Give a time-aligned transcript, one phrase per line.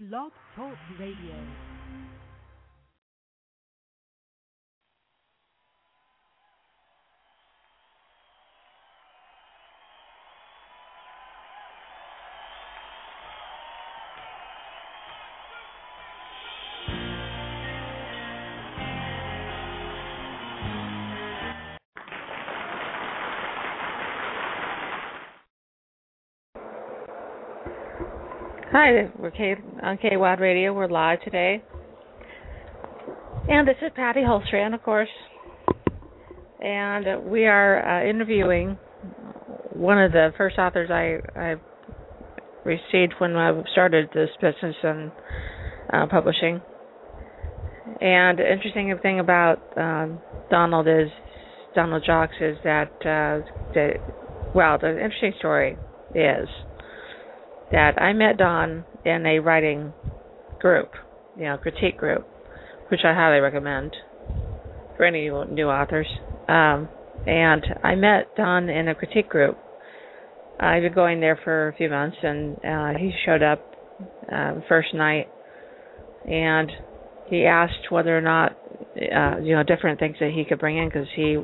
[0.00, 1.79] Blog Talk Radio.
[28.82, 30.72] Hi, we're on K on KWOD Radio.
[30.72, 31.62] We're live today,
[33.46, 35.10] and this is Patty Holstrand, of course,
[36.60, 38.78] and we are uh, interviewing
[39.74, 41.56] one of the first authors I I
[42.64, 45.12] received when I started this business and
[45.92, 46.62] uh, publishing.
[48.00, 51.10] And the interesting thing about um, Donald is
[51.74, 53.90] Donald Jacques is that uh, the
[54.54, 55.76] well, the interesting story
[56.14, 56.48] is
[57.72, 59.92] that I met Don in a writing
[60.60, 60.90] group,
[61.36, 62.26] you know, critique group,
[62.90, 63.94] which I highly recommend
[64.96, 66.06] for any new authors.
[66.48, 66.88] Um,
[67.26, 69.58] and I met Don in a critique group.
[70.58, 73.60] I've been going there for a few months, and uh, he showed up
[74.00, 75.28] uh, the first night,
[76.26, 76.70] and
[77.28, 80.88] he asked whether or not, uh, you know, different things that he could bring in
[80.88, 81.38] because he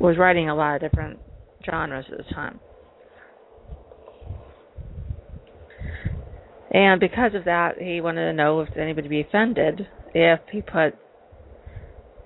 [0.00, 1.18] was writing a lot of different
[1.66, 2.60] genres at the time.
[6.74, 10.60] And because of that, he wanted to know if anybody would be offended if he
[10.60, 10.94] put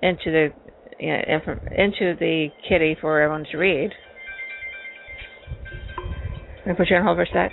[0.01, 0.47] into the
[0.99, 1.21] you know,
[1.77, 3.91] into the kitty for everyone to read.
[6.65, 7.51] I put you on hold for a sec?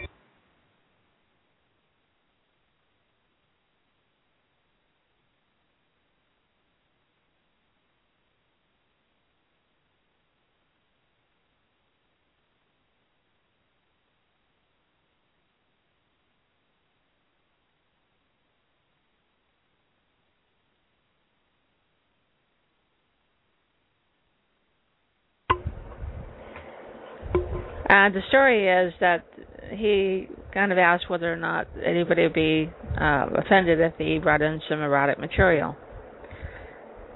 [28.07, 29.25] Uh, the story is that
[29.73, 34.43] he kind of asked whether or not anybody would be uh, offended if he brought
[34.43, 35.75] in some erotic material.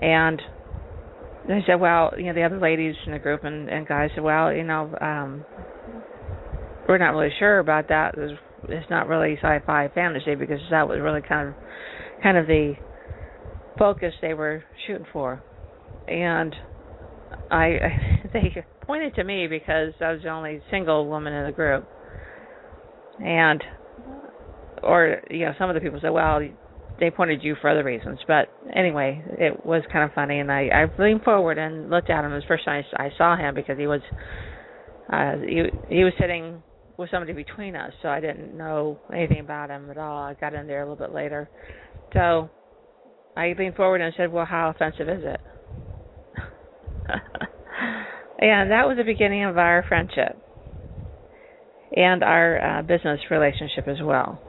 [0.01, 0.41] And
[1.47, 4.25] they said, well, you know, the other ladies in the group and, and guys said,
[4.25, 5.45] well, you know, um,
[6.89, 8.15] we're not really sure about that.
[8.17, 11.55] It's, it's not really sci-fi fantasy because that was really kind of,
[12.23, 12.75] kind of the
[13.79, 15.43] focus they were shooting for.
[16.09, 16.55] And
[17.51, 17.79] I,
[18.33, 21.89] they pointed to me because I was the only single woman in the group.
[23.21, 23.63] And
[24.83, 26.41] or you know, some of the people said, Well,
[26.99, 28.19] they pointed you for other reasons.
[28.27, 32.25] But anyway, it was kind of funny and I, I leaned forward and looked at
[32.25, 32.33] him.
[32.33, 34.01] It was the first time I, saw him because he was
[35.13, 36.61] uh he he was sitting
[36.97, 40.25] with somebody between us, so I didn't know anything about him at all.
[40.25, 41.49] I got in there a little bit later.
[42.13, 42.51] So
[43.37, 45.41] I leaned forward and said, Well, how offensive is it?
[48.41, 50.37] And that was the beginning of our friendship
[51.95, 54.41] and our uh, business relationship as well.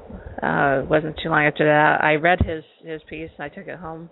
[0.42, 3.68] Uh, it wasn't too long after that I read his his piece and I took
[3.68, 4.10] it home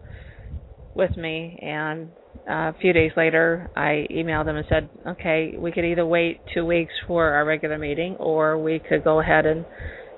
[0.95, 2.09] with me and
[2.49, 6.41] uh, a few days later I emailed him and said, "Okay, we could either wait
[6.53, 9.65] 2 weeks for our regular meeting or we could go ahead and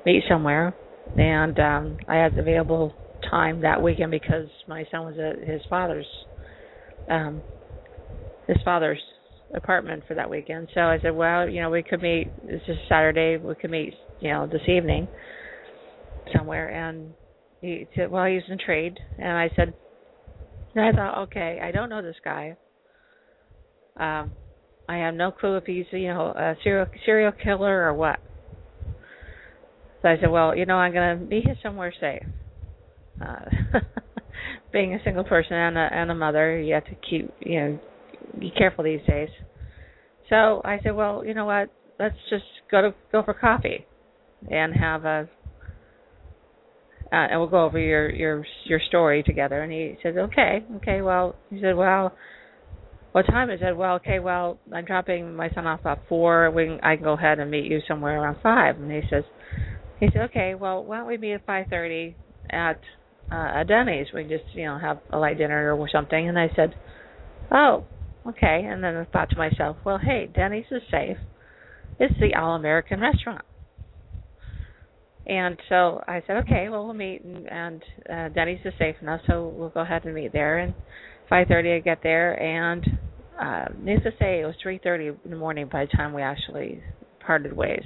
[0.05, 0.73] meet somewhere."
[1.17, 2.93] And um I had available
[3.29, 6.07] time that weekend because my son was at his father's
[7.09, 7.43] um
[8.47, 9.01] his father's
[9.55, 10.69] apartment for that weekend.
[10.73, 12.27] So I said, well, you know, we could meet.
[12.45, 13.37] It's just Saturday.
[13.37, 15.07] We could meet, you know, this evening
[16.35, 16.69] somewhere.
[16.69, 17.13] And
[17.61, 18.97] he said, well, he's in trade.
[19.17, 19.73] And I said,
[20.75, 22.55] and I thought, okay, I don't know this guy.
[23.97, 24.31] Um,
[24.87, 28.19] I have no clue if he's, you know, a serial serial killer or what.
[30.01, 32.23] So I said, well, you know, I'm gonna meet him somewhere safe.
[33.21, 33.45] Uh,
[34.73, 37.79] being a single person and a and a mother, you have to keep, you know,
[38.39, 39.29] be careful these days.
[40.29, 41.69] So I said, well, you know what?
[41.99, 43.85] Let's just go to go for coffee,
[44.49, 45.29] and have a,
[47.11, 49.61] uh, and we'll go over your your your story together.
[49.61, 51.01] And he said, okay, okay.
[51.01, 52.15] Well, he said, well,
[53.11, 53.75] what time is it?
[53.75, 54.19] Well, okay.
[54.19, 56.49] Well, I'm dropping my son off at four.
[56.51, 58.77] We can, I can go ahead and meet you somewhere around five.
[58.79, 59.23] And he says,
[59.99, 60.55] he said, okay.
[60.55, 62.15] Well, why don't we meet at five thirty
[62.49, 62.79] at
[63.31, 64.07] uh, a Denny's?
[64.13, 66.29] We can just you know have a light dinner or something.
[66.29, 66.73] And I said,
[67.51, 67.83] oh,
[68.27, 71.17] Okay, and then I thought to myself, well, hey, Denny's is safe.
[71.99, 73.43] It's the All American restaurant.
[75.25, 79.21] And so I said, okay, well, we'll meet, and, and uh, Denny's is safe enough,
[79.27, 80.59] so we'll go ahead and meet there.
[80.59, 80.73] And
[81.31, 82.85] 5:30, I get there, and
[83.39, 86.81] uh, needless to say, it was 3:30 in the morning by the time we actually
[87.25, 87.83] parted ways.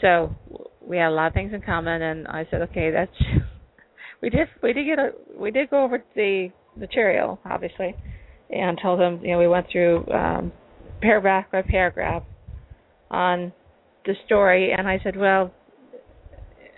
[0.00, 0.34] So
[0.80, 3.12] we had a lot of things in common, and I said, okay, that's
[4.22, 7.94] we did we did get a we did go over the material obviously,
[8.52, 10.52] and told him you know we went through um,
[11.00, 12.22] paragraph by paragraph
[13.10, 13.52] on
[14.06, 15.52] the story, and I said, well,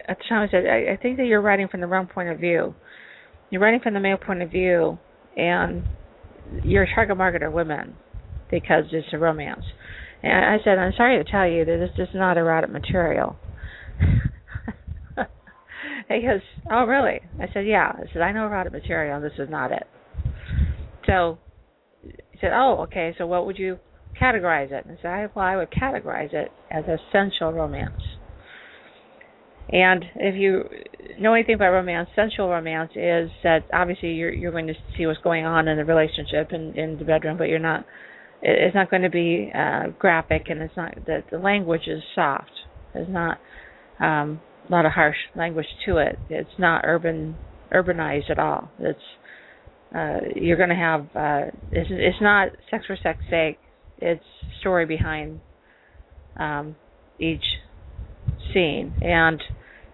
[0.09, 2.29] at the time I said I, I think that you're writing from the wrong point
[2.31, 2.75] of view.
[3.51, 4.99] You're writing from the male point of view,
[5.37, 5.85] and
[6.65, 7.95] your target market are women
[8.51, 9.65] because it's a romance.
[10.23, 13.37] And I said, I'm sorry to tell you that this is not erotic material.
[16.09, 16.41] he goes,
[16.71, 17.21] Oh, really?
[17.41, 17.93] I said, Yeah.
[17.93, 19.87] I said, I know erotic material, and this is not it.
[21.07, 21.39] So
[22.43, 23.79] said, Oh, okay, so what would you
[24.21, 24.85] categorize it?
[24.85, 28.03] And I said, Well, I would categorize it as essential romance.
[29.71, 30.65] And if you
[31.19, 35.21] know anything about romance, sensual romance is that obviously you're you're going to see what's
[35.21, 37.87] going on in the relationship and in the bedroom, but you're not.
[38.43, 42.51] It's not going to be uh, graphic, and it's not the the language is soft.
[42.93, 43.39] There's not
[44.01, 46.19] um, a lot of harsh language to it.
[46.29, 47.37] It's not urban
[47.73, 48.71] urbanized at all.
[48.79, 48.99] It's
[49.95, 53.59] uh, you're going to have uh, it's it's not sex for sex sake.
[53.99, 54.25] It's
[54.61, 55.41] story behind
[56.39, 56.77] um,
[57.19, 57.45] each
[58.53, 59.41] scene, and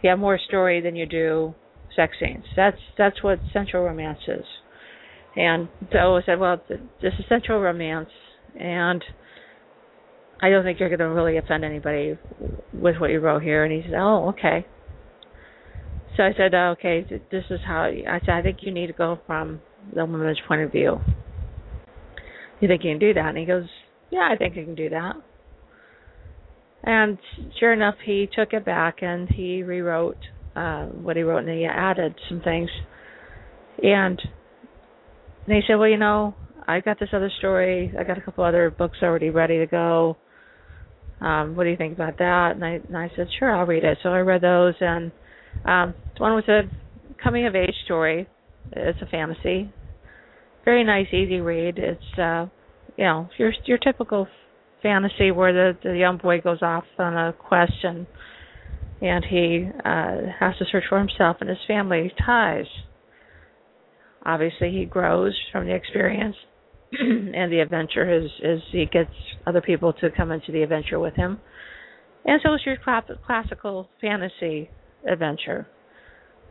[0.03, 1.55] you have more story than you do
[1.97, 2.45] sex scenes.
[2.57, 4.45] That's that's what sensual romance is.
[5.37, 8.09] And so I said, well, this is sensual romance,
[8.59, 9.03] and
[10.41, 12.19] I don't think you're going to really offend anybody
[12.73, 13.65] with what you wrote here.
[13.65, 14.67] And he said, oh, okay.
[16.17, 17.83] So I said, oh, okay, this is how.
[17.83, 19.61] I said, I think you need to go from
[19.95, 20.99] the woman's point of view.
[22.61, 23.27] You think you can do that?
[23.27, 23.67] And he goes,
[24.11, 25.15] yeah, I think I can do that.
[26.83, 27.19] And
[27.59, 30.17] sure enough, he took it back and he rewrote
[30.57, 32.71] uh, what he wrote and he added some things.
[33.83, 34.21] And
[35.47, 36.35] they said, well, you know,
[36.67, 37.93] I've got this other story.
[37.99, 40.17] I got a couple other books already ready to go.
[41.21, 42.53] Um, what do you think about that?
[42.55, 43.99] And I, and I said, sure, I'll read it.
[44.03, 45.11] So I read those, and
[45.65, 46.63] um, one was a
[47.23, 48.29] coming of age story.
[48.73, 49.73] It's a fantasy,
[50.65, 51.79] very nice, easy read.
[51.79, 52.47] It's uh,
[52.97, 54.29] you know your your typical
[54.83, 58.07] fantasy where the the young boy goes off on a quest and
[59.01, 62.67] and he uh has to search for himself and his family ties.
[64.25, 66.37] Obviously, he grows from the experience
[66.93, 69.11] and the adventure is is he gets
[69.47, 71.39] other people to come into the adventure with him.
[72.25, 72.77] And so it's your
[73.25, 74.69] classical fantasy
[75.11, 75.67] adventure,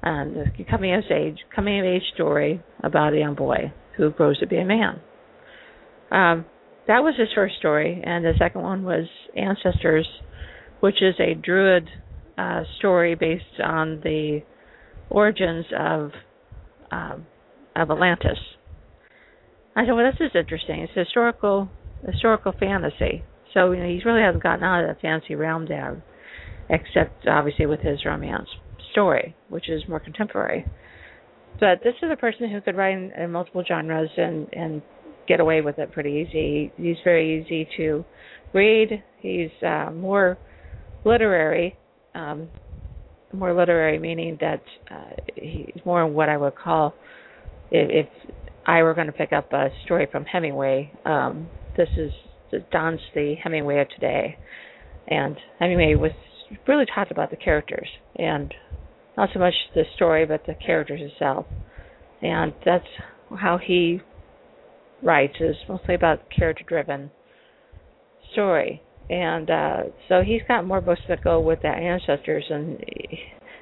[0.03, 0.35] and
[0.69, 4.57] coming of age coming of age story about a young boy who grows to be
[4.57, 5.01] a man.
[6.11, 6.45] Um,
[6.88, 10.07] that was his first story, and the second one was Ancestors,
[10.79, 11.89] which is a druid
[12.38, 14.41] uh, story based on the
[15.09, 16.11] origins of
[16.91, 17.25] um,
[17.75, 18.38] of Atlantis.
[19.75, 20.81] I said, well, this is interesting.
[20.81, 21.69] It's historical
[22.05, 23.23] historical fantasy.
[23.53, 26.01] So you know, he really hasn't gotten out of the fantasy realm there,
[26.69, 28.47] except obviously with his romance
[28.92, 30.66] story, which is more contemporary.
[31.60, 34.81] But this is a person who could write in, in multiple genres and and
[35.28, 36.72] get away with it pretty easy.
[36.78, 38.06] He's very easy to
[38.54, 39.04] read.
[39.19, 40.38] He's uh, more
[41.04, 41.75] literary,
[42.16, 42.48] um,
[43.34, 46.94] more literary meaning that uh, he's more what I would call
[47.72, 48.31] if, if
[48.66, 50.92] I were going to pick up a story from Hemingway.
[51.06, 52.12] Um, this is
[52.72, 54.38] Don's the Hemingway of today,
[55.07, 56.12] and Hemingway was
[56.67, 58.53] really taught about the characters and
[59.15, 61.45] not so much the story but the characters itself,
[62.22, 62.86] and that's
[63.39, 64.00] how he
[65.03, 67.12] writes is mostly about character driven
[68.33, 68.81] story.
[69.10, 72.83] And uh so he's got more books that go with the ancestors and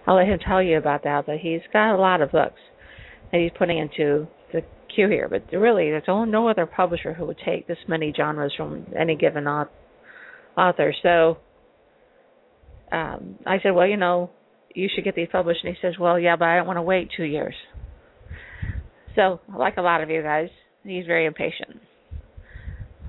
[0.08, 2.60] I'll let him tell you about that, but he's got a lot of books
[3.32, 4.62] that he's putting into the
[4.94, 5.28] queue here.
[5.30, 9.48] But really there's no other publisher who would take this many genres from any given
[9.48, 10.94] author.
[11.04, 11.38] So
[12.92, 14.30] um I said, Well, you know,
[14.74, 16.84] you should get these published and he says, Well, yeah, but I don't want to
[16.84, 17.56] wait two years.
[19.16, 20.50] So, like a lot of you guys,
[20.86, 21.82] He's very impatient.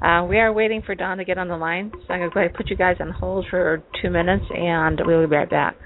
[0.02, 2.34] Uh, we are waiting for Don to get on the line, so I'm going to
[2.34, 5.48] go ahead and put you guys on hold for two minutes, and we'll be right
[5.48, 5.76] back.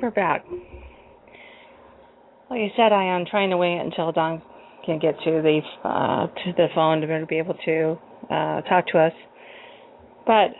[0.00, 0.44] We're back.
[2.50, 4.40] Like you said, I am trying to wait until Don
[4.86, 7.98] can get to the uh, to the phone to be able to
[8.30, 9.12] uh, talk to us.
[10.24, 10.50] But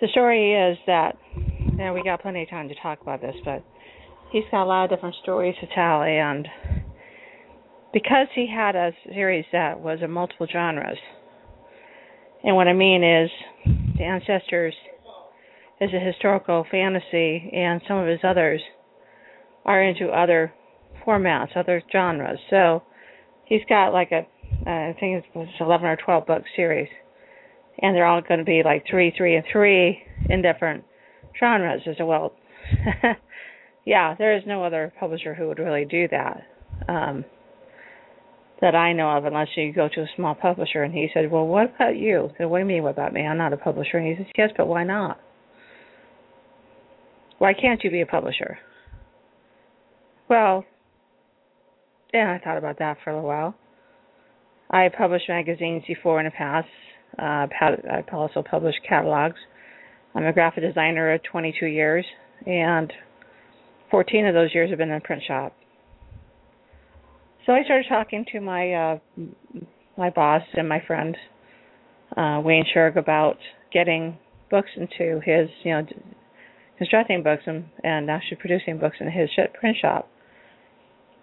[0.00, 3.34] the story is that you know, we got plenty of time to talk about this,
[3.44, 3.64] but
[4.30, 6.46] he's got a lot of different stories to tell, and
[7.92, 10.98] because he had a series that was of multiple genres,
[12.44, 13.30] and what I mean is
[13.96, 14.74] the ancestors
[15.80, 18.60] is a historical fantasy, and some of his others
[19.64, 20.52] are into other
[21.06, 22.38] formats, other genres.
[22.50, 22.82] So
[23.46, 24.26] he's got like a,
[24.68, 26.88] I think it was 11 or 12 book series,
[27.80, 30.84] and they're all going to be like three, three, and three in different
[31.38, 32.34] genres as well.
[33.86, 36.42] yeah, there is no other publisher who would really do that.
[36.88, 37.24] Um,
[38.60, 40.82] that I know of, unless you go to a small publisher.
[40.82, 43.14] And he said, "Well, what about you?" I said, "What do you mean, what about
[43.14, 43.22] me?
[43.22, 45.18] I'm not a publisher." And he says, "Yes, but why not?"
[47.40, 48.58] Why can't you be a publisher?
[50.28, 50.66] Well,
[52.12, 53.54] yeah, I thought about that for a little while.
[54.70, 56.68] I published magazines before in the past.
[57.18, 57.46] Uh,
[57.90, 59.38] I've also published catalogs.
[60.14, 62.04] I'm a graphic designer of 22 years,
[62.46, 62.92] and
[63.90, 65.56] 14 of those years have been in a print shop.
[67.46, 68.98] So I started talking to my uh,
[69.96, 71.16] my boss and my friend
[72.18, 73.38] uh, Wayne Sherg about
[73.72, 74.18] getting
[74.50, 75.86] books into his, you know,
[76.80, 80.08] constructing books and, and actually producing books in his print shop.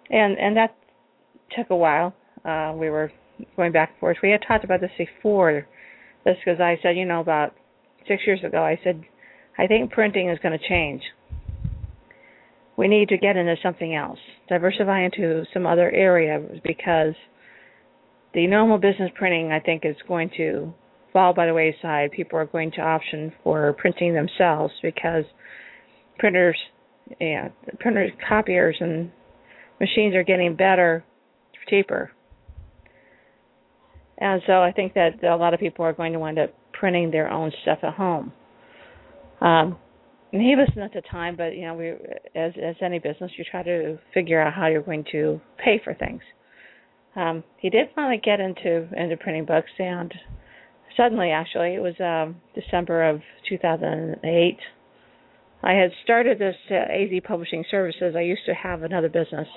[0.08, 0.76] And and that
[1.56, 2.14] took a while.
[2.44, 3.10] Uh, we were
[3.56, 4.18] going back and forth.
[4.22, 5.66] We had talked about this before,
[6.24, 7.54] this because I said, you know, about
[8.06, 9.02] six years ago, I said,
[9.58, 11.02] I think printing is going to change.
[12.76, 17.14] We need to get into something else, diversify into some other area because
[18.32, 20.72] the normal business printing, I think, is going to
[21.12, 22.12] fall by the wayside.
[22.12, 25.24] People are going to option for printing themselves because
[26.18, 26.56] printers,
[27.20, 27.48] yeah,
[27.80, 29.10] printers, copiers, and
[29.80, 31.04] machines are getting better,
[31.68, 32.10] cheaper.
[34.18, 37.10] And so I think that a lot of people are going to wind up printing
[37.10, 38.32] their own stuff at home.
[39.40, 39.78] Um,
[40.56, 41.90] listened at the time, but you know, we
[42.34, 45.94] as as any business, you try to figure out how you're going to pay for
[45.94, 46.20] things.
[47.16, 50.12] Um, he did finally get into into printing books, and
[50.96, 54.58] suddenly, actually, it was um, December of 2008
[55.62, 58.14] I had started this uh, AZ Publishing Services.
[58.16, 59.48] I used to have another business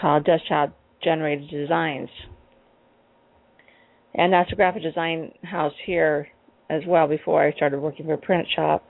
[0.00, 2.08] called Desktop Generated Designs.
[4.14, 6.28] And that's a graphic design house here
[6.70, 8.84] as well before I started working for a print shop.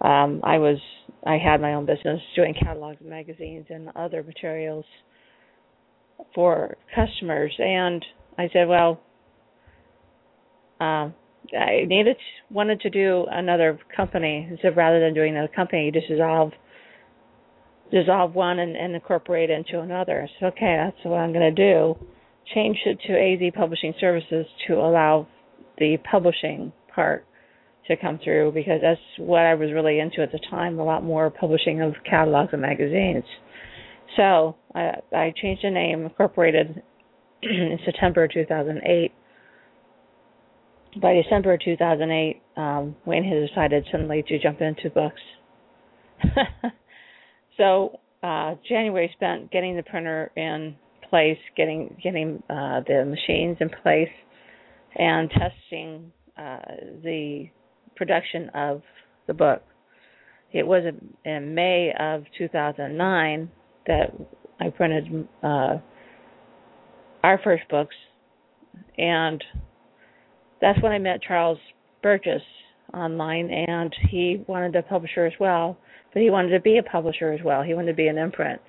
[0.00, 0.78] Um, I was
[1.26, 4.84] I had my own business doing catalogs and magazines and other materials
[6.34, 8.04] for customers and
[8.38, 9.00] I said, well,
[10.78, 11.14] um,
[11.54, 12.16] I needed
[12.50, 14.58] wanted to do another company.
[14.62, 16.52] So rather than doing another company, you just dissolve
[17.92, 20.28] dissolve one and, and incorporate into another.
[20.40, 21.94] So okay, that's what I'm going to do.
[22.54, 25.26] Change it to AZ Publishing Services to allow
[25.78, 27.26] the publishing part
[27.88, 30.78] to come through because that's what I was really into at the time.
[30.78, 33.24] A lot more publishing of catalogs and magazines.
[34.16, 36.82] So I, I changed the name, incorporated
[37.42, 39.12] in September 2008
[41.00, 45.20] by December 2008, um, Wayne had decided suddenly to jump into books.
[47.56, 50.76] so uh, January spent getting the printer in
[51.08, 54.08] place, getting getting uh, the machines in place,
[54.94, 56.58] and testing uh,
[57.02, 57.46] the
[57.94, 58.82] production of
[59.26, 59.62] the book.
[60.52, 60.84] It was
[61.24, 63.50] in May of 2009
[63.86, 64.12] that
[64.60, 65.76] I printed uh,
[67.22, 67.94] our first books,
[68.96, 69.42] and
[70.60, 71.58] that's when I met Charles
[72.02, 72.42] Burgess
[72.94, 75.76] online, and he wanted a publisher as well,
[76.12, 77.62] but he wanted to be a publisher as well.
[77.62, 78.60] He wanted to be an imprint,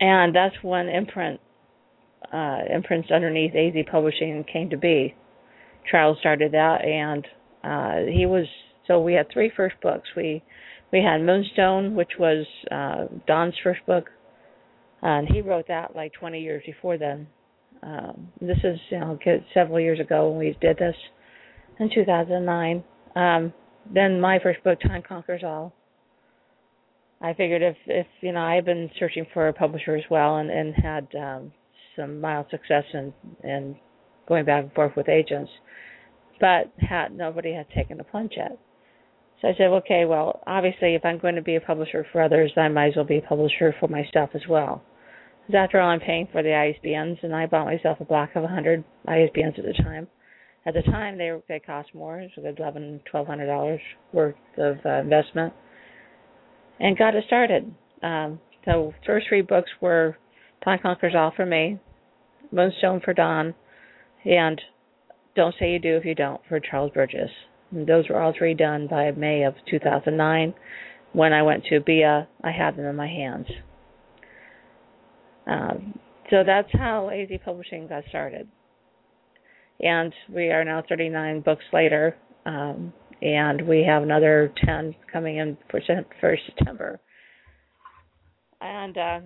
[0.00, 1.40] and that's when imprint
[2.32, 5.14] uh, imprints underneath AZ Publishing came to be.
[5.90, 7.26] Charles started that, and
[7.62, 8.46] uh, he was
[8.86, 10.08] so we had three first books.
[10.16, 10.42] We
[10.92, 14.10] we had Moonstone, which was uh, Don's first book,
[15.02, 17.26] and he wrote that like 20 years before then.
[17.84, 19.18] Um, this is you know
[19.52, 20.96] several years ago when we did this
[21.78, 22.84] in 2009.
[23.14, 23.52] Um,
[23.92, 25.72] then my first book, Time Conquers All.
[27.20, 30.36] I figured if if you know I had been searching for a publisher as well
[30.36, 31.52] and and had um,
[31.96, 33.12] some mild success in
[33.42, 33.76] in
[34.26, 35.50] going back and forth with agents,
[36.40, 38.58] but had nobody had taken the plunge yet.
[39.42, 42.52] So I said, okay, well, obviously, if I'm going to be a publisher for others,
[42.56, 44.82] I might as well be a publisher for myself as well.
[45.46, 48.42] Because after all, I'm paying for the ISBNs, and I bought myself a block of
[48.42, 50.08] 100 ISBNs at the time.
[50.66, 53.80] At the time, they they cost more, so eleven, twelve hundred dollars
[54.14, 55.52] worth of uh, investment.
[56.80, 57.74] and got it started.
[58.02, 60.16] Um, the first three books were
[60.64, 61.78] Dawn Conquers All for me,
[62.50, 63.54] Moonstone for Don,
[64.24, 64.58] and
[65.36, 67.30] Don't Say You Do If You Don't for Charles Burgess.
[67.70, 70.54] And those were all three done by May of 2009.
[71.12, 73.46] When I went to BIA, I had them in my hands.
[75.46, 75.98] Um,
[76.30, 78.48] so that's how AZ Publishing got started.
[79.80, 85.56] And we are now 39 books later, um, and we have another 10 coming in
[85.70, 85.80] for,
[86.20, 87.00] for September.
[88.60, 89.20] And uh,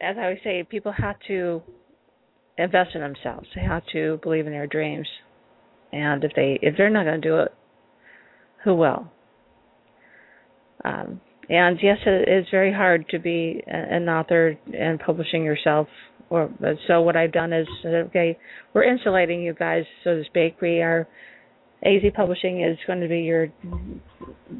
[0.00, 1.62] as I always say, people have to
[2.58, 3.46] invest in themselves.
[3.54, 5.06] They have to believe in their dreams.
[5.92, 7.54] And if they if they're not going to do it,
[8.64, 9.10] who will?
[10.84, 15.88] Um, and yes, it is very hard to be an author and publishing yourself.
[16.30, 16.48] Or
[16.86, 18.38] so what I've done is okay,
[18.72, 20.60] we're insulating you guys, so to speak.
[20.60, 21.08] We are
[21.82, 23.48] AZ Publishing is going to be your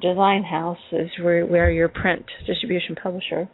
[0.02, 3.48] design house, is where we are your print distribution publisher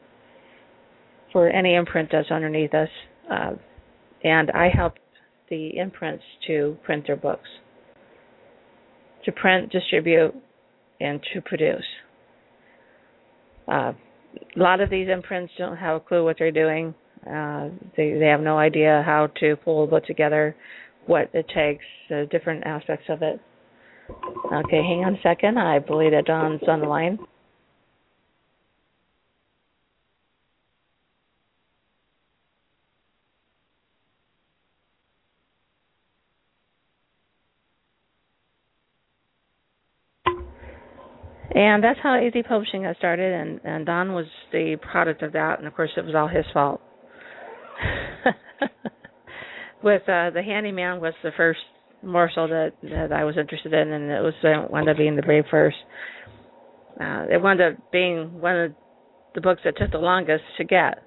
[1.31, 2.89] for any imprint that's underneath us.
[3.31, 3.51] Uh,
[4.25, 4.95] and I help
[5.51, 7.49] the imprints to print their books,
[9.27, 10.35] to print, distribute,
[11.01, 11.85] and to produce.
[13.69, 13.93] Uh,
[14.57, 16.95] a lot of these imprints don't have a clue what they're doing.
[17.27, 20.55] Uh, they they have no idea how to pull a book together,
[21.07, 23.41] what it takes, the different aspects of it.
[24.53, 25.59] Okay, hang on a second.
[25.59, 27.19] I believe that Don's on the line.
[41.55, 45.59] And that's how AZ Publishing got started, and, and Don was the product of that,
[45.59, 46.81] and of course it was all his fault.
[49.83, 51.61] With uh, the Handyman was the first
[52.03, 55.23] morsel that that I was interested in, and it was uh, wound up being the
[55.23, 55.77] very First.
[57.01, 58.73] Uh, it wound up being one of
[59.35, 61.03] the books that took the longest to get.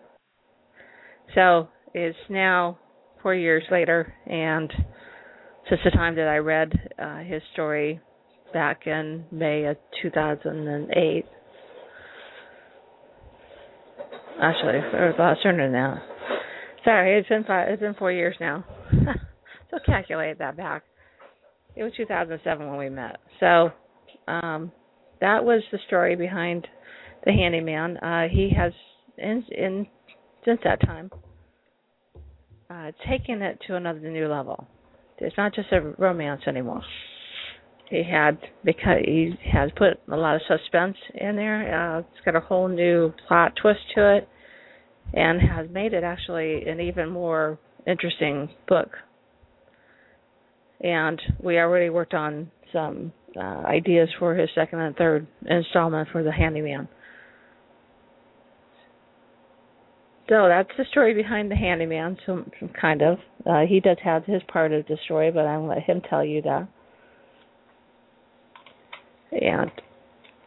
[1.36, 2.78] So it's now
[3.21, 4.71] four years later, and
[5.67, 7.99] since the time that I read uh, his story
[8.54, 11.26] back in May of 2008.
[14.42, 16.02] Actually, it was sooner than that.
[16.86, 18.64] Sorry, it's been five, it's been four years now.
[19.70, 20.84] so calculate that back.
[21.76, 23.18] It was 2007 when we met.
[23.40, 23.72] So
[24.28, 24.72] um,
[25.20, 26.68] that was the story behind
[27.26, 27.98] the handyman.
[27.98, 28.72] Uh, he has,
[29.18, 29.88] in, in
[30.46, 31.12] since that time,
[32.70, 34.66] uh, taken it to another new level.
[35.18, 36.82] It's not just a romance anymore
[37.89, 41.97] he had because he has put a lot of suspense in there.
[41.97, 44.30] Uh, it's got a whole new plot twist to it,
[45.13, 48.89] and has made it actually an even more interesting book.
[50.82, 56.23] And we already worked on some uh, ideas for his second and third installment for
[56.23, 56.88] the Handyman.
[60.30, 62.17] So that's the story behind the Handyman.
[62.28, 62.45] So
[62.80, 63.17] kind of,
[63.49, 66.43] uh, he does have his part of the story, but gonna let him tell you
[66.43, 66.67] that
[69.32, 69.72] and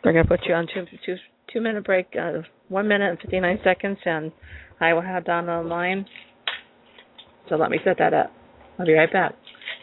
[0.05, 1.17] we're going to put you on two two
[1.53, 4.33] two minute break, uh, one minute and fifty nine seconds, and
[4.81, 6.07] I will have Don online.
[7.49, 8.33] So let me set that up.
[8.79, 9.35] I'll be right back.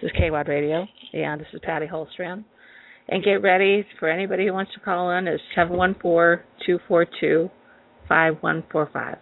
[0.01, 2.43] This is KWOD Radio, and this is Patty Holstrand.
[3.07, 6.79] And get ready for anybody who wants to call in is seven one four two
[6.87, 7.49] four two
[8.07, 9.17] five one four five.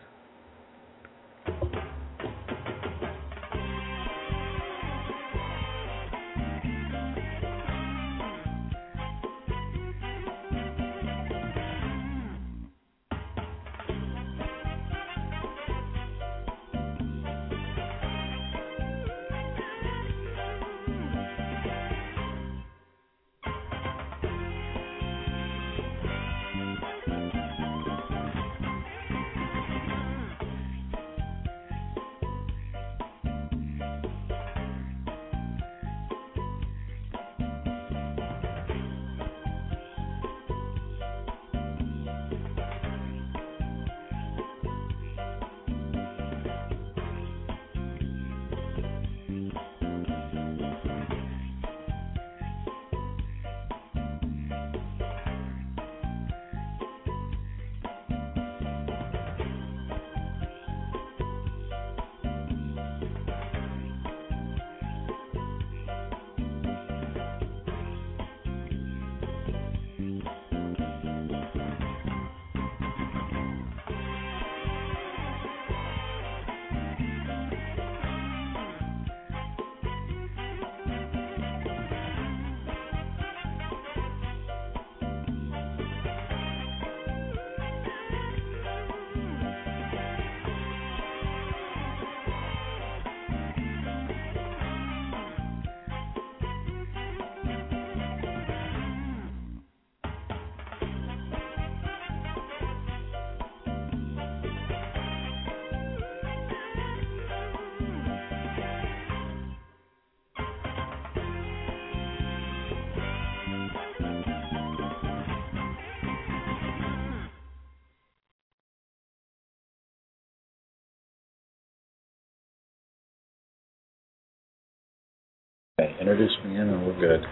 [125.80, 127.24] Okay, introduce me in and we're good.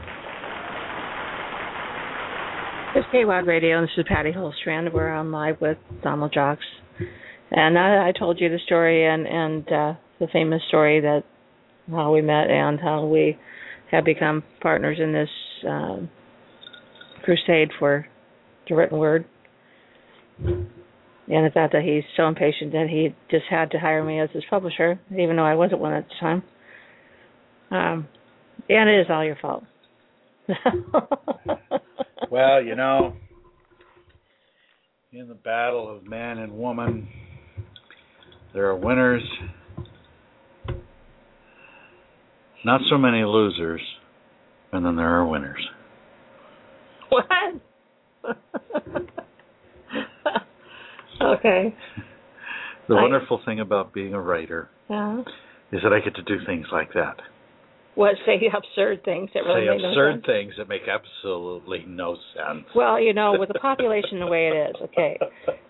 [2.96, 4.94] It's KWOD Radio, and this is Patty Holstrand.
[4.94, 6.60] We're on live with Donald Jacques.
[7.50, 11.24] And I, I told you the story and, and uh, the famous story that
[11.90, 13.36] how we met and how we
[13.90, 15.30] have become partners in this
[15.68, 16.12] um,
[17.24, 18.06] crusade for
[18.70, 19.26] the written word.
[20.38, 20.68] And
[21.28, 24.44] the fact that he's so impatient that he just had to hire me as his
[24.52, 26.44] publisher, even though I wasn't one at the time.
[27.72, 28.08] Um,
[28.70, 29.64] and it is all your fault.
[32.32, 33.14] well, you know,
[35.12, 37.08] in the battle of man and woman,
[38.54, 39.24] there are winners,
[42.64, 43.82] not so many losers,
[44.72, 45.68] and then there are winners.
[47.10, 47.26] What?
[51.22, 51.76] okay.
[52.88, 55.22] The I- wonderful thing about being a writer Uh,
[55.72, 57.16] is that I get to do things like that.
[57.96, 60.26] What say absurd things that really Say make no absurd sense?
[60.26, 62.66] things that make absolutely no sense.
[62.76, 65.18] Well, you know, with the population the way it is, okay.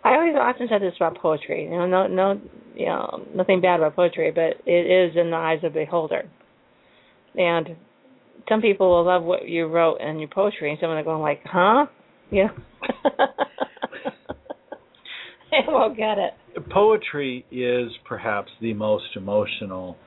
[0.04, 1.66] I always often said this about poetry.
[1.66, 2.42] You know, no, no,
[2.76, 6.30] you know, nothing bad about poetry, but it is in the eyes of the beholder.
[7.36, 7.76] And
[8.50, 11.42] some people will love what you wrote in your poetry, and some are going like,
[11.46, 11.86] "Huh?"
[12.32, 12.50] Yeah.
[15.52, 16.34] they won't get it.
[16.72, 19.98] Poetry is perhaps the most emotional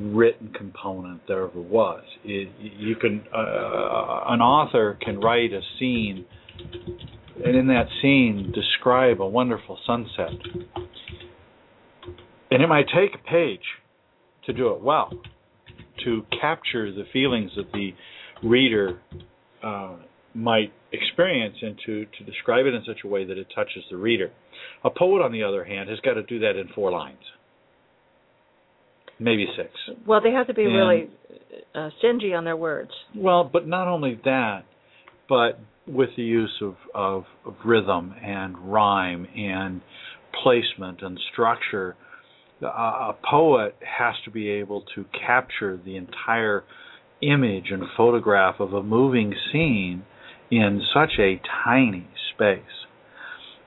[0.00, 2.02] written component there ever was.
[2.24, 6.24] It, you can uh, an author can write a scene,
[7.44, 10.30] and in that scene describe a wonderful sunset,
[12.50, 13.60] and it might take a page
[14.46, 15.10] to do it well,
[16.04, 17.92] to capture the feelings that the
[18.42, 19.00] reader
[19.62, 19.96] uh,
[20.34, 23.96] might experience and to, to describe it in such a way that it touches the
[23.96, 24.30] reader.
[24.84, 27.18] A poet, on the other hand, has got to do that in four lines,
[29.20, 29.70] maybe six.
[30.06, 31.10] Well, they have to be And- really
[31.74, 32.90] uh, stingy on their words.
[33.14, 34.64] Well, but not only that,
[35.28, 39.80] but with the use of, of, of rhythm and rhyme and
[40.42, 41.96] placement and structure,
[42.62, 46.64] a, a poet has to be able to capture the entire
[47.22, 50.02] image and photograph of a moving scene
[50.50, 52.62] in such a tiny space.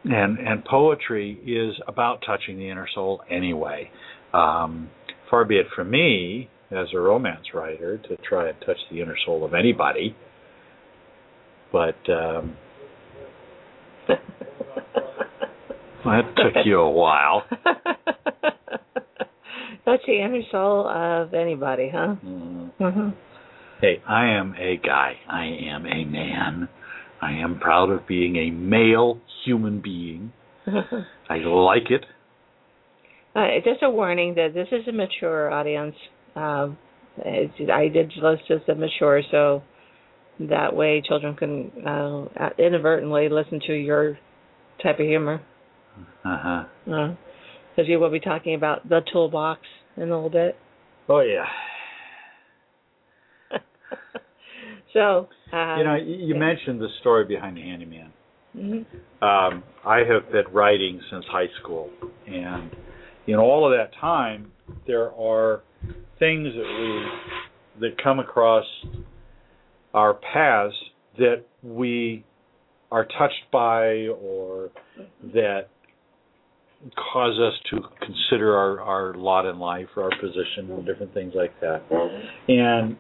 [0.06, 3.90] And and poetry is about touching the inner soul anyway.
[4.34, 4.90] Um,
[5.34, 9.16] far be it from me as a romance writer to try and touch the inner
[9.26, 10.16] soul of anybody.
[11.72, 12.56] But um,
[16.06, 17.42] that took you a while.
[19.86, 22.16] Touch the inner soul of anybody, huh?
[22.24, 22.72] Mm.
[22.78, 23.10] hmm
[23.82, 25.14] Hey, I am a guy.
[25.28, 26.70] I am a man.
[27.24, 30.32] I am proud of being a male human being.
[30.68, 32.06] I like it.
[33.36, 35.96] Uh, just a warning that this is a mature audience.
[36.36, 36.78] Um,
[37.18, 39.64] it's- I did list as a mature, so
[40.40, 44.18] that way children can uh, inadvertently listen to your
[44.82, 45.42] type of humor.
[46.26, 46.64] Uh-huh.
[46.86, 49.62] Because you will be talking about the toolbox
[49.98, 50.56] in a little bit.
[51.10, 51.46] Oh yeah.
[54.94, 56.40] so, uh, you know, you, you yeah.
[56.40, 58.14] mentioned the story behind the handyman.
[58.56, 59.26] Mm-hmm.
[59.26, 61.90] um, I have been writing since high school,
[62.28, 62.70] and
[63.28, 64.52] in all of that time,
[64.88, 65.62] there are
[66.20, 67.10] things that
[67.80, 68.66] we that come across
[69.94, 70.76] our paths
[71.18, 72.24] that we
[72.92, 74.70] are touched by, or
[75.34, 75.68] that
[77.14, 81.34] cause us to consider our, our lot in life or our position and different things
[81.36, 81.82] like that.
[82.48, 82.98] And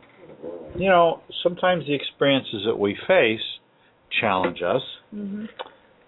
[0.75, 3.41] you know, sometimes the experiences that we face
[4.21, 4.81] challenge us
[5.13, 5.49] Mhm.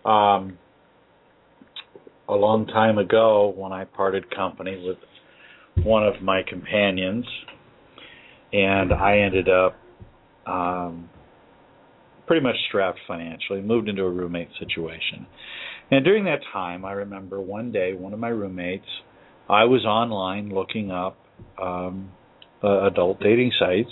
[0.06, 0.58] um,
[2.28, 4.98] a long time ago when I parted company with
[5.86, 7.26] one of my companions,
[8.54, 9.76] and I ended up
[10.48, 11.10] um,
[12.28, 15.28] pretty much strapped financially, moved into a roommate situation.
[15.92, 18.88] And during that time, I remember one day one of my roommates,
[19.48, 21.18] I was online looking up
[21.62, 22.12] um,
[22.64, 23.92] uh, adult dating sites,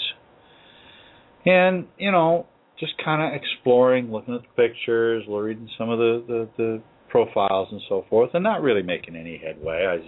[1.45, 2.47] and you know,
[2.79, 6.81] just kind of exploring, looking at the pictures, reading some of the, the the
[7.13, 9.85] profiles and so forth, and not really making any headway.
[9.87, 10.03] I was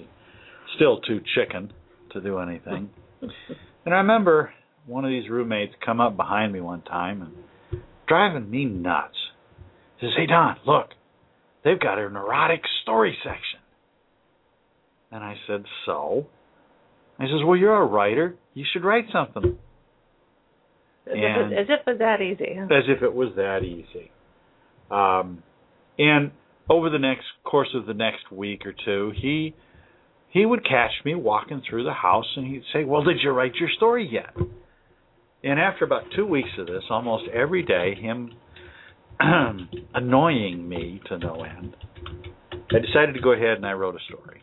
[0.75, 1.71] still too chicken
[2.13, 2.89] to do anything.
[3.21, 4.51] and I remember
[4.87, 9.13] one of these roommates come up behind me one time and driving me nuts.
[9.99, 10.87] He says, "Hey Don, look,
[11.63, 13.59] they've got a neurotic story section."
[15.11, 16.25] And I said, "So?"
[17.19, 18.35] He says, "Well, you're a writer.
[18.55, 19.59] You should write something."
[21.05, 22.57] As, And- if, as if it's that easy.
[22.57, 24.09] as if it was that easy.
[24.89, 25.43] Um,
[25.99, 26.31] and
[26.69, 29.54] over the next course of the next week or two, he
[30.30, 33.56] he would catch me walking through the house, and he'd say, "Well, did you write
[33.56, 34.36] your story yet?"
[35.43, 38.34] And after about two weeks of this, almost every day, him
[39.93, 41.75] annoying me to no end,
[42.51, 44.41] I decided to go ahead and I wrote a story.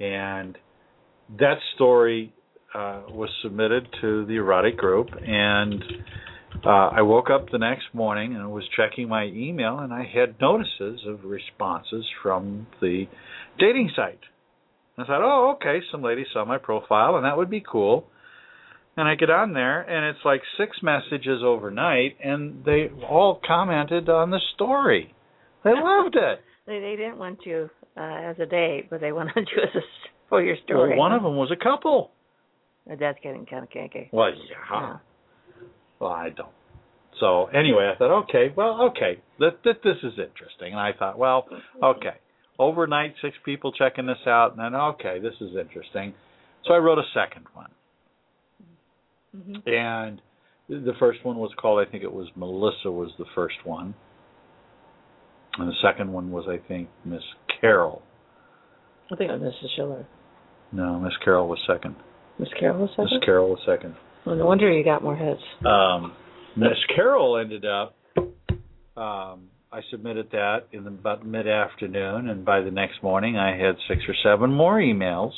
[0.00, 0.56] And
[1.38, 2.32] that story
[2.72, 5.82] uh, was submitted to the erotic group, and
[6.64, 10.40] uh, I woke up the next morning and was checking my email, and I had
[10.40, 13.06] notices of responses from the
[13.58, 14.20] dating site.
[14.96, 18.06] I thought, oh, okay, some lady saw my profile, and that would be cool.
[18.96, 24.08] And I get on there, and it's like six messages overnight, and they all commented
[24.08, 25.14] on the story.
[25.62, 26.40] They loved it.
[26.66, 29.80] They they didn't want you uh, as a date, but they wanted you as a,
[30.28, 30.90] for your story.
[30.90, 32.10] Well, one of them was a couple.
[32.86, 34.08] That's getting kind of kinky.
[34.12, 34.80] Well, yeah.
[34.80, 34.96] Yeah.
[36.00, 36.48] Well, I don't.
[37.20, 41.18] So anyway, I thought, okay, well, okay, that, that this is interesting, and I thought,
[41.18, 41.46] well,
[41.82, 42.16] okay,
[42.58, 46.14] overnight, six people checking this out, and then okay, this is interesting.
[46.64, 47.70] So I wrote a second one,
[49.34, 50.20] hmm and
[50.68, 53.94] the first one was called, I think it was Melissa was the first one,
[55.58, 57.22] and the second one was, I think, Miss
[57.60, 58.02] Carol.
[59.10, 59.68] I think it was Mrs.
[59.74, 60.06] Schiller.
[60.70, 61.96] No, Miss Carol was second.
[62.38, 63.24] Miss Carol was Miss.
[63.24, 63.96] Carol was second.
[64.28, 65.40] Well, no wonder you got more hits.
[65.64, 66.12] um,
[66.54, 67.96] Miss Carol ended up.
[68.94, 73.56] Um, I submitted that in the, about mid afternoon, and by the next morning, I
[73.56, 75.32] had six or seven more emails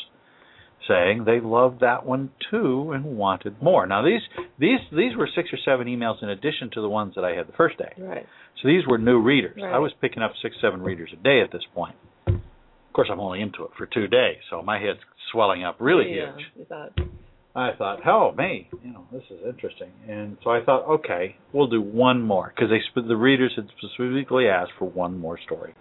[0.89, 3.87] saying they loved that one too and wanted more.
[3.87, 4.23] Now these
[4.59, 7.47] these these were six or seven emails in addition to the ones that I had
[7.47, 7.93] the first day.
[7.97, 8.27] Right.
[8.61, 9.61] So these were new readers.
[9.63, 9.73] Right.
[9.73, 11.95] I was picking up six seven readers a day at this point.
[12.27, 14.99] Of course, I'm only into it for two days, so my head's
[15.31, 17.09] swelling up really yeah, huge.
[17.55, 21.67] I thought, "Hell, me, you know, this is interesting, and so I thought, okay, we'll
[21.67, 25.75] do one more because they the readers had specifically asked for one more story,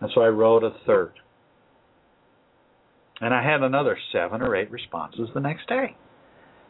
[0.00, 1.12] and so I wrote a third,
[3.20, 5.96] and I had another seven or eight responses the next day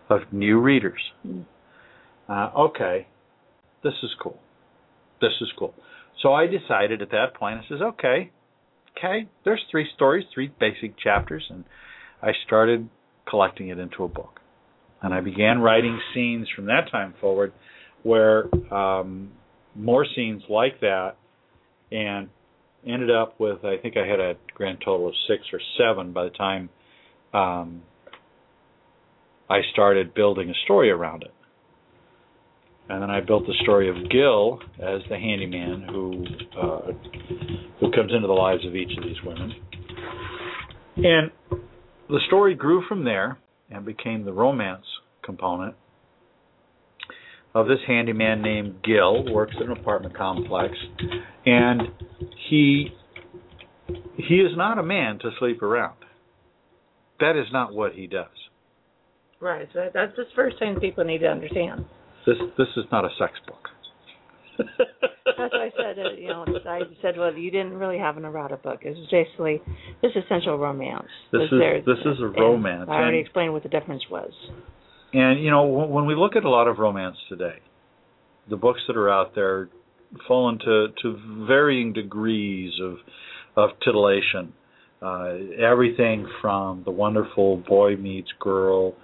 [0.08, 1.00] of new readers.
[1.22, 1.40] Hmm.
[2.28, 3.08] Uh, okay,
[3.82, 4.38] this is cool,
[5.20, 5.74] this is cool.
[6.22, 8.30] So I decided at that point, I says, okay,
[8.96, 11.64] okay, there's three stories, three basic chapters, and
[12.22, 12.88] I started
[13.28, 14.40] collecting it into a book.
[15.02, 17.52] And I began writing scenes from that time forward
[18.02, 19.32] where um,
[19.74, 21.16] more scenes like that
[21.90, 22.28] and
[22.86, 26.24] ended up with, I think I had a grand total of six or seven by
[26.24, 26.68] the time
[27.34, 27.82] um,
[29.50, 31.32] I started building a story around it.
[32.88, 36.24] And then I built the story of Gil as the handyman who
[36.56, 36.92] uh,
[37.80, 39.52] who comes into the lives of each of these women.
[40.96, 41.30] And
[42.08, 43.38] the story grew from there
[43.70, 44.84] and became the romance
[45.24, 45.74] component
[47.54, 50.74] of this handyman named Gil, works at an apartment complex,
[51.46, 51.82] and
[52.50, 52.94] he
[54.16, 55.96] he is not a man to sleep around.
[57.20, 58.26] That is not what he does.
[59.40, 59.66] right.
[59.72, 61.86] So that's the first thing people need to understand.
[62.26, 64.68] This this is not a sex book.
[65.38, 68.24] That's what I said, uh, you know, I said, well, you didn't really have an
[68.24, 68.80] erotic book.
[68.82, 69.60] It was basically
[70.02, 71.08] this essential romance.
[71.30, 74.32] This is- there- this is a romance, I already and- explained what the difference was.
[75.12, 77.58] And you know, when when we look at a lot of romance today,
[78.48, 79.68] the books that are out there
[80.26, 82.98] fall into to varying degrees of
[83.56, 84.52] of titillation.
[85.02, 88.94] Uh, everything from the wonderful boy meets girl,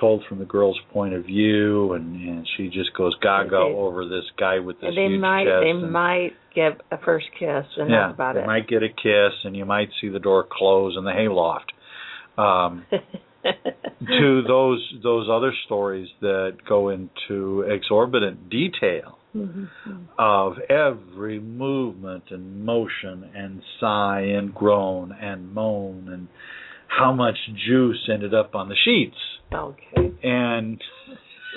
[0.00, 4.04] told from the girl's point of view, and and she just goes gaga They- over
[4.06, 7.90] this guy with this And they might they and- might get a first kiss and
[7.90, 8.40] yeah, that's about it.
[8.40, 8.46] Yeah, they it.
[8.46, 11.72] might get a kiss, and you might see the door close in the hayloft.
[12.36, 12.84] Um,
[14.06, 19.68] to those those other stories that go into exorbitant detail Mhm.
[20.18, 26.28] of every movement and motion and sigh and groan and moan and
[26.88, 27.36] how much
[27.68, 29.16] juice ended up on the sheets
[29.52, 30.12] okay.
[30.22, 30.82] and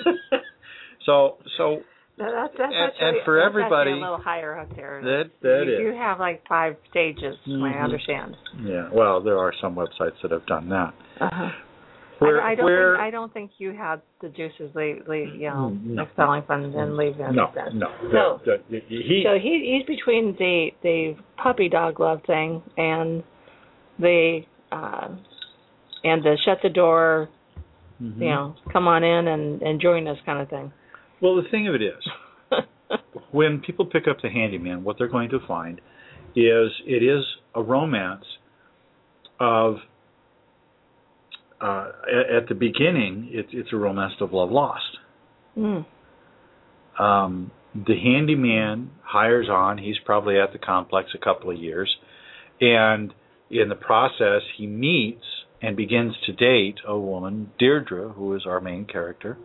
[1.06, 1.80] so so
[2.18, 5.00] No, that's, that's And- actually, and for that's everybody- a little higher up there.
[5.02, 5.80] That- that you, is.
[5.80, 7.36] you have like five stages.
[7.46, 8.36] what I understand.
[8.62, 11.48] yeah well there are some websites that have done that Uh-huh.
[12.18, 15.34] where I, I don't where think I don't think you had the juices leave, leave
[15.34, 16.02] you know, Mm, no.
[16.04, 17.34] expelling from and leave them.
[17.34, 18.40] no no No.
[18.44, 23.24] The- the- he So he he's between the the puppy dog love thing and
[23.98, 24.40] the
[24.72, 25.08] uh
[26.04, 27.28] and the shut the door,
[28.02, 28.18] Mhm.
[28.20, 30.72] you know, come on in and and join us kind of thing.
[31.20, 32.02] well the thing of it is
[33.38, 35.80] when people pick up the handyman, what they're going to find
[36.34, 37.22] is it is
[37.54, 38.24] a romance
[39.38, 39.76] of
[41.60, 44.98] uh, at, at the beginning, it's it's a romance of love lost.
[45.56, 45.84] mm.
[46.98, 49.78] Um, the handyman hires on.
[49.78, 51.88] He's probably at the complex a couple of years,
[52.60, 53.14] and
[53.52, 55.24] in the process, he meets
[55.60, 59.36] and begins to date a woman, Deirdre, who is our main character.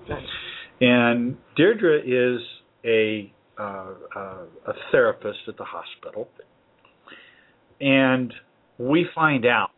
[0.82, 2.42] And Deirdre is
[2.86, 4.20] a uh, uh,
[4.68, 6.28] a therapist at the hospital,
[7.82, 8.32] and
[8.78, 9.72] we find out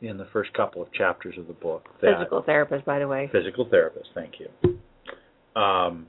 [0.00, 3.28] in the first couple of chapters of the book that Physical therapist, by the way.
[3.30, 4.08] physical therapist.
[4.14, 5.60] Thank you.
[5.60, 6.06] Um,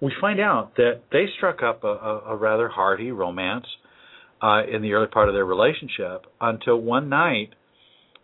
[0.00, 3.66] we find out that they struck up a, a, a rather hearty romance
[4.44, 7.50] uh, in the early part of their relationship until one night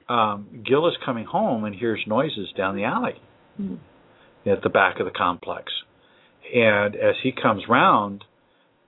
[0.09, 3.17] um, Gil is coming home and hears noises down the alley
[3.61, 3.79] Mhm.
[4.45, 5.65] at the back of the complex.
[6.53, 8.25] And as he comes round,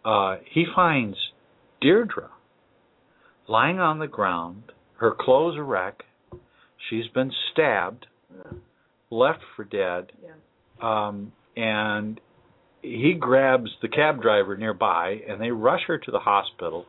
[0.05, 1.17] uh, he finds
[1.81, 2.29] Deirdre
[3.47, 4.63] lying on the ground,
[4.97, 6.05] her clothes a wreck.
[6.89, 8.07] She's been stabbed,
[9.11, 10.33] left for dead, Yeah.
[10.81, 12.21] um, and
[12.83, 16.87] he grabs the cab driver nearby, and they rush her to the hospital.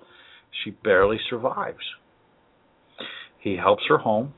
[0.63, 1.83] She barely survives.
[3.39, 4.33] He helps her home,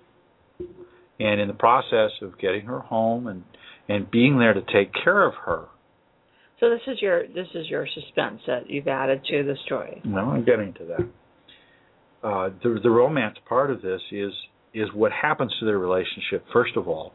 [1.20, 3.44] and in the process of getting her home and
[3.88, 5.66] and being there to take care of her,
[6.60, 10.02] So this is your this is your suspense that you've added to the story.
[10.04, 12.28] No, I'm getting to that.
[12.28, 14.32] Uh, the the romance part of this is
[14.74, 17.14] is what happens to their relationship first of all,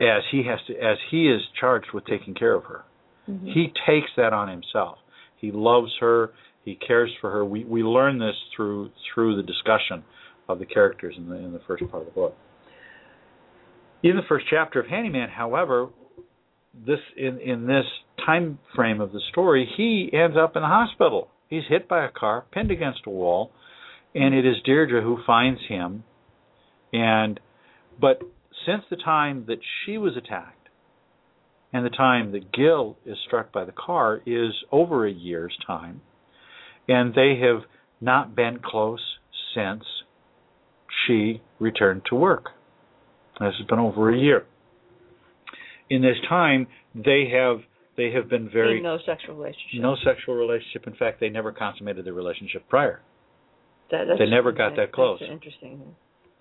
[0.00, 2.82] as he has to as he is charged with taking care of her.
[3.30, 3.46] Mm-hmm.
[3.46, 4.98] He takes that on himself.
[5.36, 6.30] He loves her.
[6.64, 7.44] He cares for her.
[7.44, 10.04] We we learn this through through the discussion
[10.48, 12.36] of the characters in the in the first part of the book.
[14.02, 15.88] In the first chapter of Handyman, however,
[16.74, 17.84] this in in this
[18.24, 21.28] time frame of the story, he ends up in the hospital.
[21.48, 23.50] He's hit by a car, pinned against a wall,
[24.14, 26.04] and it is Deirdre who finds him.
[26.92, 27.40] And
[28.00, 28.22] but
[28.66, 30.68] since the time that she was attacked
[31.72, 36.00] and the time that Gil is struck by the car is over a year's time,
[36.88, 37.62] and they have
[38.00, 39.00] not been close
[39.54, 39.84] since
[41.06, 42.46] she returned to work.
[43.40, 44.44] This has been over a year.
[45.90, 47.60] In this time, they have
[47.96, 49.80] they have been very no sexual relationship.
[49.80, 50.86] no sexual relationship.
[50.86, 53.02] In fact, they never consummated their relationship prior.
[53.90, 55.18] That, that's, they never got that close.
[55.20, 55.82] That's interesting.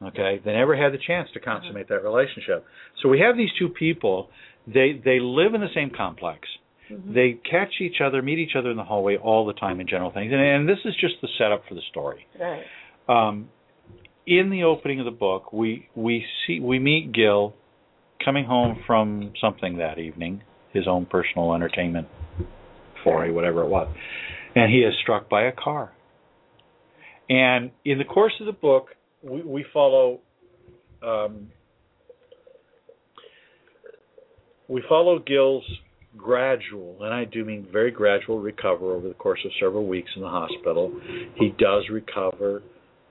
[0.01, 2.01] Okay, they never had the chance to consummate uh-huh.
[2.01, 2.65] that relationship.
[3.01, 4.29] So we have these two people.
[4.65, 6.47] They they live in the same complex.
[6.91, 7.13] Mhm.
[7.13, 10.11] They catch each other, meet each other in the hallway all the time in general
[10.11, 12.25] things, and, and this is just the setup for the story.
[12.39, 12.63] Right.
[13.07, 13.49] Um,
[14.27, 17.53] in the opening of the book, we we see we meet Gil
[18.23, 22.07] coming home from something that evening, his own personal entertainment
[23.03, 23.87] foray, whatever it was,
[24.55, 25.91] and he is struck by a car.
[27.29, 28.89] And in the course of the book,
[29.23, 30.19] we, we follow
[31.01, 31.49] um,
[34.67, 35.65] we follow Gil's
[36.17, 40.21] gradual, and I do mean very gradual recover over the course of several weeks in
[40.21, 40.91] the hospital.
[41.35, 42.61] He does recover,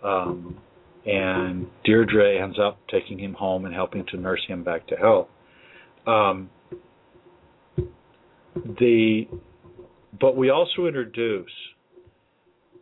[0.03, 0.59] um,
[1.07, 5.29] and Deirdre ends up taking him home and helping to nurse him back to health.
[6.07, 6.51] Um,
[8.55, 9.27] the
[10.21, 11.51] but we also introduce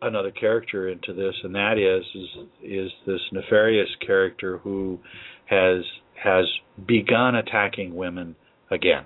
[0.01, 4.99] another character into this, and that is is is this nefarious character who
[5.45, 5.83] has
[6.21, 6.45] has
[6.85, 8.35] begun attacking women
[8.71, 9.05] again.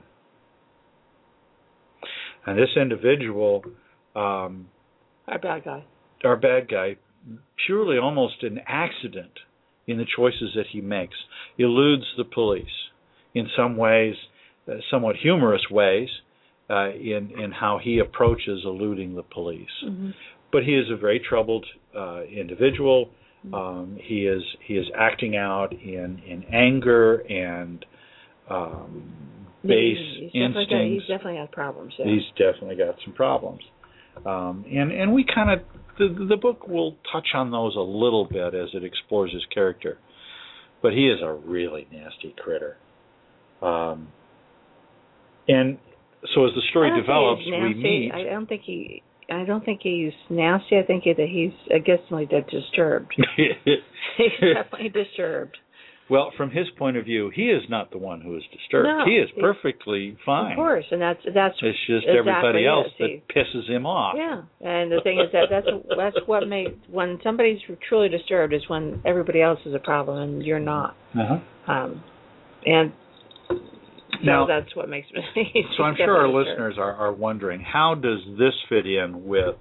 [2.45, 3.63] And this individual,
[4.15, 4.67] um,
[5.27, 5.83] Our bad guy.
[6.23, 6.97] our bad guy,
[7.65, 9.31] purely almost an accident
[9.87, 11.15] in the choices that he makes,
[11.57, 12.65] eludes the police
[13.33, 14.15] in some ways,
[14.67, 16.09] uh, somewhat humorous ways,
[16.69, 19.67] uh, in in how he approaches eluding the police.
[19.85, 20.11] Mm-hmm.
[20.51, 21.65] But he is a very troubled
[21.97, 23.09] uh, individual.
[23.53, 27.85] Um, he is he is acting out in in anger and
[28.49, 29.13] um,
[29.63, 31.93] base he's definitely got, he's definitely got problems.
[31.97, 32.05] Yeah.
[32.05, 33.61] He's definitely got some problems.
[34.25, 35.65] Um, and and we kind of
[35.97, 39.97] the the book will touch on those a little bit as it explores his character,
[40.81, 42.77] but he is a really nasty critter.
[43.61, 44.09] Um,
[45.47, 45.77] and
[46.33, 48.11] so as the story I don't think develops, we meet.
[48.13, 49.03] I don't think he.
[49.31, 50.77] I don't think he's nasty.
[50.77, 53.13] I think that he's I guess that disturbed.
[53.35, 55.57] he's definitely disturbed.
[56.13, 58.87] Well, from his point of view, he is not the one who is disturbed.
[58.87, 60.51] No, he is perfectly fine.
[60.51, 64.13] Of course, and that's that's It's just exactly everybody else See, that pisses him off.
[64.15, 65.65] Yeah, and the thing is that that's
[65.97, 67.57] that's what makes when somebody's
[67.89, 70.95] truly disturbed is when everybody else is a problem and you're not.
[71.17, 71.71] Uh-huh.
[71.73, 72.03] Um,
[72.63, 72.91] and
[73.49, 73.55] so
[74.23, 75.21] Now- that's what makes me.
[75.77, 76.49] So I'm sure our definitely disturbed.
[76.49, 79.55] listeners are, are wondering how does this fit in with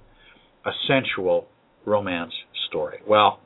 [0.65, 1.47] a sensual
[1.83, 2.33] romance
[2.69, 2.99] story?
[3.07, 3.39] Well,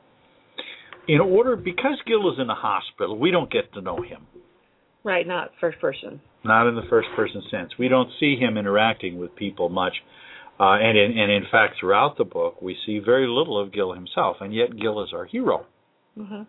[1.08, 4.26] in order because Gil is in the hospital, we don't get to know him.
[5.02, 6.20] Right, not first person.
[6.44, 7.72] Not in the first person sense.
[7.78, 9.94] We don't see him interacting with people much.
[10.60, 13.92] Uh, and in, and in fact, throughout the book, we see very little of Gil
[13.92, 15.66] himself, and yet Gil is our hero.
[16.16, 16.42] hmm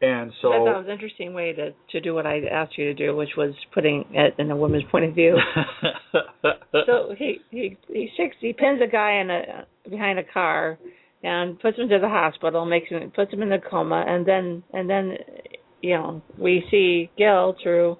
[0.00, 2.78] And so I thought it was an interesting way to to do what I asked
[2.78, 5.36] you to do, which was putting it in a woman's point of view.
[6.86, 10.78] so he he he sticks he pins a guy in a behind a car
[11.22, 14.62] and puts him to the hospital, makes him puts him in a coma, and then
[14.72, 15.16] and then
[15.80, 17.96] you know we see Gil through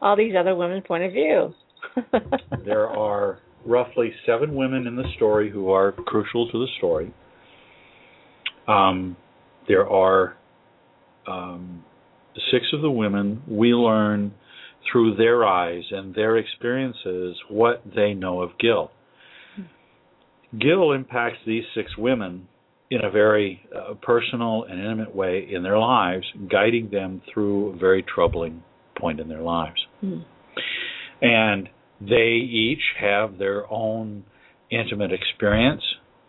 [0.00, 1.54] all these other women's point of view.
[2.64, 7.12] there are roughly seven women in the story who are crucial to the story.
[8.66, 9.16] Um,
[9.68, 10.36] there are
[11.26, 11.84] um,
[12.50, 13.42] six of the women.
[13.48, 14.34] We learn
[14.90, 18.90] through their eyes and their experiences what they know of Gil.
[20.58, 22.48] Gil impacts these six women
[22.90, 27.76] in a very uh, personal and intimate way in their lives, guiding them through a
[27.76, 28.62] very troubling
[28.98, 29.80] point in their lives.
[30.02, 30.24] Mm.
[31.22, 31.68] And
[32.00, 34.24] they each have their own
[34.70, 35.82] intimate experience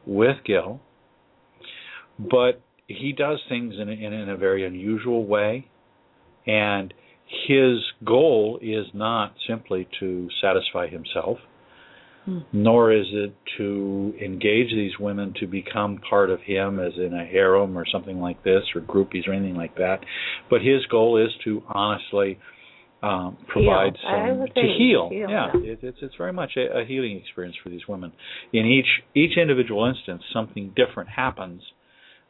[0.06, 0.80] with Gil,
[2.18, 5.68] but he does things in, in, in a very unusual way,
[6.46, 6.94] and
[7.48, 11.40] his goal is not simply to satisfy himself,
[12.26, 12.40] Hmm.
[12.52, 17.24] nor is it to engage these women to become part of him, as in a
[17.24, 20.00] harem or something like this, or groupies or anything like that.
[20.50, 22.40] But his goal is to honestly
[23.04, 23.96] um, provide.
[24.02, 25.10] Some to heal.
[25.10, 25.62] heal, yeah, yeah.
[25.62, 28.12] It, it's it's very much a, a healing experience for these women.
[28.52, 31.62] In each each individual instance, something different happens.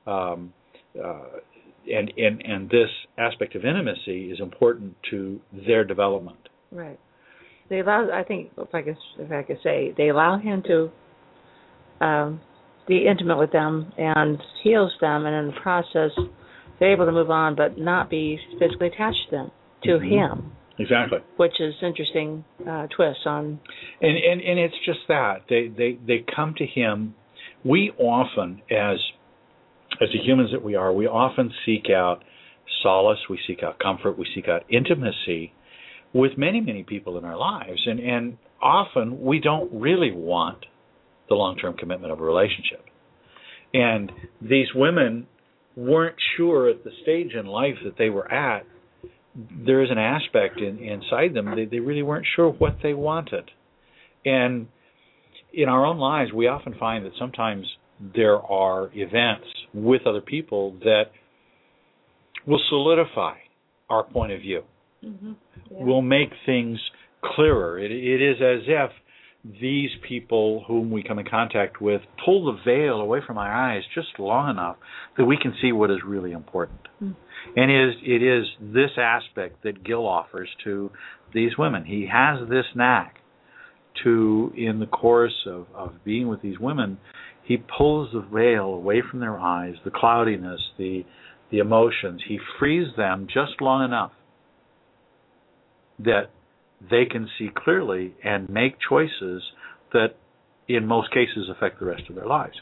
[0.05, 0.53] Um,
[1.01, 1.39] uh,
[1.87, 6.49] and, and and this aspect of intimacy is important to their development.
[6.71, 6.99] Right.
[7.69, 8.07] They allow.
[8.11, 10.91] I think if I could, if I could say, they allow him to
[12.05, 12.41] um,
[12.87, 16.11] be intimate with them and heals them, and in the process,
[16.79, 19.51] they're able to move on, but not be physically attached to them
[19.83, 20.09] to Mhm.
[20.09, 21.19] him, Exactly.
[21.37, 23.59] which is interesting uh, twist on.
[24.01, 27.15] And and and it's just that they they they come to him.
[27.63, 28.99] We often, as
[30.01, 32.23] as the humans that we are, we often seek out
[32.83, 35.53] solace, we seek out comfort, we seek out intimacy
[36.15, 40.65] with many many people in our lives, and and often we don't really want
[41.27, 42.83] the long term commitment of a relationship.
[43.73, 44.11] And
[44.41, 45.27] these women
[45.75, 48.65] weren't sure at the stage in life that they were at.
[49.35, 53.51] There is an aspect in, inside them they, they really weren't sure what they wanted.
[54.23, 54.67] And
[55.53, 57.65] in our own lives, we often find that sometimes
[58.15, 61.05] there are events with other people that
[62.47, 63.35] will solidify
[63.89, 64.63] our point of view,
[65.05, 65.85] Mm-hmm.
[65.85, 66.79] will make things
[67.23, 67.77] clearer.
[67.79, 68.91] It, it is as if
[69.61, 73.83] these people whom we come in contact with pull the veil away from our eyes
[73.93, 74.77] just long enough
[75.17, 76.79] that we can see what is really important.
[77.01, 77.15] Mm.
[77.55, 80.89] And it is, it is this aspect that Gil offers to
[81.33, 81.85] these women.
[81.85, 83.17] He has this knack
[84.03, 86.97] to, in the course of, of being with these women,
[87.43, 91.05] he pulls the veil away from their eyes, the cloudiness, the
[91.51, 92.21] the emotions.
[92.27, 94.11] He frees them just long enough
[95.99, 96.29] that
[96.89, 99.41] they can see clearly and make choices
[99.93, 100.15] that,
[100.67, 102.55] in most cases, affect the rest of their lives.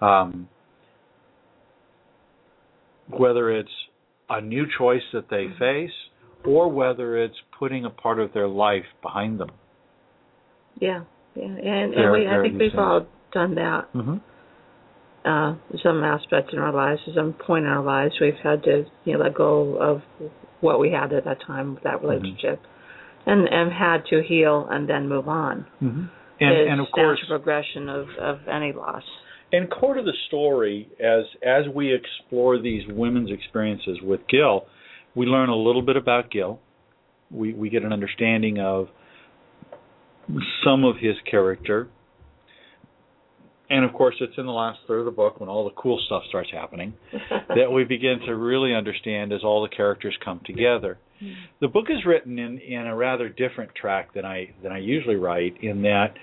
[0.00, 0.48] Um,
[3.08, 3.68] whether it's
[4.28, 5.90] a new choice that they face
[6.44, 9.50] or whether it's putting a part of their life behind them.
[10.80, 11.04] Yeah,
[11.34, 13.92] yeah, and, and we, I think we've all done that.
[13.94, 14.16] Mm-hmm.
[15.26, 18.84] Uh, some aspect in our lives, at some point in our lives, we've had to,
[19.04, 20.02] you know, let go of
[20.60, 22.06] what we had at that time, with that Mm-hmm.
[22.06, 22.60] relationship,
[23.26, 25.66] and and had to heal and then move on.
[25.82, 26.04] Mm-hmm.
[26.04, 26.10] it's
[26.40, 29.02] And, and of course, progression of of any loss.
[29.52, 34.66] And core to the story, as as we explore these women's experiences with Gil,
[35.14, 36.60] we learn a little bit about Gil.
[37.30, 38.88] We we get an understanding of
[40.64, 41.88] some of his character.
[43.68, 46.00] And of course, it's in the last third of the book when all the cool
[46.06, 46.94] stuff starts happening
[47.48, 50.98] that we begin to really understand as all the characters come together.
[51.60, 55.16] The book is written in in a rather different track than I than I usually
[55.16, 56.14] write in that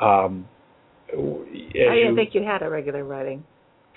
[0.00, 0.46] um
[1.12, 3.44] I didn't you- think you had a regular writing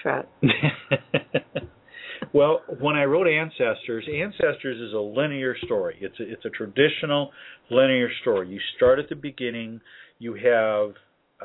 [0.02, 0.26] track.
[2.34, 5.98] well, when I wrote Ancestors, Ancestors is a linear story.
[6.02, 7.32] It's a, it's a traditional
[7.70, 8.50] linear story.
[8.50, 9.82] You start at the beginning.
[10.20, 10.94] You have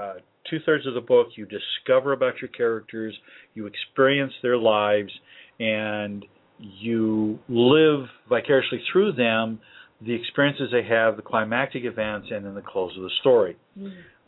[0.00, 0.14] uh,
[0.50, 1.28] two thirds of the book.
[1.36, 3.16] You discover about your characters.
[3.54, 5.12] You experience their lives,
[5.58, 6.24] and
[6.58, 9.60] you live vicariously through them
[10.04, 13.56] the experiences they have, the climactic events, and then the close of the story.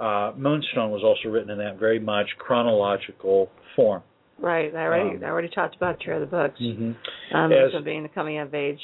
[0.01, 4.03] Uh, Moonstone was also written in that very much chronological form.
[4.39, 4.75] Right.
[4.75, 6.61] I already Um, I already talked about Terror of the Books.
[6.61, 7.37] Mm-hmm.
[7.37, 8.81] Um, As- so being the coming of age,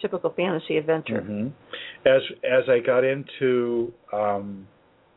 [0.00, 1.20] typical fantasy adventure.
[1.20, 1.48] hmm
[2.06, 4.66] As as I got into um,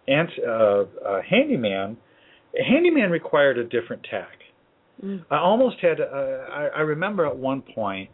[0.08, 1.98] ant, uh, uh, handyman,
[2.58, 4.38] handyman required a different tack.
[5.04, 5.26] Mm.
[5.30, 6.00] I almost had.
[6.02, 8.10] Uh, I, I remember at one point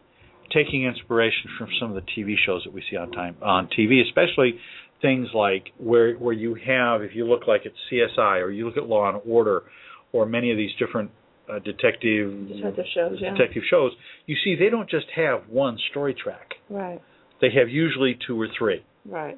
[0.53, 4.01] taking inspiration from some of the TV shows that we see on time on TV,
[4.05, 4.59] especially
[5.01, 8.77] things like where where you have if you look like it's CSI or you look
[8.77, 9.63] at Law and Order
[10.11, 11.11] or many of these different
[11.49, 13.31] uh, detective Detective shows, yeah.
[13.31, 13.91] detective shows,
[14.25, 16.51] you see they don't just have one story track.
[16.69, 17.01] Right.
[17.41, 19.37] They have usually two or three, Right.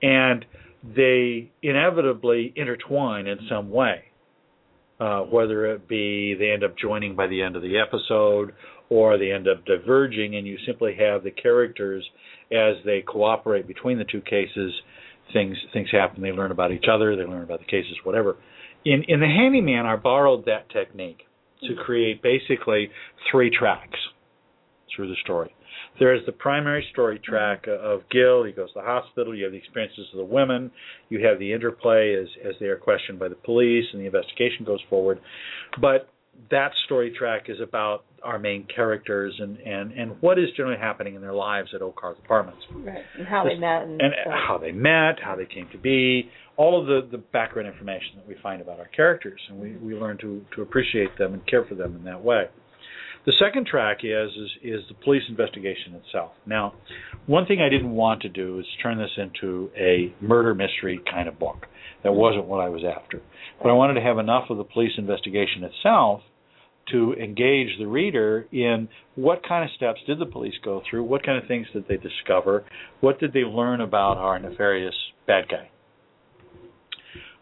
[0.00, 0.44] and
[0.82, 4.04] they inevitably intertwine in some way.
[5.00, 8.52] Uh, whether it be they end up joining by the end of the episode,
[8.88, 12.08] or they end up diverging, and you simply have the characters
[12.52, 14.72] as they cooperate between the two cases.
[15.32, 16.22] Things things happen.
[16.22, 17.16] They learn about each other.
[17.16, 17.96] They learn about the cases.
[18.04, 18.36] Whatever.
[18.84, 21.22] In in the Handyman, I borrowed that technique
[21.62, 22.90] to create basically
[23.30, 23.98] three tracks
[24.94, 25.54] through the story.
[25.98, 28.44] There is the primary story track of Gil.
[28.44, 29.34] He goes to the hospital.
[29.34, 30.70] You have the experiences of the women.
[31.08, 34.64] You have the interplay as as they are questioned by the police and the investigation
[34.64, 35.20] goes forward.
[35.80, 36.08] But
[36.50, 41.14] that story track is about our main characters and and and what is generally happening
[41.14, 43.02] in their lives at Oak Hearth Apartments Right.
[43.18, 46.80] And how they met and, and how they met, how they came to be, all
[46.80, 50.18] of the, the background information that we find about our characters, and we, we learn
[50.18, 52.44] to, to appreciate them and care for them in that way.
[53.24, 56.32] The second track is, is is the police investigation itself.
[56.44, 56.74] Now,
[57.26, 61.28] one thing I didn't want to do is turn this into a murder mystery kind
[61.28, 61.66] of book.
[62.02, 63.20] That wasn't what I was after.
[63.62, 66.22] But I wanted to have enough of the police investigation itself
[66.90, 71.24] to engage the reader in what kind of steps did the police go through, what
[71.24, 72.64] kind of things did they discover,
[73.00, 74.94] what did they learn about our nefarious
[75.26, 75.70] bad guy.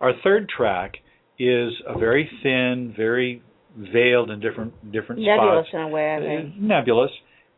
[0.01, 0.95] Our third track
[1.39, 3.43] is a very thin, very
[3.77, 6.57] veiled in different different Nebulous spots in a way, I uh, think.
[6.57, 7.11] nebulous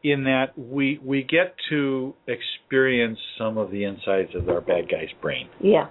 [0.05, 5.13] in that we we get to experience some of the insides of our bad guy's
[5.21, 5.49] brain.
[5.61, 5.89] Yeah.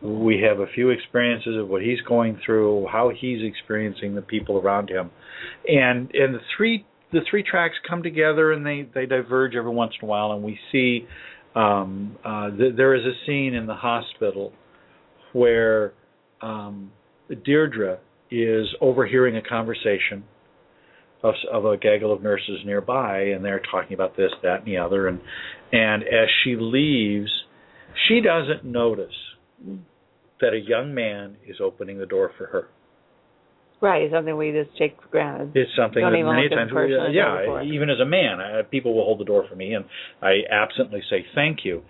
[0.00, 4.58] We have a few experiences of what he's going through, how he's experiencing the people
[4.58, 5.10] around him,
[5.66, 9.94] and and the three the three tracks come together and they they diverge every once
[10.00, 11.06] in a while, and we see
[11.56, 14.52] um, uh, th- there is a scene in the hospital
[15.32, 15.92] where
[16.40, 16.92] um,
[17.44, 17.98] Deirdre
[18.30, 20.24] is overhearing a conversation
[21.22, 24.76] of, of a gaggle of nurses nearby, and they're talking about this, that, and the
[24.76, 25.08] other.
[25.08, 25.20] And
[25.72, 27.30] and as she leaves,
[28.06, 29.14] she doesn't notice
[30.40, 32.68] that a young man is opening the door for her.
[33.80, 34.02] Right.
[34.02, 35.52] It's something we just take for granted.
[35.54, 38.06] It's something Don't that many times, the person that's over for yeah, even as a
[38.06, 39.84] man, I, people will hold the door for me, and
[40.20, 41.82] I absently say thank you.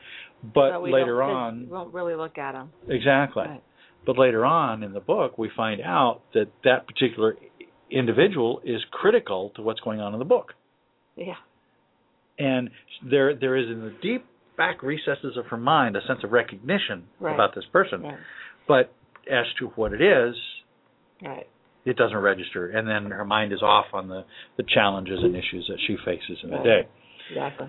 [0.43, 2.71] But But we later on, we won't really look at them.
[2.89, 3.45] Exactly.
[3.45, 3.63] Right.
[4.09, 7.37] But later on in the book, we find out that that particular
[7.91, 10.55] individual is critical to what's going on in the book,
[11.15, 11.37] Yeah.
[12.39, 12.71] and
[13.03, 14.25] there there is in the deep
[14.57, 17.35] back recesses of her mind a sense of recognition Right.
[17.35, 18.01] about this person.
[18.03, 18.17] Right.
[18.67, 18.93] But
[19.31, 20.35] as to what it is,
[21.21, 21.47] Right.
[21.85, 24.25] it doesn't register, and then her mind is off on the
[24.57, 26.87] the challenges and issues that she faces in the day.
[27.29, 27.69] Exactly.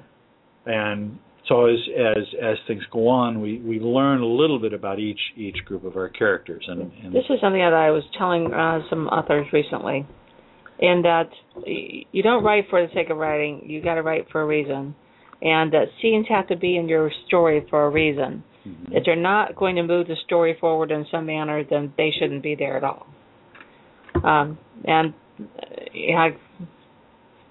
[0.66, 5.00] and so as as as things go on, we we learn a little bit about
[5.00, 8.54] each each group of our characters, and, and This is something that I was telling
[8.54, 10.06] uh, some authors recently,
[10.80, 11.30] in that
[11.66, 13.64] you don't write for the sake of writing.
[13.66, 14.96] You got to write for a reason,
[15.42, 18.44] and that scenes have to be in your story for a reason.
[18.68, 18.92] Mhm.
[18.92, 22.44] If they're not going to move the story forward in some manner, then they shouldn't
[22.44, 23.08] be there at all.
[24.24, 26.36] Um, and uh, I've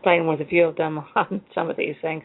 [0.03, 2.23] playing with a few of them on some of these things.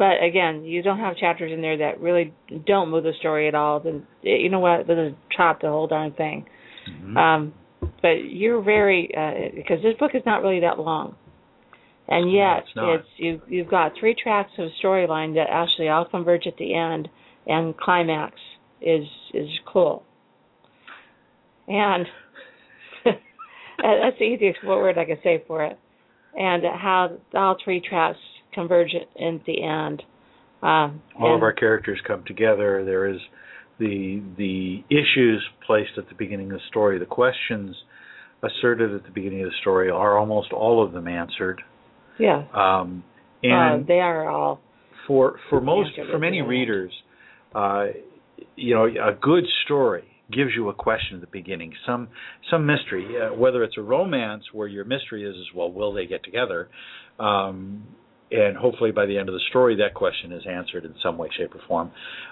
[0.00, 2.32] But again, you don't have chapters in there that really
[2.64, 3.80] don't move the story at all.
[3.80, 4.88] Then you know what?
[4.88, 6.46] Is chop the whole darn thing.
[6.88, 7.16] Mhm.
[7.18, 7.54] Um,
[8.00, 11.16] but you're very uh, because this book is not really that long,
[12.08, 16.06] and No, yet it's it's you you've got three tracks of storyline that actually all
[16.06, 17.10] converge at the end,
[17.46, 18.40] and climax
[18.80, 20.02] is is cool.
[21.68, 22.06] And
[23.04, 25.78] that's the easiest word I can say for it.
[26.34, 28.18] And how all three tracks
[28.52, 30.02] converge at the end.
[30.62, 32.84] Um, all of our characters come together.
[32.84, 33.20] There is
[33.78, 37.74] the the issues placed at the beginning of the story, the questions
[38.42, 41.60] asserted at the beginning of the story are almost all of them answered.
[42.18, 43.04] yeah, Um,
[43.42, 44.60] uh, and they are all
[45.06, 46.92] for for most for many readers,
[47.54, 47.86] uh,
[48.56, 52.08] you know, a good story gives you a question at the beginning, some
[52.50, 56.06] some mystery, uh, whether it's a romance where your mystery is, is well, will they
[56.06, 56.68] get together?
[57.18, 57.84] Um,
[58.32, 61.28] and hopefully by the end of the story, that question is answered in some way,
[61.36, 61.90] shape, or form.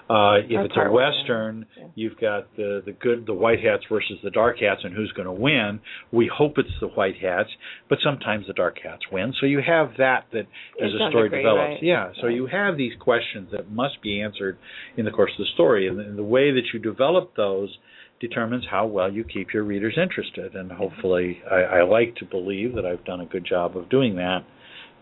[0.09, 1.83] Uh, if Or it's a western, Yeah.
[1.95, 5.25] you've got the the good, the white hats versus the dark hats, and who's going
[5.27, 5.79] to win.
[6.11, 7.49] We hope it's the white hats,
[7.89, 9.33] but sometimes the dark hats win.
[9.39, 10.47] So you have that that
[10.81, 11.69] as a story degree, develops.
[11.75, 11.83] right.
[11.83, 12.11] Yeah.
[12.21, 12.35] So Right.
[12.35, 14.57] you have these questions that must be answered
[14.97, 17.77] in the course of the story, and the, and the way that you develop those
[18.19, 20.53] determines how well you keep your readers interested.
[20.55, 24.15] And hopefully, I, I like to believe that I've done a good job of doing
[24.15, 24.43] that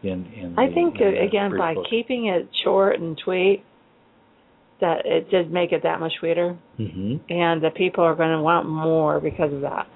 [0.03, 0.53] in in.
[0.57, 1.87] I the- think in the again by book.
[1.89, 3.63] keeping it short and sweet,
[4.79, 7.19] that it did make it that much sweeter, Mhm.
[7.29, 9.87] and the people are going to want more because of that.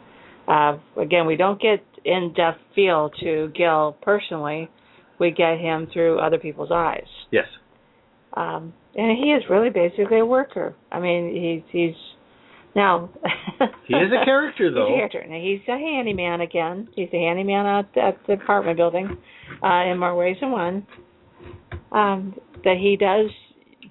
[0.48, 4.68] Uh, again, we don't get in depth feel to Gil personally.
[5.20, 7.08] We get him through other people's eyes.
[7.32, 7.48] Yes.
[8.34, 10.74] um, and he is really basically a worker.
[10.92, 11.96] I mean, he's he's
[12.76, 13.10] now
[13.88, 14.88] He is a character, though.
[14.88, 15.26] He's a character.
[15.28, 16.88] Now he's a handyman again.
[16.96, 19.18] He's a handyman at, at the apartment building,
[19.64, 20.88] uh, in more ways than one.
[21.92, 23.30] Um, that he does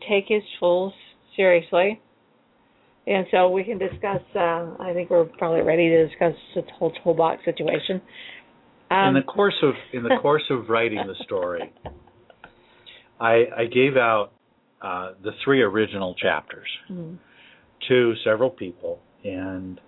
[0.08, 0.92] take his tools
[1.36, 2.00] seriously,
[3.06, 4.22] and so we can discuss.
[4.34, 8.00] Uh, I think we're probably ready to discuss the whole toolbox situation.
[8.90, 11.72] Um, in the course of in the course of writing the story,
[13.20, 14.32] I I gave out
[14.80, 17.18] uh, the three original chapters Mhm.
[17.88, 19.80] To several people, and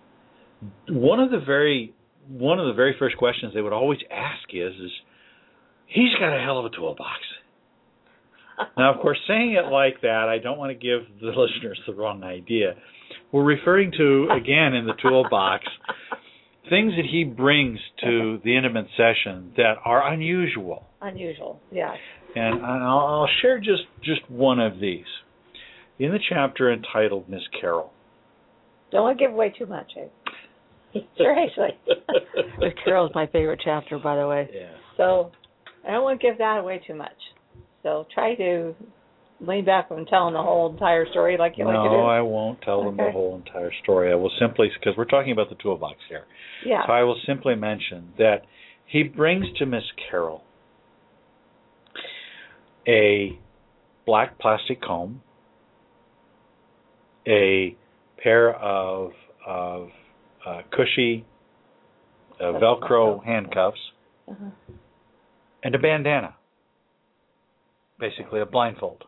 [0.88, 1.94] one of the very
[2.28, 4.90] one of the very first questions they would always ask is is
[5.86, 7.20] he's got a hell of a toolbox.
[8.76, 11.94] Now, of course, saying it like that, I don't want to give the listeners the
[11.94, 12.74] wrong idea.
[13.32, 15.64] We're referring to again in the toolbox
[16.70, 20.86] things that he brings to the intimate session that are unusual.
[21.00, 21.96] unusual, yes.
[22.36, 25.06] And I'll, I'll share just just one of these
[26.02, 27.92] in the chapter entitled Miss Carol.
[28.90, 29.92] Don't want to give away too much.
[29.96, 31.00] Eh?
[31.16, 31.78] Seriously.
[32.58, 34.48] Miss Carol's my favorite chapter, by the way.
[34.52, 34.72] Yeah.
[34.96, 35.30] So
[35.86, 37.10] I don't want to give that away too much.
[37.82, 38.74] So try to
[39.40, 41.96] lean back from telling the whole entire story like you like to do.
[41.96, 44.12] No, I won't tell them the whole entire story.
[44.12, 46.24] I will simply, because we're talking about the toolbox here,
[46.64, 46.86] yeah.
[46.86, 48.42] so I will simply mention that
[48.86, 50.42] he brings to Miss Carol
[52.86, 53.38] a
[54.06, 55.22] black plastic comb,
[57.26, 57.76] a
[58.22, 59.12] pair of
[59.46, 59.88] of
[60.46, 61.24] uh, cushy
[62.40, 63.78] uh, Velcro handcuffs,
[64.28, 64.50] Uh-huh.
[65.64, 66.34] and a bandana.
[67.98, 69.04] Basically, a blindfold.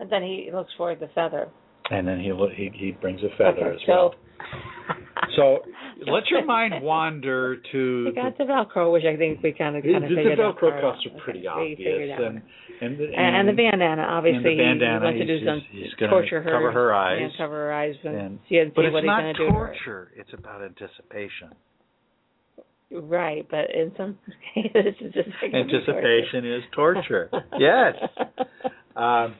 [0.00, 1.48] And then he looks for the feather.
[1.90, 4.14] And then he lo- he he brings a feather okay, as so well.
[5.36, 5.58] So
[6.06, 9.82] let your mind wander to We got the Velcro, which I think we kind of
[9.82, 10.56] the, kind of the, figured out.
[10.56, 12.42] Velcro part cuffs are pretty Okay, obvious, that and
[12.80, 15.46] and the, and, and the bandana, obviously, and the bandana, he wants to do he's-
[15.46, 17.20] some he's gonna torture her, cover her eyes.
[17.22, 19.34] and cover her eyes, and, And- see, and but see it's what he's not going
[19.34, 19.66] to do to her.
[19.74, 21.50] torture; it's about anticipation.
[22.90, 24.18] Right, but in some
[24.54, 24.70] cases,
[25.00, 27.30] it's just like Anticipation is torture.
[27.58, 27.94] yes.
[28.94, 29.34] Um,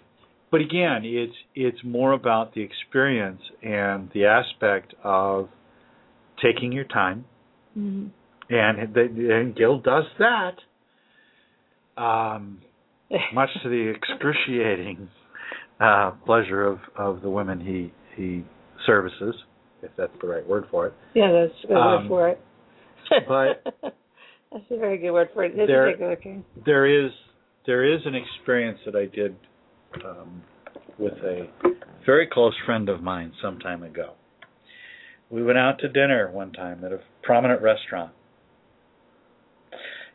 [0.50, 5.48] but again, it's it's more about the experience and the aspect of
[6.42, 7.24] taking your time,
[7.76, 8.10] Mhm.
[8.50, 10.56] and the, and Gil does that.
[11.96, 12.60] Um,
[13.34, 15.08] much to the excruciating
[15.80, 18.44] uh, pleasure of, of the women he he
[18.86, 19.34] services,
[19.82, 20.94] if that's the right word for it.
[21.14, 22.38] Yeah, that's a good Um, word
[23.10, 23.24] for it.
[23.28, 23.92] but-
[24.52, 25.56] that's a very good word for it.
[25.56, 25.96] This There-
[26.64, 27.10] There is
[27.66, 29.36] there is an experience that I did
[30.04, 30.42] um,
[30.98, 31.48] with a
[32.06, 34.12] very close friend of mine some time ago.
[35.30, 38.12] We went out to dinner one time at a prominent restaurant,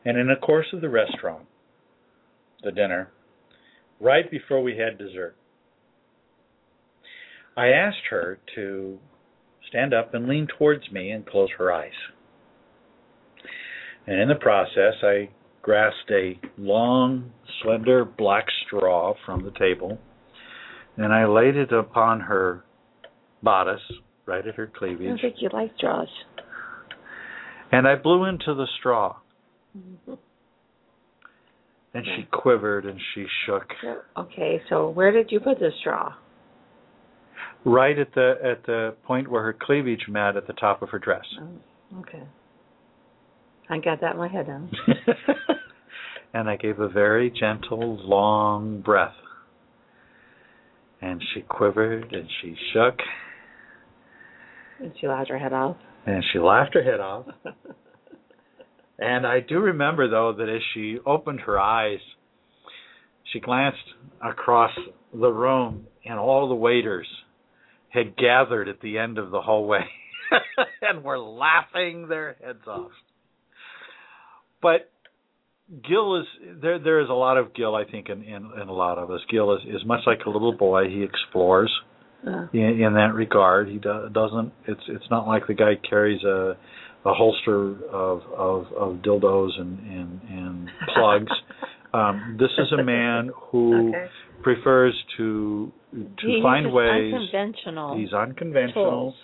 [0.05, 1.45] and in the course of the restaurant,
[2.63, 3.11] the dinner,
[3.99, 5.35] right before we had dessert,
[7.57, 8.99] I asked her to
[9.67, 11.91] stand up and lean towards me and close her eyes.
[14.07, 15.29] And in the process, I
[15.61, 17.31] grasped a long,
[17.61, 19.99] slender black straw from the table,
[20.97, 22.63] and I laid it upon her
[23.43, 23.81] bodice,
[24.29, 26.07] right at her I cleavage, don't think you like straws.
[27.71, 29.17] and I blew into the straw,
[29.77, 30.17] Mhm.
[31.93, 33.73] and she quivered and she shook
[34.17, 36.13] okay, so where did you put the straw?
[37.65, 40.99] right at the at the point where her cleavage met at the top of her
[40.99, 41.25] dress.
[41.41, 42.23] Oh, okay.
[43.69, 44.67] I got that in my head now.
[46.33, 49.13] and I gave a very gentle, long breath.
[51.01, 52.95] And she quivered and she shook
[54.79, 55.77] And she laughed her head off.
[56.05, 57.25] and she laughed her head off.
[58.99, 61.99] And I do remember though that as she opened her eyes,
[63.31, 63.77] she glanced
[64.21, 64.71] across
[65.13, 67.07] the room and all the waiters
[67.89, 69.85] had gathered at the end of the hallway
[70.81, 72.91] and were laughing their heads off.
[74.61, 74.91] But
[75.87, 76.25] Gil is
[76.61, 76.79] there.
[76.79, 79.21] There is a lot of Gil, I think, in, in, in a lot of us.
[79.31, 80.89] Gil is, is much like a little boy.
[80.89, 81.71] He explores
[82.53, 83.67] In, in that regard.
[83.69, 84.51] He do, doesn't.
[84.67, 86.57] It's it's not like the guy carries a
[87.05, 91.31] a holster of of, of dildos and and, and plugs.
[91.93, 94.07] um, this is a man who okay.
[94.43, 97.13] prefers to to he find ways.
[97.13, 98.91] unconventional He's unconventional.
[98.91, 99.15] tools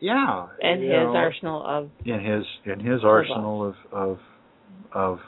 [0.00, 4.18] Yeah, and his know, arsenal of in his in his arsenal of of
[4.92, 5.18] of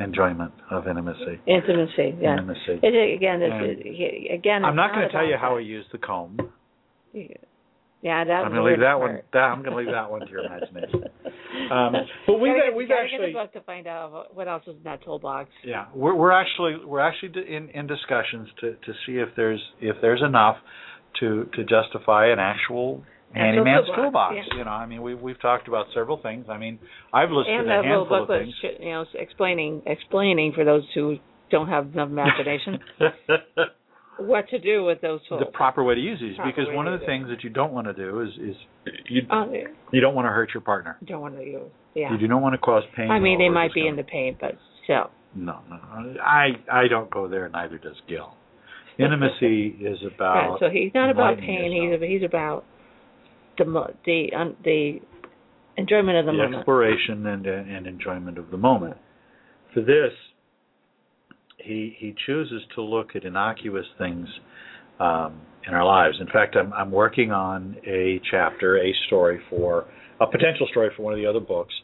[0.00, 1.40] enjoyment of intimacy.
[1.46, 2.32] Intimacy, yeah.
[2.32, 2.80] Intimacy.
[2.82, 4.64] It, again, it's, And it, again.
[4.64, 5.62] I'm it's not going to tell you how that.
[5.62, 6.38] he used the comb.
[7.14, 8.30] Yeah, that.
[8.32, 9.20] I'm going to leave that one.
[9.32, 11.04] That, I'm going to leave that one to your imagination.
[11.70, 11.92] Um,
[12.26, 14.62] but we've gotta, we've gotta actually get the book to find out what- what else
[14.66, 15.48] is in that toolbox.
[15.64, 19.96] yeah we're we're actually we're actually in in discussions to to see if there's if
[20.00, 20.56] there's enough
[21.20, 23.04] to to justify an actual Actual
[23.34, 24.34] handyman's toolbox, toolbox.
[24.36, 24.58] yeah.
[24.58, 26.46] You know, I mean, we've we've talked about several things.
[26.48, 26.78] I mean,
[27.12, 28.78] I've listed and a that little handful of booklet, things.
[28.80, 31.16] you know, explaining explaining for those who
[31.50, 32.78] don't have enough imagination
[34.18, 35.40] what to do with those tools.
[35.44, 37.06] the proper way to use these, Proper because one of the use it.
[37.10, 38.56] things that you don't want to do is is
[39.08, 39.52] you Oh,
[39.92, 40.96] you don't want to hurt your partner.
[41.04, 41.62] don't want to use.
[41.94, 42.12] Yeah.
[42.12, 43.10] You do not want to cause pain.
[43.10, 44.52] I mean, they might be in the pain, but
[44.84, 45.10] still.
[45.34, 45.76] No, no,
[46.22, 47.48] I I don't go there.
[47.48, 48.34] Neither does Gil.
[48.98, 50.12] Intimacy is Right.
[50.14, 51.72] about So he's not about pain.
[51.72, 52.00] yourself.
[52.02, 52.64] He's he's about
[53.58, 55.00] the the um, the
[55.76, 56.56] enjoyment of the, the moment.
[56.56, 58.96] exploration and and enjoyment of the moment.
[59.74, 60.12] For this,
[61.58, 64.28] he he chooses to look at innocuous things
[65.00, 66.16] um, in our lives.
[66.20, 69.86] In fact, I'm I'm working on a chapter, a story for
[70.20, 71.74] a potential story for one of the other books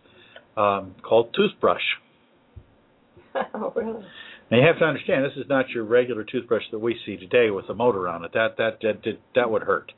[0.56, 1.82] um, called Toothbrush.
[3.54, 4.04] oh, really?
[4.50, 7.50] Now you have to understand this is not your regular toothbrush that we see today
[7.50, 8.32] with a motor on it.
[8.32, 9.92] That that that that, that would hurt.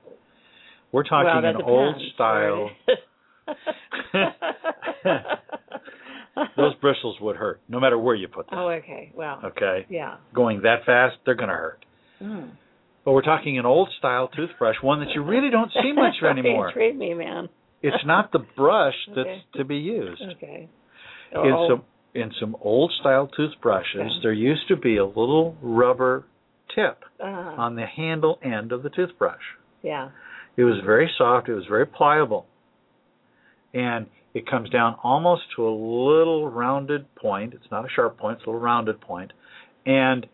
[0.92, 2.70] We're talking well, an old style.
[6.56, 8.58] Those bristles would hurt, no matter where you put them.
[8.58, 9.12] oh, okay.
[9.14, 10.16] Well, Okay, yeah.
[10.34, 11.84] going that fast, they're going to hurt.
[12.22, 12.50] Mm.
[13.04, 16.30] But we're talking an old style toothbrush, one that you really don't see much of
[16.36, 16.72] anymore.
[16.76, 17.48] Me, man.
[17.82, 19.42] It's not the brush that's Okay.
[19.56, 20.22] to be used.
[20.36, 20.68] Okay.
[21.32, 21.82] In Oh, some
[22.12, 24.10] in some old style toothbrushes, Okay.
[24.22, 26.24] there used to be a little rubber
[26.74, 29.40] tip uh, on the handle end of the toothbrush.
[29.82, 30.10] yeah.
[30.60, 31.48] It was very soft.
[31.48, 32.44] It was very pliable,
[33.72, 37.54] and it comes down almost to a little rounded point.
[37.54, 39.32] It's not a sharp point; it's a little rounded point.
[39.86, 40.26] And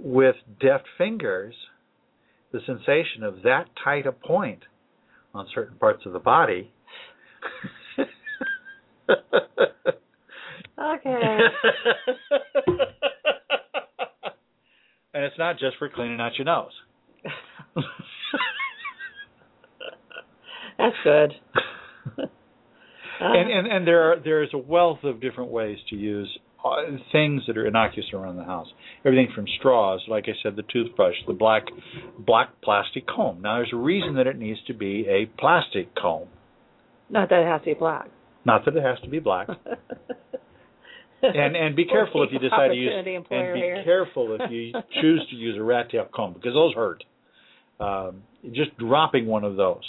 [0.00, 1.54] with deft fingers,
[2.50, 4.64] the sensation of that tight a point
[5.32, 6.72] on certain parts of the body.
[10.78, 11.38] Okay.
[15.14, 16.72] and it's not just for cleaning out your nose.
[20.86, 22.28] That's good.
[23.18, 26.98] And and and there are there is a wealth of different ways to use uh,
[27.12, 28.66] things that are innocuous around the house.
[29.04, 31.64] Everything from straws, like I said, the toothbrush, the black
[32.18, 33.40] black plastic comb.
[33.40, 36.28] Now there's a reason that it needs to be a plastic comb.
[37.08, 38.10] not that it has to be black.
[38.44, 39.48] Not that it has to be black.
[41.22, 43.04] And and be careful if you decide to use and
[43.54, 43.82] be here.
[43.82, 47.02] careful if you choose to use a rat tail comb because those hurt.
[47.80, 48.22] Um,
[48.52, 49.82] just dropping one of those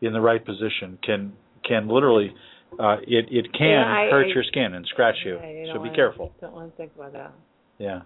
[0.00, 1.32] in the right position can
[1.66, 2.32] can literally
[2.78, 5.36] uh, it it can Yeah, I- hurt I- your skin and scratch you.
[5.38, 6.32] So be wanna- careful.
[6.40, 7.32] Don't want to think about that.
[7.78, 8.02] Yeah.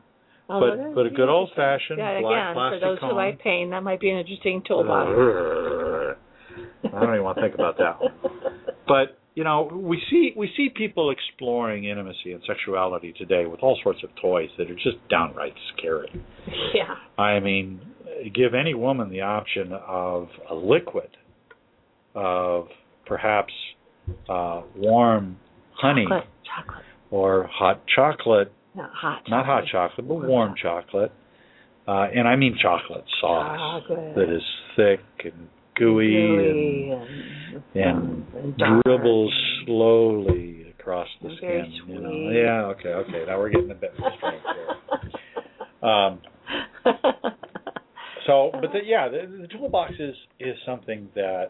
[0.48, 3.38] Oh, But- is but a good old-fashioned yeah, black again, plastic for those who like
[3.38, 5.08] pain, that might be an interesting toolbox.
[5.08, 8.12] I don't even want to think about that one.
[8.86, 13.78] But you know, we see we see people exploring intimacy and sexuality today with all
[13.82, 16.10] sorts of toys that are just downright scary.
[16.74, 16.94] yeah.
[17.16, 17.80] I mean,
[18.34, 21.16] give any woman the option of a liquid,
[22.14, 22.68] of
[23.06, 23.52] perhaps
[24.28, 25.36] uh, warm
[25.72, 26.28] honey Chocolate.
[26.44, 26.84] Chocolate.
[27.10, 29.22] or hot chocolate, Not hot.
[29.28, 31.12] not hot chocolate, but warm chocolate.
[31.86, 34.14] Uh, and I mean chocolate sauce Chocolate.
[34.14, 34.42] that is
[34.76, 39.32] thick and gooey, Gooey and and, and dark dribbles
[39.66, 41.72] slowly across the And skin.
[41.88, 43.24] You know, yeah, okay, okay.
[43.26, 45.10] Now we're getting a bit more strength here.
[45.84, 46.20] Um,
[48.26, 51.48] so, but the, yeah, the, the toolbox is is something that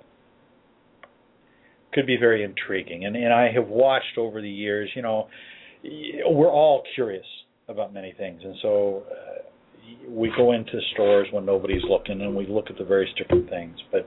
[1.94, 4.90] could be very intriguing, and and I have watched over the years.
[4.94, 5.28] You know,
[6.26, 7.26] we're all curious
[7.68, 9.42] about many things, and so uh,
[10.08, 13.76] we go into stores when nobody's looking, and we look at the various different things.
[13.90, 14.06] But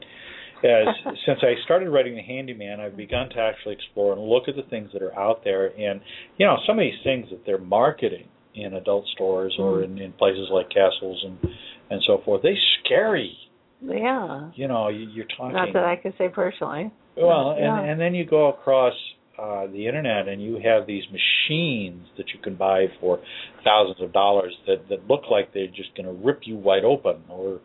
[0.63, 0.87] as
[1.25, 4.69] since I started writing the handyman, I've begun to actually explore and look at the
[4.69, 6.01] things that are out there, and
[6.37, 10.11] you know, some of these things that they're marketing in adult stores or in, in
[10.13, 11.51] places like castles and
[11.89, 13.37] and so forth, they scary.
[13.81, 14.51] yeah.
[14.55, 15.53] You know, you, you're talking.
[15.53, 16.91] Not that I can say personally.
[17.17, 17.79] Well, and Yeah.
[17.81, 18.93] and then you go across
[19.37, 23.19] uh, the internet and you have these machines that you can buy for
[23.63, 27.23] thousands of dollars that that look like they're just going to rip you wide open
[27.29, 27.59] or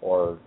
[0.00, 0.38] or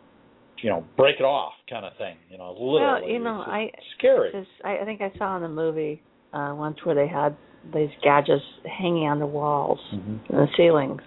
[0.61, 2.15] you know break it off kind of thing.
[2.29, 3.01] You know, literally.
[3.01, 4.31] Well, you know, It's I scary.
[4.31, 6.01] just I, think I saw in the movie
[6.33, 7.35] uh once where they had
[7.73, 10.19] these gadgets hanging on the walls Mhm.
[10.29, 11.01] and the ceilings.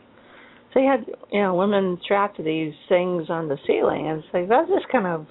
[0.74, 4.34] So you had you know women strapped to these things on the ceiling, and it's
[4.34, 5.26] like that's just kind of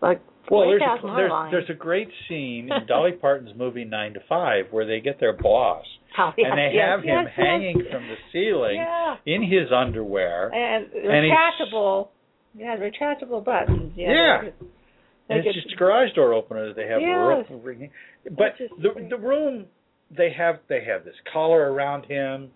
[0.00, 0.20] like
[0.50, 4.66] Well, there's a, there's, there's a great scene in Dolly Parton's movie Nine to Five
[4.70, 5.84] where they get their boss
[6.18, 7.46] Oh, yes, and they yes, have him yes, yes.
[7.46, 9.16] hanging from the ceiling Yeah.
[9.26, 10.52] in his underwear.
[10.54, 12.08] And retractable.
[12.56, 13.92] Yeah, retractable buttons.
[13.96, 14.10] Yeah.
[14.12, 14.40] Yeah.
[14.42, 14.50] they- And
[15.28, 16.72] they it's could- just a garage door opener.
[16.72, 17.90] They have room,
[18.30, 19.10] but the great.
[19.10, 19.64] the room
[20.16, 22.50] they have they have this collar around him,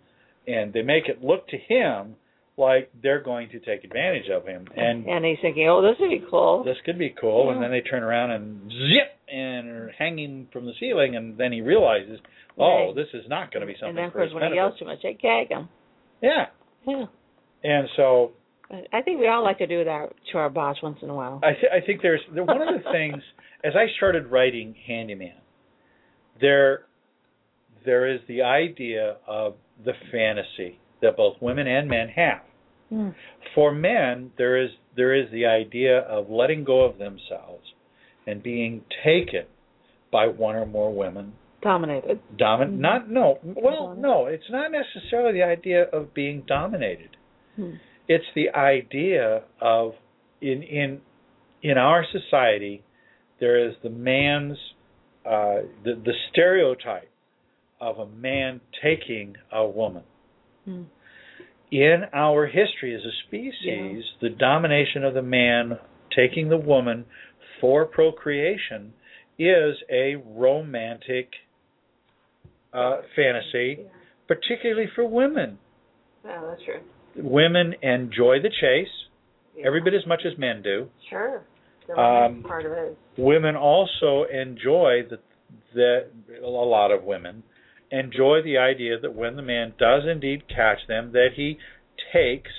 [0.46, 2.14] and they make it look to him
[2.58, 4.66] like they're going to take advantage of him.
[4.76, 6.64] And and he's thinking, oh, this would be cool.
[6.64, 7.46] this could be cool.
[7.46, 7.54] Yeah.
[7.54, 11.52] And then they turn around and zip and are hanging from the ceiling, and then
[11.52, 12.18] he realizes,
[12.58, 12.94] oh, Right.
[12.96, 14.84] this is not going to be something and then, of course, when he yells too
[14.86, 15.68] much, they gag him.
[16.22, 16.46] Yeah,
[16.86, 17.04] Yeah.
[17.62, 18.32] and so
[18.92, 21.40] I think we all like to do that to our boss once in a while.
[21.42, 23.22] I, th- I think there's there, one of the things
[23.64, 25.34] as I started writing Handyman,
[26.40, 26.86] there
[27.84, 29.54] there is the idea of
[29.84, 32.40] the fantasy that both women and men have.
[32.88, 33.10] Hmm.
[33.54, 37.64] For men, there is there is the idea of letting go of themselves
[38.26, 39.44] and being taken
[40.10, 41.34] by one or more women.
[41.62, 42.20] Dominated.
[42.36, 42.78] Domin- Mhm.
[42.78, 44.00] not no well Dominant.
[44.00, 47.16] no it's not necessarily the idea of being dominated
[47.56, 47.74] Hmm.
[48.06, 49.94] it's the idea of
[50.40, 51.00] in in
[51.62, 52.82] in our society
[53.40, 54.56] there is the man's
[55.26, 57.10] uh, the the stereotype
[57.80, 60.04] of a man taking a woman
[60.68, 60.82] Hmm.
[61.70, 65.78] in our history as a species the domination of the man
[66.14, 67.04] taking the woman
[67.60, 68.92] for procreation
[69.38, 71.30] is a romantic
[72.72, 73.80] uh, fantasy
[74.26, 75.58] particularly for women
[76.24, 76.80] Yeah, that's true.
[77.16, 78.88] women enjoy the chase
[79.56, 79.66] Yeah.
[79.66, 80.88] every bit as much as men do.
[81.08, 81.42] Sure.
[81.96, 82.98] Um, part of it.
[83.16, 85.18] Women also enjoy the
[85.74, 86.06] the
[86.44, 87.42] a lot of women
[87.90, 91.58] enjoy the idea that when the man does indeed catch them, that he
[92.12, 92.50] takes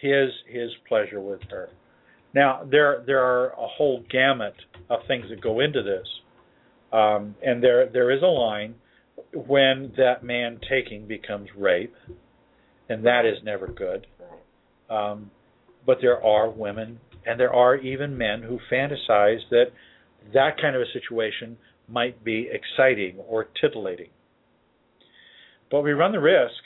[0.00, 1.68] his his pleasure with her.
[2.34, 4.54] Now there there are a whole gamut
[4.90, 6.06] of things that go into this,
[6.92, 8.74] um, and there there is a line
[9.32, 11.94] when that man taking becomes rape,
[12.88, 14.06] and that is never good.
[14.90, 15.30] Um,
[15.86, 19.66] but there are women and there are even men who fantasize that
[20.32, 21.56] that kind of a situation
[21.88, 24.10] might be exciting or titillating.
[25.70, 26.62] But we run the risk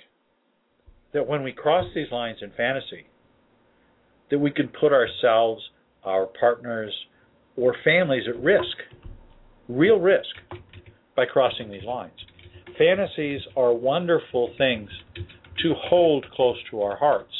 [1.13, 3.07] that when we cross these lines in fantasy,
[4.31, 5.63] that we can put ourselves,
[6.05, 6.93] our partners,
[7.57, 8.77] or families at risk,
[9.69, 10.29] real risk,
[11.17, 12.13] by crossing these lines.
[12.77, 14.89] Fantasies are wonderful things
[15.63, 17.33] to hold close to our hearts.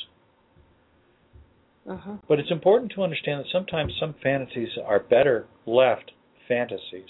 [1.89, 2.17] Uh-huh.
[2.29, 6.11] But it's important to understand that sometimes some fantasies are better left
[6.49, 7.09] fantasies.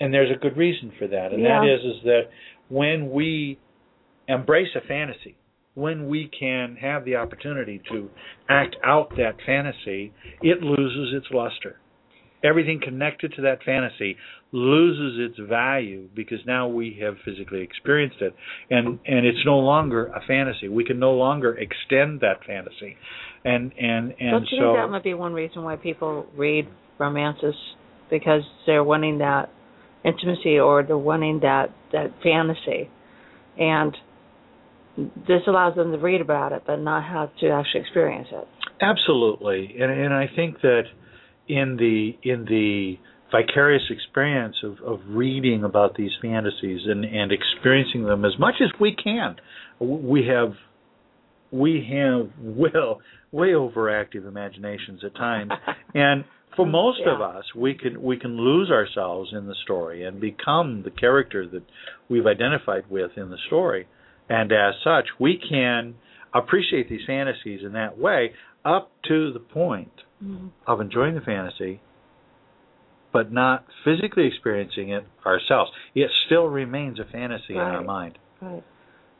[0.00, 1.32] And there's a good reason for that.
[1.32, 1.74] And that Yeah.
[1.74, 2.30] is is that
[2.68, 3.58] when we
[4.28, 5.36] embrace a fantasy,
[5.74, 8.10] when we can have the opportunity to
[8.48, 11.76] act out that fantasy, it loses its luster.
[12.42, 14.16] Everything connected to that fantasy
[14.52, 18.34] loses its value because now we have physically experienced it
[18.70, 20.68] and and it's no longer a fantasy.
[20.68, 22.96] We can no longer extend that fantasy.
[23.44, 26.68] And and and Don't you so think that might be one reason why people read
[26.98, 27.54] romances
[28.10, 29.50] because they're wanting that
[30.04, 32.90] intimacy or they're wanting that that fantasy,
[33.58, 33.96] and
[34.96, 38.46] this allows them to read about it but not have to actually experience it.
[38.80, 40.82] Absolutely, and and I think that
[41.48, 42.98] in the in the
[43.30, 48.70] vicarious experience of, of reading about these fantasies and, and experiencing them as much as
[48.80, 49.36] we can,
[49.80, 50.52] we have
[51.50, 53.00] we have well
[53.32, 55.50] way overactive imaginations at times,
[55.94, 56.24] and
[56.56, 60.82] for most of us, we can we can lose ourselves in the story and become
[60.82, 61.62] the character that
[62.08, 63.86] we've identified with in the story,
[64.28, 65.94] and as such, we can
[66.32, 68.32] appreciate these fantasies in that way
[68.64, 70.50] up to the point Mhm.
[70.66, 71.80] of enjoying the fantasy,
[73.12, 75.70] but not physically experiencing it ourselves.
[75.94, 78.18] It still remains a fantasy in our mind.
[78.40, 78.62] Right.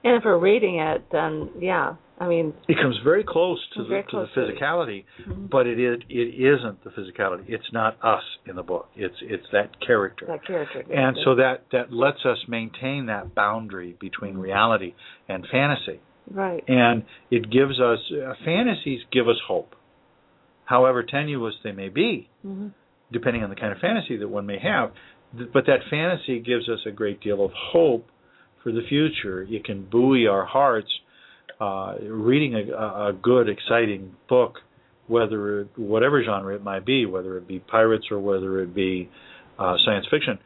[0.03, 3.96] And if we're reading it, then yeah, I mean, It comes very close to the
[3.96, 5.50] to close the to physicality, Mhm.
[5.50, 7.44] but it is it isn't the physicality.
[7.48, 8.88] It's not us in the book.
[8.94, 10.26] It's it's that character.
[10.26, 10.84] that character.
[10.92, 14.94] and so that that lets us maintain that boundary between reality
[15.28, 16.00] and fantasy.
[16.30, 16.64] right.
[16.68, 19.74] and it gives us uh, fantasies give us hope
[20.64, 22.68] however tenuous they may be hmm
[23.12, 24.90] depending on the kind of fantasy that one may have
[25.52, 28.08] but that fantasy gives us a great deal of hope
[28.62, 30.88] for the future it can buoy our hearts
[31.61, 34.59] uh, reading a, a good exciting book
[35.07, 39.09] whether it, whatever genre it might be whether it be pirates or whether it be
[39.59, 40.38] uh, science fiction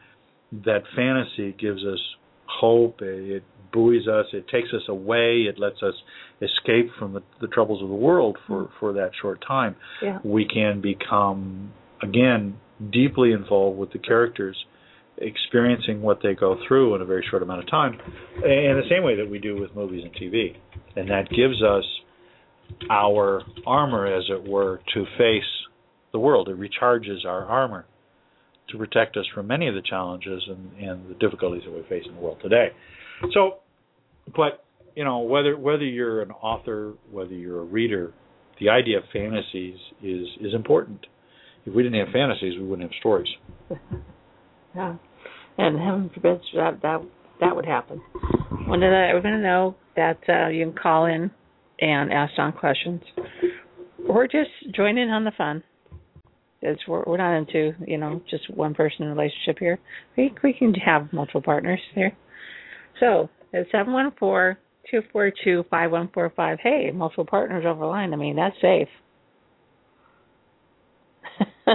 [0.52, 2.00] that fantasy gives us
[2.46, 3.42] hope it
[3.72, 4.26] buoys us.
[4.32, 5.46] It takes us away.
[5.48, 5.94] It lets us
[6.40, 9.76] escape from the, the troubles of the world for for that short time.
[10.02, 10.18] Yeah.
[10.24, 12.58] We can become again
[12.90, 14.56] deeply involved with the characters,
[15.20, 17.94] experiencing what they go through in a very short amount of time,
[18.36, 20.56] in the same way that we do with movies and TV,
[20.96, 21.84] and that gives us
[22.90, 25.42] our armor, as it were, to face
[26.12, 26.48] the world.
[26.48, 27.86] It recharges our armor
[28.70, 32.04] to protect us from many of the challenges and, and the difficulties that we face
[32.06, 32.68] in the world today.
[33.32, 33.58] So,
[34.36, 34.64] but
[34.94, 38.12] you know, whether whether you're an author, whether you're a reader,
[38.60, 41.06] the idea of fantasies is is important.
[41.64, 43.28] If we didn't have fantasies, we wouldn't have stories.
[44.74, 44.96] Yeah.
[45.58, 47.02] And heaven forbid that that
[47.40, 47.98] that would happen.
[48.66, 51.30] One of the, we're going to know that uh, you can call in
[51.80, 53.02] and ask Don questions,
[54.08, 55.62] or just join in on the fun.
[56.60, 59.78] It's we're, we're not into you know just one person relationship here.
[60.16, 62.16] We we can have multiple partners here.
[63.00, 64.58] So it's seven one four
[64.90, 66.58] two four two five one four five.
[66.62, 68.12] Hey, multiple partners over the line.
[68.12, 68.88] I mean that's safe.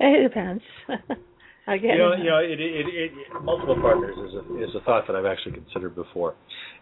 [0.00, 0.62] it depends.
[1.66, 4.80] Again, You know, you know, it, it, it, it, multiple partners is a is a
[4.84, 6.34] thought that I've actually considered before,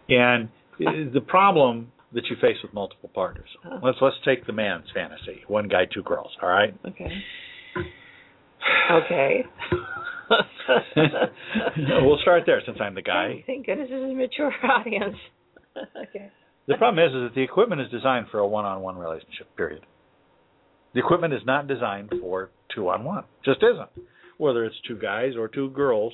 [0.09, 3.49] and the problem that you face with multiple partners.
[3.63, 3.79] Uh-huh.
[3.83, 6.31] Let's let's take the man's fantasy: one guy, two girls.
[6.41, 6.73] All right.
[6.87, 7.09] Okay.
[8.91, 9.43] Okay.
[12.01, 13.43] we'll start there since I'm the guy.
[13.45, 15.15] Thank goodness this is a mature audience.
[15.75, 16.31] okay.
[16.67, 19.55] The problem is, is that the equipment is designed for a one-on-one relationship.
[19.57, 19.85] Period.
[20.93, 23.23] The equipment is not designed for two-on-one.
[23.43, 24.07] Just isn't.
[24.41, 26.13] Whether it's two guys or two girls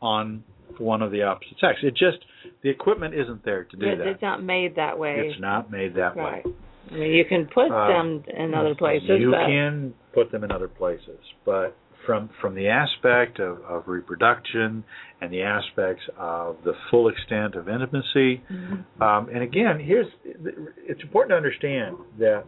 [0.00, 0.42] on
[0.78, 2.16] one of the opposite sex, it just
[2.62, 4.06] the equipment isn't there to do But that.
[4.08, 5.16] It's not made that way.
[5.26, 6.46] It's not made that right.
[6.46, 6.52] way.
[6.90, 10.44] I mean, you can put Uh, them in other places, You but can put them
[10.44, 14.82] in other places, but from from the aspect of, of reproduction
[15.20, 19.02] and the aspects of the full extent of intimacy, Mhm.
[19.02, 22.44] um, and again, here's it's important to understand that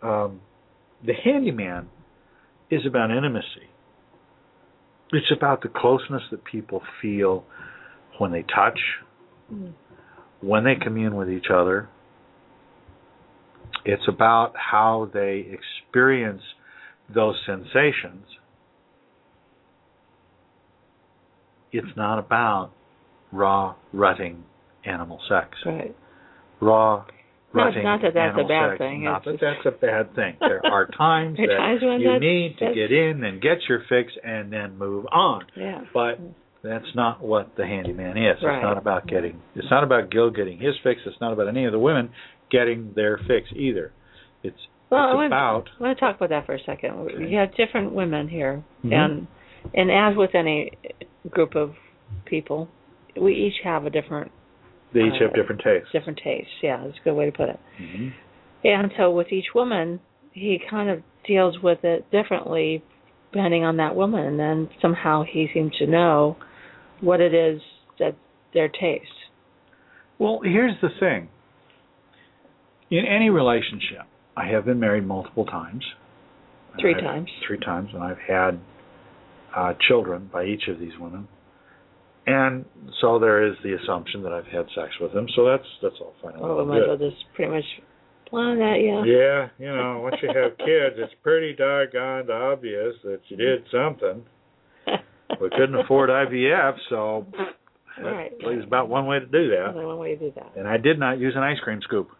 [0.00, 0.40] um,
[1.04, 1.88] the handyman
[2.70, 3.66] is about intimacy.
[5.12, 7.44] It's about the closeness that people feel
[8.18, 8.80] when they touch,
[9.52, 9.72] Mhm.
[10.40, 11.88] when they commune with each other.
[13.84, 16.42] It's about how they experience
[17.08, 18.26] those sensations.
[21.72, 22.70] It's not about
[23.32, 24.44] raw, rutting
[24.84, 25.58] animal sex.
[25.64, 25.94] right.
[26.60, 27.04] Raw,
[27.54, 28.78] Not- not that that's a bad sex.
[28.78, 29.04] thing.
[29.04, 30.36] Not that that's a bad thing.
[30.40, 34.12] There are times There that times you need to get in and get your fix
[34.24, 35.44] and then move on.
[35.56, 35.82] Yeah.
[35.92, 36.18] But
[36.62, 38.42] that's not what the handyman is.
[38.42, 38.56] Right.
[38.56, 39.40] It's not about getting.
[39.54, 41.00] It's not about Gil getting his fix.
[41.06, 42.10] It's not about any of the women
[42.50, 43.92] getting their fix either.
[44.42, 44.56] It's
[44.90, 45.68] Well, I it's want, about.
[45.78, 46.90] I want to talk about that for a second.
[46.92, 47.28] Okay.
[47.30, 48.92] You have different women here, Mhm.
[48.94, 49.26] and
[49.74, 50.72] and as with any
[51.30, 51.74] group of
[52.24, 52.68] people,
[53.20, 54.30] we each have a different
[54.94, 55.88] They each have uh, different tastes.
[55.92, 56.50] different tastes.
[56.62, 57.60] Yeah, that's a good way to put it.
[57.78, 58.08] hmm
[58.64, 60.00] And so with each woman,
[60.32, 62.82] he kind of deals with it differently
[63.32, 66.36] depending on that woman, and then somehow he seems to know
[67.00, 67.62] what it is
[67.98, 68.14] that
[68.52, 69.06] their taste.
[70.18, 71.28] Well, here's the thing.
[72.90, 74.02] In any relationship,
[74.36, 75.82] I have been married multiple times.
[76.78, 77.28] Three times.
[77.46, 78.60] Three times, and I've had
[79.56, 81.28] uh, children by each of these women.
[82.26, 82.64] And
[83.00, 85.26] so there is the assumption that I've had sex with him.
[85.34, 86.34] So that's that's all fine.
[86.34, 87.64] and Well, well we might as well just pretty much
[88.30, 89.04] plan that, yeah.
[89.04, 94.24] Yeah, you know, once you have kids, it's pretty doggone obvious that you did something.
[95.40, 98.32] We couldn't afford IVF, so that Right.
[98.44, 99.74] leaves about one way to do There's that.
[99.74, 100.52] only one way to do that.
[100.56, 102.10] And I did not use an ice cream scoop.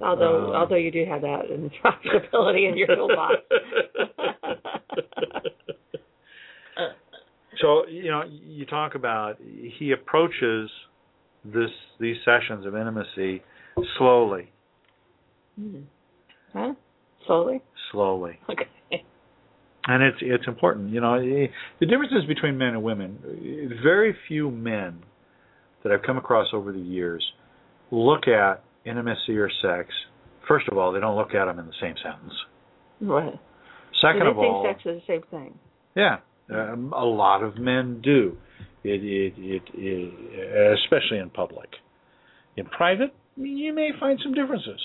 [0.00, 3.34] Although, Uh, although you do have that in profitability in your toolbox.
[7.60, 9.36] so you know, you talk about
[9.78, 10.70] he approaches
[11.44, 13.42] this these sessions of intimacy
[13.98, 14.50] slowly,
[15.58, 15.80] Hmm.
[16.52, 16.74] Huh?
[17.26, 17.62] Slowly.
[17.92, 18.38] slowly.
[18.50, 19.02] Okay.
[19.86, 20.90] and it's it's important.
[20.92, 23.18] You know, the differences between men and women.
[23.82, 25.02] Very few men
[25.82, 27.24] that I've come across over the years
[27.90, 29.88] look at intimacy or sex.
[30.48, 32.32] First of all, they don't look at them in the same sentence.
[33.00, 33.38] Right.
[34.00, 35.58] Second they of think all, sex is the same thing.
[35.94, 36.16] yeah,
[36.50, 38.36] um, a lot of men do.
[38.82, 41.68] It, it, it, it, especially in public.
[42.56, 44.80] In private, you may find some differences.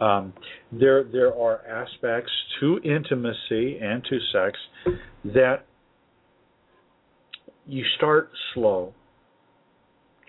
[0.00, 0.32] Um,
[0.72, 4.58] there there are aspects to intimacy and to sex
[5.24, 5.66] that
[7.66, 8.92] you start slow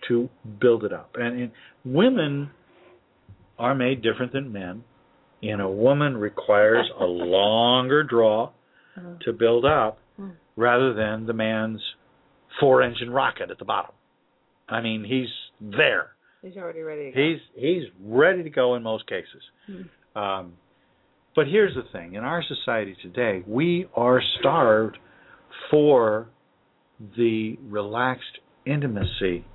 [0.08, 1.12] to build it up.
[1.16, 1.52] And, and
[1.86, 2.52] women
[3.60, 4.84] are made different than men.
[5.44, 8.52] And a woman requires a longer draw
[8.98, 10.00] Uh, to build up.
[10.58, 11.80] Rather than the man's
[12.60, 13.92] four engine rocket at the bottom.
[14.68, 15.30] I mean, he's
[15.62, 16.12] there.
[16.42, 17.12] He's already ready.
[17.12, 17.22] To go.
[17.22, 19.42] He's he's ready to go in most cases.
[19.66, 20.20] Hmm.
[20.20, 20.54] Um,
[21.36, 24.98] but here's the thing: in our society today, we are starved
[25.72, 26.28] for
[27.16, 29.46] the relaxed intimacy,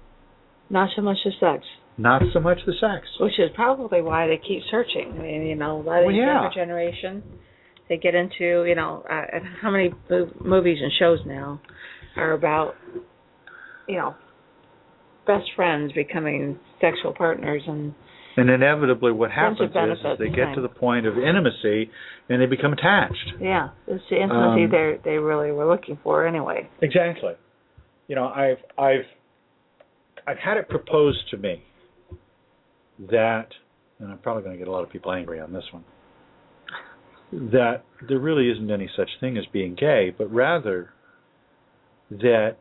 [0.71, 1.65] Not so much the sex,
[1.99, 3.07] not so much the sex.
[3.21, 5.13] which is probably why they keep searching.
[5.19, 6.43] I mean, you know, a lot of Well, the yeah.
[6.43, 7.23] younger generation,
[7.89, 9.93] they get into, you know, uh, how many
[10.45, 11.61] movies and shows now
[12.17, 12.75] are about,
[13.89, 14.15] you know,
[15.27, 17.95] best friends becoming sexual partners and
[18.37, 20.55] And inevitably, what happens is, is they get right.
[20.55, 21.91] to the point of intimacy,
[22.29, 23.33] and they become attached.
[23.41, 26.69] yeah, it's the intimacy Um, they they really were looking for anyway.
[26.81, 27.35] Exactly.
[28.09, 29.07] You know, I've I've
[30.27, 31.63] I've had it proposed to me
[33.11, 33.49] that,
[33.99, 35.85] and I'm probably going to get a lot of people angry on this one,
[37.33, 40.91] that there really isn't any such thing as being gay, but rather
[42.11, 42.59] that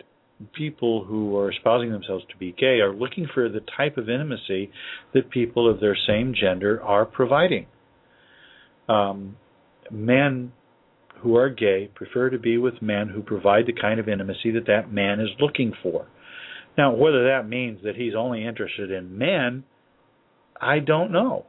[0.53, 4.71] people who are espousing themselves to be gay are looking for the type of intimacy
[5.13, 7.67] that people of their same gender are providing.
[8.87, 9.37] Um,
[9.91, 10.53] men
[11.21, 14.67] who are gay prefer to be with men who provide the kind of intimacy that
[14.67, 16.07] that man is looking for.
[16.77, 19.65] Now, whether that means that he's only interested in men,
[20.59, 21.45] I don't know.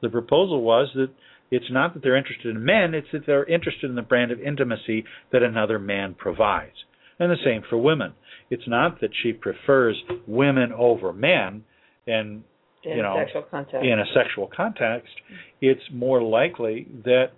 [0.00, 1.10] The proposal was that
[1.50, 4.40] it's not that they're interested in men, it's that they're interested in the brand of
[4.40, 6.76] intimacy that another man provides.
[7.18, 8.14] And the same for women.
[8.48, 9.96] It's not that she prefers
[10.26, 11.64] women over men
[12.06, 12.44] and
[12.82, 13.84] In you know, sexual contact.
[13.84, 15.12] in a sexual context,
[15.60, 17.32] it's more likely that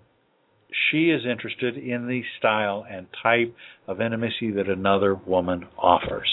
[0.90, 3.54] she is interested in the style and type
[3.86, 6.28] of intimacy that another woman offers.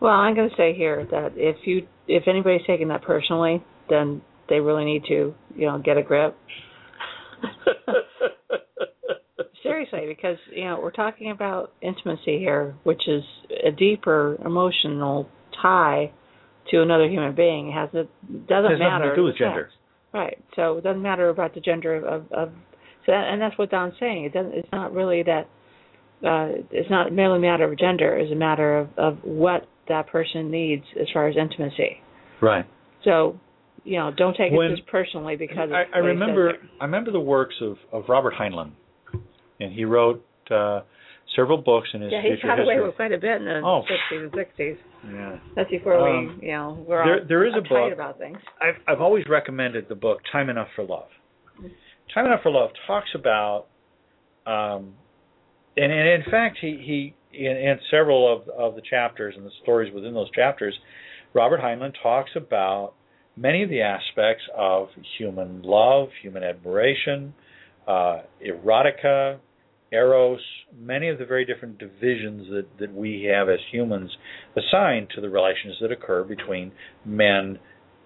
[0.00, 4.22] Well, I'm going to say here that if you if anybody's taking that personally, then
[4.48, 6.36] they really need to, you know, get a grip.
[9.90, 13.22] Seriously, because you know we're talking about intimacy here, which is
[13.66, 15.28] a deeper emotional
[15.60, 16.12] tie
[16.70, 17.68] to another human being.
[17.68, 18.08] It has it
[18.48, 19.70] doesn't Has matter to do with the gender.
[20.12, 20.38] right?
[20.56, 22.52] So it doesn't matter about the gender of of.
[23.06, 24.24] So that, and that's what Don's saying.
[24.26, 24.52] It doesn't.
[24.54, 25.48] It's not really that.
[26.24, 28.16] Uh, it's not merely a matter of gender.
[28.16, 31.96] It's a matter of of what that person needs as far as intimacy.
[32.40, 32.64] Right.
[33.04, 33.40] So,
[33.82, 36.52] you know, don't take When- it just personally because I, I remember.
[36.80, 38.70] I remember the works of, of Robert Heinlein,
[39.62, 40.80] and he wrote uh,
[41.36, 42.86] several books in his Yeah, he got away history.
[42.86, 43.82] with quite a bit in the Oh.
[43.88, 44.76] 60s and 60s.
[45.12, 45.36] Yeah.
[45.56, 48.38] That's before Um, we, you know, we're there- all there is a book- about things.
[48.60, 51.08] I've I've always recommended the book Time Enough for Love.
[52.14, 53.66] Time Enough for Love talks about,
[54.46, 54.94] um,
[55.76, 59.50] and, and in fact he he in, in several of of the chapters and the
[59.62, 60.78] stories within those chapters,
[61.32, 62.92] Robert Heinlein talks about
[63.36, 67.32] many of the aspects of human love, human admiration,
[67.88, 69.38] uh, erotica,
[69.92, 70.40] eros,
[70.76, 74.10] many of the very different divisions that, that we have as humans
[74.56, 76.72] assigned to the relations that occur between
[77.04, 77.58] men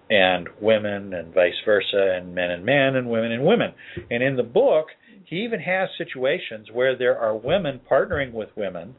[0.09, 3.73] and women and vice versa and men and men and women and women.
[4.09, 4.87] And in the book,
[5.25, 8.95] he even has situations where there are women partnering with women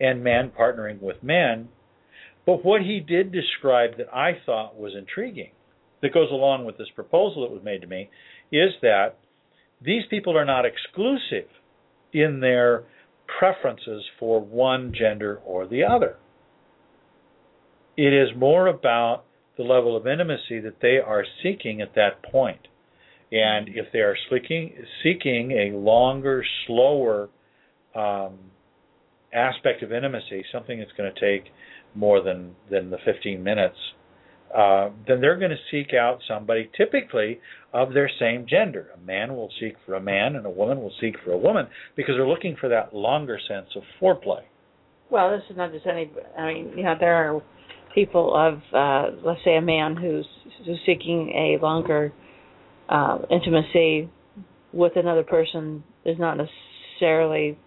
[0.00, 1.68] and men partnering with men.
[2.46, 5.50] But what he did describe that I thought was intriguing,
[6.02, 8.10] that goes along with this proposal that was made to me,
[8.50, 9.18] is that
[9.80, 11.48] these people are not exclusive
[12.12, 12.84] in their
[13.38, 16.16] preferences for one gender or the other.
[17.96, 19.24] It is more about
[19.56, 22.66] the level of intimacy that they are seeking at that point.
[23.32, 24.72] And if they are seeking,
[25.02, 27.28] seeking a longer, slower
[27.94, 28.38] um,
[29.32, 31.52] aspect of intimacy, something that's going to take
[31.94, 33.76] more than, than the 15 minutes,
[34.56, 37.40] uh, then they're going to seek out somebody typically
[37.72, 38.88] of their same gender.
[38.94, 41.66] A man will seek for a man, and a woman will seek for a woman
[41.96, 44.42] because they're looking for that longer sense of foreplay.
[45.10, 46.10] Well, this is not just any.
[46.38, 47.42] I mean, you know, there are
[47.94, 50.26] people of, uh, let's say, a man who's
[50.64, 52.12] who's seeking a longer
[52.88, 54.08] uh, intimacy
[54.72, 57.58] with another person is not necessarily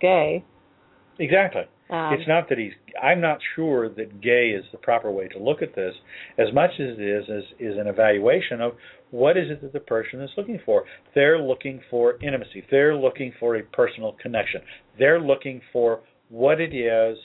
[0.00, 0.44] gay.
[1.18, 1.62] Exactly.
[1.90, 2.72] Um, it's not that he's.
[3.02, 5.94] I'm not sure that gay is the proper way to look at this,
[6.36, 8.72] as much as it is is, is an evaluation of
[9.10, 10.84] what is it that the person is looking for.
[11.14, 12.64] They're looking for intimacy.
[12.70, 14.60] They're looking for a personal connection.
[14.98, 17.16] They're looking for what it is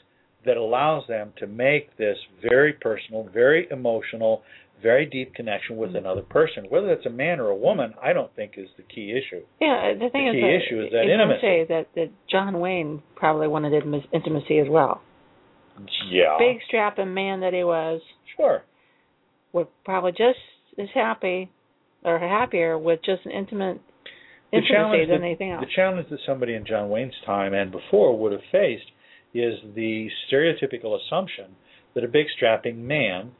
[0.45, 4.43] that allows them to make this very personal, very emotional,
[4.83, 5.99] very deep connection with mm-hmm.
[5.99, 6.65] another person.
[6.69, 9.43] Whether it's a man or a woman, I don't think is the key issue.
[9.59, 11.41] Yeah, the thing The is key that issue is that intimacy.
[11.41, 13.73] say that that John Wayne probably wanted
[14.11, 15.01] intimacy as well.
[16.09, 16.37] Yeah.
[16.37, 18.01] Big strapping man that he was,
[18.37, 18.63] Sure.
[19.53, 20.39] Would probably just
[20.77, 21.51] as happy
[22.03, 23.79] or happier with just an intimate
[24.51, 25.63] intimacy than that- anything else.
[25.63, 28.91] The challenge that somebody in John Wayne's time and before would have faced
[29.33, 31.55] is the stereotypical assumption
[31.93, 33.31] that a big strapping man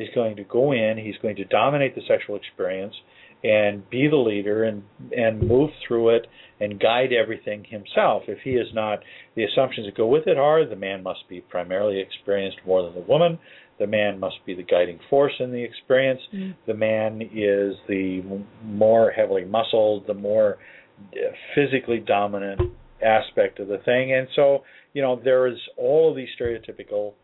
[0.00, 2.94] is going to go in, he's going to dominate the sexual experience
[3.42, 4.82] and be the leader and
[5.16, 6.26] and move through it
[6.60, 8.22] and guide everything himself.
[8.28, 8.98] If he is not,
[9.34, 12.94] the assumptions that go with it are the man must be primarily experienced more than
[12.94, 13.38] the woman.
[13.78, 16.20] The man must be the guiding force in the experience.
[16.34, 16.54] Mm.
[16.66, 18.22] The man is the
[18.62, 20.58] more heavily muscled, the more
[21.54, 22.60] physically dominant
[23.02, 24.12] aspect of the thing.
[24.12, 27.14] And so, you know, there is all of these stereotypical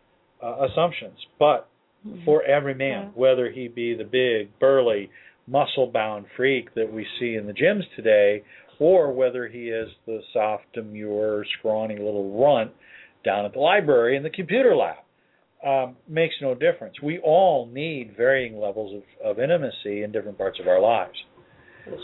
[0.42, 1.18] uh, assumptions.
[1.38, 1.68] But
[2.06, 2.24] Mm-hmm.
[2.24, 3.10] for every man, Yeah.
[3.14, 5.10] whether he be the big, burly,
[5.46, 8.42] muscle bound freak that we see in the gyms today,
[8.78, 12.72] or whether he is the soft, demure, scrawny little runt
[13.24, 14.96] down at the library in the computer lab.
[15.66, 17.00] Um, makes no difference.
[17.02, 21.16] We all need varying levels of, of intimacy in different parts of our lives.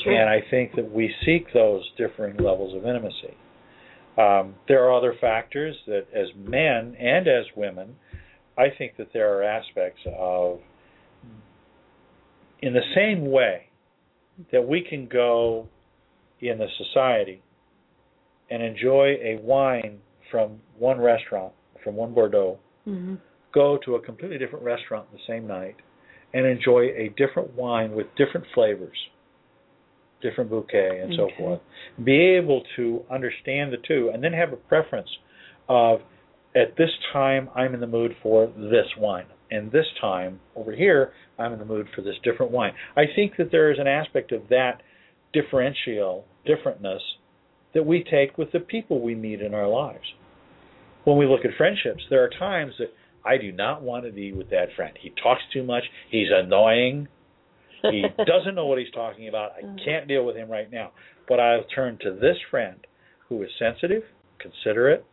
[0.06, 3.36] And I think that we seek those differing levels of intimacy.
[4.16, 7.96] Um, there are other factors that, as men and as women,
[8.58, 10.60] I think that there are aspects of,
[12.60, 13.68] in the same way
[14.52, 15.68] that we can go
[16.40, 17.42] in the society
[18.50, 19.98] and enjoy a wine
[20.30, 21.52] from one restaurant,
[21.82, 23.14] from one Bordeaux, hmm
[23.52, 25.76] go to a completely different restaurant the same night
[26.34, 28.96] and enjoy a different wine with different flavors,
[30.22, 31.60] different bouquet, and so forth.
[32.02, 35.10] Be able to understand the two and then have a preference
[35.68, 36.00] of
[36.54, 39.26] at this time I'm in the mood for this wine.
[39.50, 42.72] And this time over here I'm in the mood for this different wine.
[42.96, 44.82] I think that there is an aspect of that
[45.32, 47.00] differential differentness
[47.74, 50.04] that we take with the people we meet in our lives.
[51.04, 52.92] When we look at friendships, there are times that
[53.24, 54.96] I do not want to be with that friend.
[55.00, 55.84] He talks too much.
[56.10, 57.08] He's annoying.
[57.82, 59.52] He doesn't know what he's talking about.
[59.58, 59.76] I mm-hmm.
[59.84, 60.92] can't deal with him right now.
[61.28, 62.78] But I'll turn to this friend
[63.28, 64.02] who is sensitive,
[64.38, 65.04] considerate,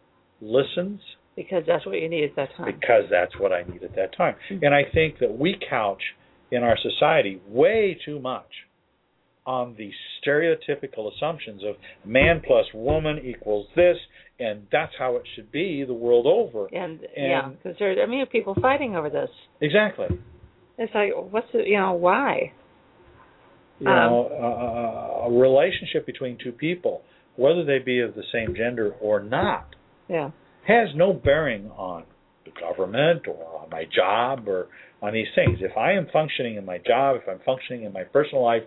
[0.42, 1.00] listens,
[1.40, 2.66] because that's what you need at that time.
[2.66, 4.36] because that's what I need at that time.
[4.50, 4.62] Mhm.
[4.66, 6.04] And I think that we couch
[6.52, 8.66] in our society way too much
[9.46, 9.90] on the
[10.22, 13.98] stereotypical assumptions of man plus woman equals this,
[14.38, 16.68] and that's how it should be the world over.
[16.74, 19.32] And, yeah, And- because there, I mean, people fighting over this.
[19.62, 20.08] Exactly.
[20.78, 22.52] It's like, what's the, you know, why?
[23.80, 27.02] You Um, know, uh, a relationship between two people,
[27.38, 29.76] whether they be of the same gender or not,
[30.10, 30.32] Yeah.
[30.70, 32.04] Has no bearing on
[32.46, 34.68] the government or on my job or
[35.02, 35.60] on these things.
[35.62, 38.64] If I am functioning in my job, if I'm functioning in my personal life,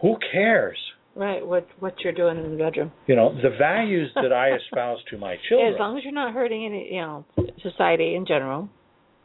[0.00, 0.78] who cares?
[1.14, 1.44] Right.
[1.44, 2.92] What what you're doing in the bedroom.
[3.06, 5.74] You know, the values that I espouse to my children.
[5.74, 7.24] As long as you're not hurting any, you know,
[7.62, 8.68] society in general,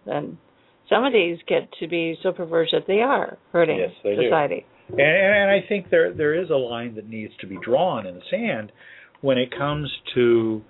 [0.06, 0.38] then
[0.90, 4.24] some of these get to be so perverse that they are hurting Yes, they do.
[4.24, 4.66] society.
[4.90, 8.16] and, and I think there there is a line that needs to be drawn in
[8.16, 8.72] the sand
[9.22, 10.62] when it comes to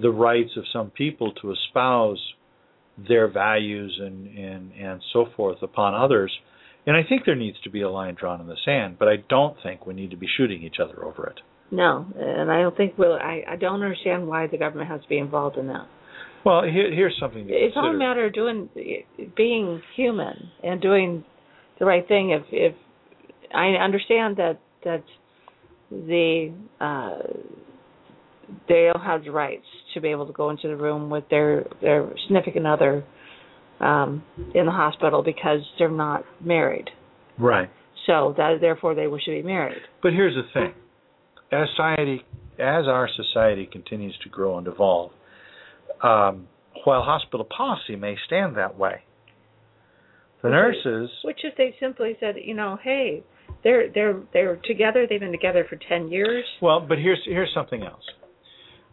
[0.00, 2.20] the rights of some people to espouse
[3.08, 6.32] their values and and and so forth upon others.
[6.86, 9.16] And I think there needs to be a line drawn in the sand, but I
[9.28, 11.40] don't think we need to be shooting each other over it.
[11.70, 13.12] No, and I don't think we'll.
[13.14, 15.86] I I don't understand why the government has to be involved in that.
[16.44, 18.68] Well, here, here's something to It's all a matter of doing,
[19.36, 21.24] being human and doing
[21.78, 22.30] the right thing.
[22.30, 22.74] If if
[23.54, 25.04] I understand that that
[25.90, 27.18] the uh,
[28.68, 29.64] they don't have the rights
[29.94, 33.04] to be able to go into the room with their their significant other
[33.80, 34.22] um,
[34.54, 36.90] in the hospital because they're not married.
[37.38, 37.70] Right.
[38.06, 39.82] So that therefore they should be married.
[40.02, 40.74] But here's the thing:
[41.52, 42.22] as society,
[42.58, 45.12] as our society continues to grow and evolve,
[46.02, 46.46] um,
[46.84, 49.02] while hospital policy may stand that way,
[50.42, 50.56] the Okay.
[50.56, 53.22] nurses, Which if they simply said, you know, hey,
[53.62, 55.06] they're they're they're together.
[55.08, 56.44] They've been together for ten years.
[56.62, 58.04] well, but here's here's something else.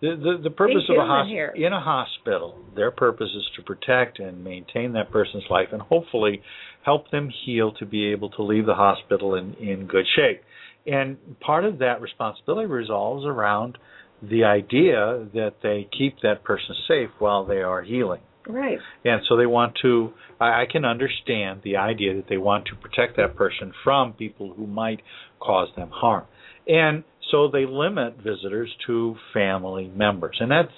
[0.01, 3.63] The the, the purpose of a human hos- in a hospital, their purpose is to
[3.63, 6.41] protect and maintain that person's life, and hopefully
[6.83, 10.41] help them heal to be able to leave the hospital in in good shape.
[10.85, 13.77] And part of that responsibility resolves around
[14.21, 18.21] the idea that they keep that person safe while they are healing.
[18.47, 18.79] Right.
[19.03, 22.75] And so they want to, I, I can understand the idea that they want to
[22.75, 25.01] protect that person from people who might
[25.39, 26.25] cause them harm.
[26.65, 30.37] And so they limit visitors to family members.
[30.39, 30.71] And that's,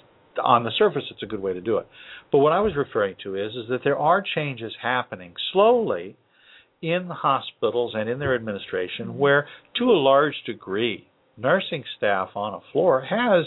[0.44, 1.88] on the surface, it's a good way to do it.
[2.32, 6.16] But what I was referring to is, is that there are changes happening slowly
[6.82, 9.18] in the hospitals and in their administration mm-hmm.
[9.18, 9.48] where,
[9.78, 11.08] to a large degree,
[11.38, 13.46] nursing staff on a floor has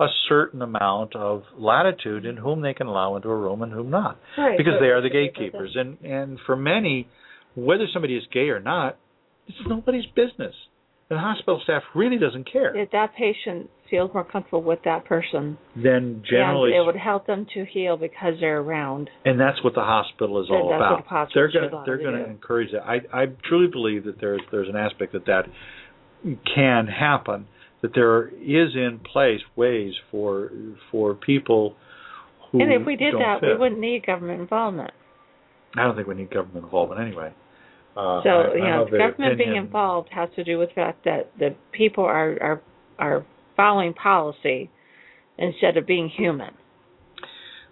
[0.00, 3.90] a certain amount of latitude in whom they can allow into a room and whom
[3.90, 4.58] not Right.
[4.58, 7.06] because they are the gatekeepers and and for many
[7.54, 8.96] whether somebody is gay or not
[9.46, 10.54] it's nobody's business
[11.14, 12.76] the hospital staff really doesn't care.
[12.76, 17.46] If that patient feels more comfortable with that person, then generally, it would help them
[17.54, 19.10] to heal because they're around.
[19.24, 21.04] And that's what the hospital is all about.
[21.08, 22.82] The they're going to they're going to encourage that.
[22.82, 25.44] I I truly believe that there's there's an aspect that that
[26.54, 27.46] can happen.
[27.82, 30.50] That there is in place ways for
[30.90, 31.76] for people
[32.50, 33.50] who and if we did that, fit.
[33.50, 34.92] we wouldn't need government involvement.
[35.76, 37.34] I don't think we need government involvement anyway.
[37.96, 41.04] Uh, so I, you I know, government being involved has to do with the fact
[41.04, 42.62] that the people are are
[42.98, 43.26] are
[43.56, 44.70] following policy
[45.38, 46.50] instead of being human.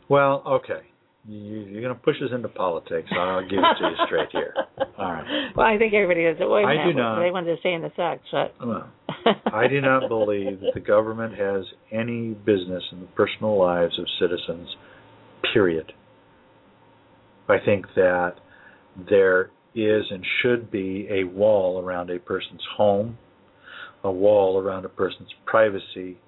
[0.08, 0.86] Well, okay.
[1.28, 3.08] You, you're going to push us into politics.
[3.16, 4.54] I'll give it to you straight here.
[4.98, 5.50] All right.
[5.56, 6.36] Well, I think everybody is.
[6.40, 7.22] I do not.
[7.22, 8.90] They wanted to stay in the sex, but Well,
[9.52, 14.06] I do not believe that the government has any business in the personal lives of
[14.20, 14.68] citizens,
[15.52, 15.92] period.
[17.48, 18.34] I think that
[19.08, 23.18] there is and should be a wall around a person's home,
[24.04, 26.18] a wall around a person's privacy,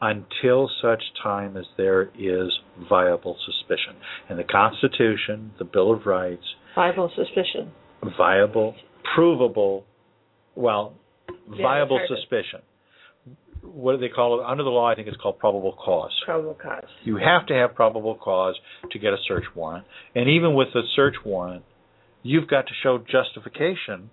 [0.00, 2.52] until such time as there is
[2.88, 3.96] viable suspicion.
[4.28, 6.44] And the Constitution, the Bill of Rights,
[6.74, 7.72] viable suspicion.
[8.16, 8.74] viable,
[9.14, 9.84] provable,
[10.54, 10.94] well,
[11.52, 12.60] Yeah, viable it's hard to- suspicion.
[13.62, 14.46] What do they call it?
[14.46, 16.12] Under the law, I think it's called probable cause.
[16.24, 16.84] Probable cause.
[17.02, 18.54] You have to have probable cause
[18.92, 19.84] to get a search warrant.
[20.14, 21.64] And even with a search warrant,
[22.22, 24.10] you've got to show justification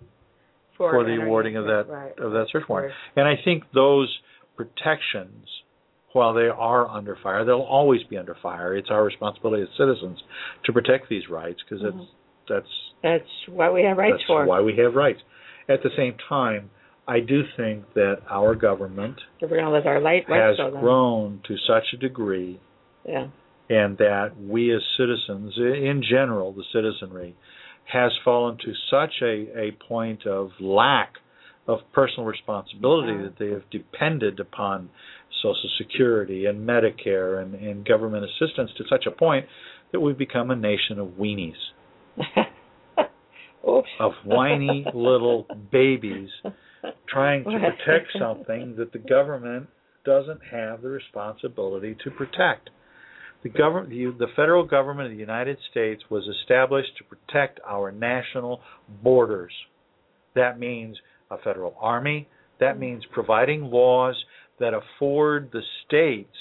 [0.78, 2.18] for, the awarding of that right.
[2.20, 2.94] of that search warrant.
[3.16, 4.10] And I think those
[4.58, 5.48] protections,
[6.14, 8.76] while they are under fire, they'll always be under fire.
[8.76, 10.22] It's our responsibility as citizens
[10.66, 12.00] to protect these rights because Mhm.
[12.00, 12.10] that's
[12.48, 14.46] that's That's what we have rights that's for.
[14.46, 15.22] why we have rights.
[15.68, 16.70] At the same time,
[17.08, 20.72] I do think that our government If we're going to let our light has then
[20.72, 22.60] grown to such a degree,
[23.04, 23.28] yeah.
[23.70, 27.36] and that we as citizens, in general, the citizenry,
[27.92, 31.14] has fallen to such a, a point of lack
[31.68, 34.90] of personal responsibility that they have depended upon
[35.42, 39.46] Social Security and Medicare and, and government assistance to such a point
[39.92, 41.54] that we've become a nation of weenies,
[43.64, 46.30] of whiny little babies
[47.08, 49.68] trying to protect something that the government
[50.06, 52.70] doesn't have the responsibility to protect.
[53.46, 57.92] The government, the, the federal government of the United States was established to protect our
[57.92, 58.60] national
[59.04, 59.52] borders.
[60.34, 60.98] That means
[61.30, 62.28] a federal army.
[62.60, 62.80] That hmm.
[62.80, 64.16] means providing laws
[64.60, 66.36] that afford the states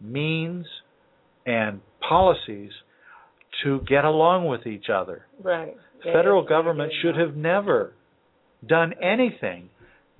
[0.00, 0.66] means
[1.46, 2.70] and policies
[3.64, 5.26] to get along with each other.
[5.42, 5.76] Right.
[6.04, 7.94] The federal government should have never
[8.64, 9.70] done anything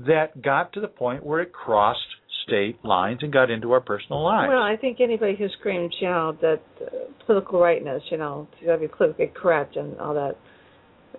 [0.00, 2.00] that got to the point where it crossed
[2.46, 4.50] state lines and got into our personal lives.
[4.50, 6.86] Well, I think anybody who screams, you know, that uh,
[7.26, 10.36] political rightness, you know, you got to be politically correct and all that.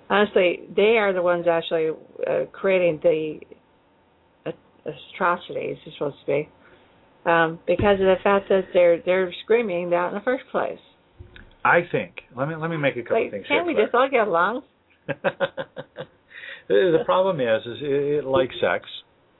[0.09, 1.89] Honestly, they are the ones actually
[2.27, 3.39] uh, creating the
[4.85, 6.49] atrocities, it's supposed to be,
[7.25, 10.79] um, because of the fact that they're they're screaming that in the first place.
[11.63, 12.15] I think.
[12.35, 14.63] Let me let me make a couple Like, things can't we just all get along?
[15.07, 15.13] the
[16.67, 18.85] the problem is, is it, like sex,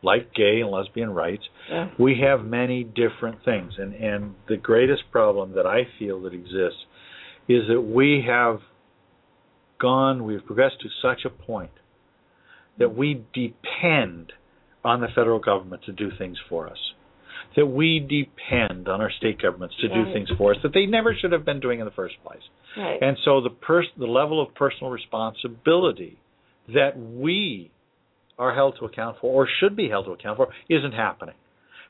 [0.04, 1.90] like gay and lesbian rights, Yeah.
[1.98, 6.86] we have many different things, and and the greatest problem that I feel that exists
[7.48, 8.62] is that we have
[9.80, 11.72] gone, we've progressed to such a point
[12.78, 14.32] that we depend
[14.84, 16.78] on the federal government to do things for us.
[17.56, 21.14] That we depend on our state governments to do things for us that they never
[21.14, 22.42] should have been doing in the first place.
[22.78, 23.02] Right.
[23.02, 26.18] And so the pers- the level of personal responsibility
[26.74, 27.72] that we
[28.42, 31.36] are held to account for or should be held to account for isn't happening.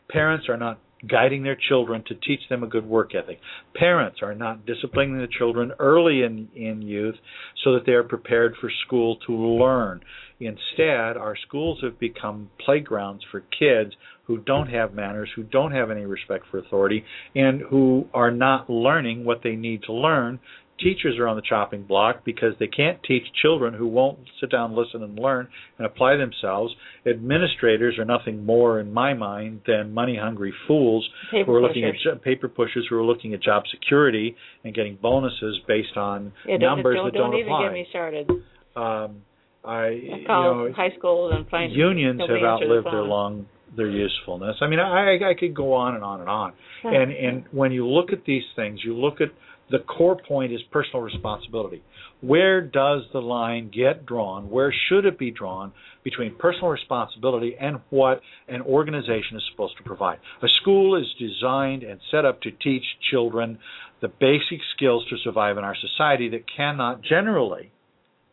[0.09, 0.79] Parents are not
[1.09, 3.39] guiding their children to teach them a good work ethic.
[3.73, 7.15] Parents are not disciplining the children early in, in youth
[7.63, 10.01] so that they are prepared for school to learn.
[10.39, 13.93] Instead, our schools have become playgrounds for kids
[14.25, 17.03] who don't have manners, who don't have any respect for authority,
[17.35, 20.39] and who are not learning what they need to learn.
[20.81, 24.75] Teachers are on the chopping block because they can't teach children who won't sit down,
[24.75, 25.47] listen, and learn
[25.77, 26.73] and apply themselves.
[27.05, 31.83] Administrators are nothing more, in my mind, than money hungry fools Paper who are looking
[31.85, 32.19] at pushers.
[32.23, 36.77] paper pushers who are looking at job security and getting bonuses based on Yeah, don't,
[36.77, 37.63] numbers don't, that don't, don't even apply.
[37.63, 38.29] get me started.
[38.75, 39.21] Um,
[39.63, 43.45] I, you call know, high school and find unions have answered the outlived their long
[43.75, 44.57] their usefulness.
[44.61, 46.53] I mean, I I could go on and on and on.
[46.83, 49.29] And and when you look at these things, you look at
[49.71, 51.81] the core point is personal responsibility.
[52.19, 54.49] Where does the line get drawn?
[54.49, 55.71] Where should it be drawn
[56.03, 60.19] between personal responsibility and what an organization is supposed to provide?
[60.43, 63.57] A school is designed and set up to teach children
[64.01, 67.71] the basic skills to survive in our society that cannot generally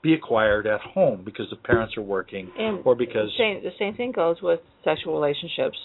[0.02, 3.72] be acquired at home because the parents are working And or because the same, the
[3.78, 5.76] same thing goes with sexual relationships.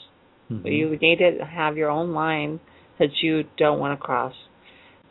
[0.51, 0.71] Mhm.
[0.71, 2.59] You need to have your own line
[2.99, 4.35] that you don't want to cross.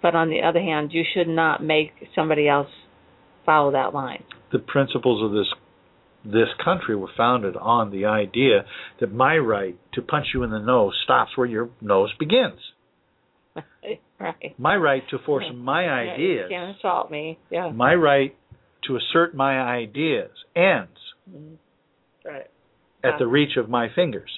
[0.02, 2.68] But on the other hand, you should not make somebody else
[3.46, 4.24] follow that line.
[4.52, 5.48] the principles of this
[6.24, 8.64] this country were founded on the idea
[9.00, 12.60] that my right to punch you in the nose stops where your nose begins.
[14.20, 14.54] right.
[14.56, 17.38] My right to force my Yeah, you ideas, can't assault me.
[17.50, 17.70] Yeah.
[17.70, 18.36] my right
[18.86, 20.98] to assert my ideas ends
[21.28, 21.56] Mhm.
[22.24, 22.46] Right.
[23.02, 24.30] at the reach of my fingers.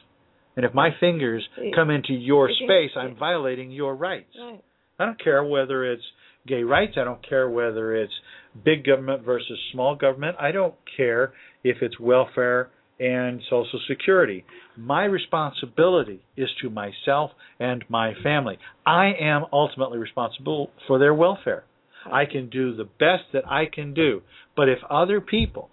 [0.57, 4.35] And if my fingers come into your space, I'm violating your rights.
[4.41, 4.62] Right.
[5.05, 6.02] I don't care whether it's
[6.47, 6.94] gay rights.
[6.97, 8.12] I don't care whether it's
[8.64, 10.36] big government versus small government.
[10.40, 14.47] I don't care if it's welfare and social security.
[14.78, 18.56] My responsibility is to myself and my family.
[18.86, 21.64] I am ultimately responsible for their welfare.
[22.10, 24.22] I can do the best that I can do.
[24.56, 25.68] But if other people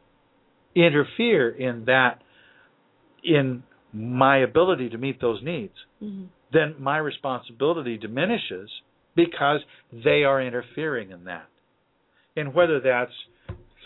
[0.75, 2.21] interfere in that,
[3.23, 3.63] in
[3.93, 6.27] my ability to meet those needs, Mhm.
[6.51, 8.69] then my responsibility diminishes
[9.15, 9.61] because
[9.91, 11.47] they are interfering in that.
[12.35, 13.11] And whether that's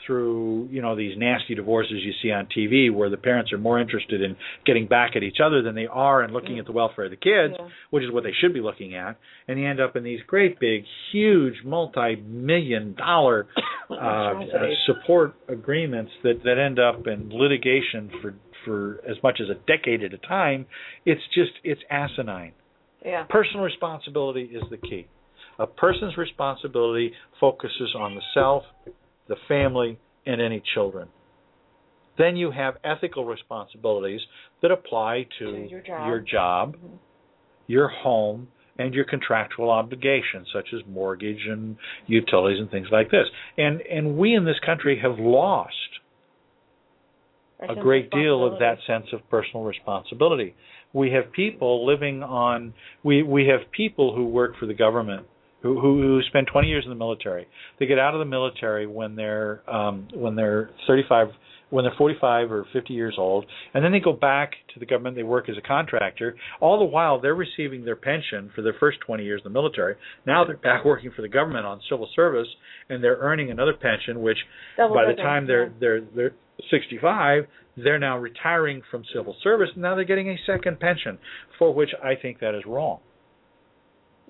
[0.06, 3.80] through, you know, these nasty divorces you see on TV where the parents are more
[3.80, 4.35] interested in
[4.65, 6.60] getting back at each other than they are in looking Yeah.
[6.60, 7.68] at the welfare of the kids, Yeah.
[7.89, 9.15] which is what they should be looking at,
[9.47, 13.47] and you end up in these great big huge multi-million dollar
[13.89, 19.49] uh, uh, support agreements that that end up in litigation for for as much as
[19.49, 20.65] a decade at a time,
[21.06, 22.53] it's just it's asinine.
[23.03, 23.23] Yeah.
[23.30, 25.07] Personal responsibility is the key.
[25.60, 28.64] A person's responsibility focuses on the self,
[29.27, 31.07] the family, and any children.
[32.18, 34.22] Then you have ethical responsibilities
[34.61, 36.07] that apply to, To your job.
[36.07, 36.99] your job, Mhm.
[37.68, 41.77] your home, and your contractual obligations such as mortgage and
[42.07, 43.30] utilities and things like this.
[43.57, 45.99] And and we in this country have lost
[47.61, 50.53] a great deal of that sense of personal responsibility.
[50.91, 52.73] We have people living on
[53.03, 55.26] we we have people who work for the government
[55.66, 57.48] who who, who spend 20 years in the military.
[57.80, 61.30] They get out of the military when they're um when they're 35
[61.72, 65.16] when they're 45 or 50 years old and then they go back to the government
[65.16, 69.00] they work as a contractor all the while they're receiving their pension for their first
[69.06, 69.96] 20 years in the military
[70.28, 72.48] now they're back working for the government on civil service
[72.90, 74.38] and they're earning another pension which
[74.78, 76.34] Double by the time they're they're they're
[76.72, 77.48] 65,
[77.78, 81.18] they're now retiring from civil service, and now they're getting a second pension,
[81.60, 83.00] for which I think that is wrong.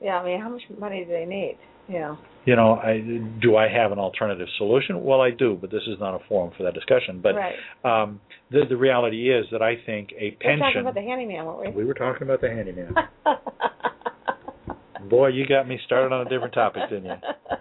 [0.02, 1.58] Yeah, I mean, how much money do they need?
[1.88, 2.16] Yeah.
[2.46, 3.02] You know, I
[3.42, 5.04] do I have an alternative solution?
[5.04, 7.20] Well, I do, but this is not a forum for that discussion.
[7.22, 7.56] But right.
[7.84, 8.20] um,
[8.52, 10.60] the the reality is that I think a pension.
[10.60, 11.84] We're talking about the handyman, weren't we?
[11.84, 12.94] we were talking about the handyman.
[15.10, 17.16] Boy, you got me started on a different topic, didn't you?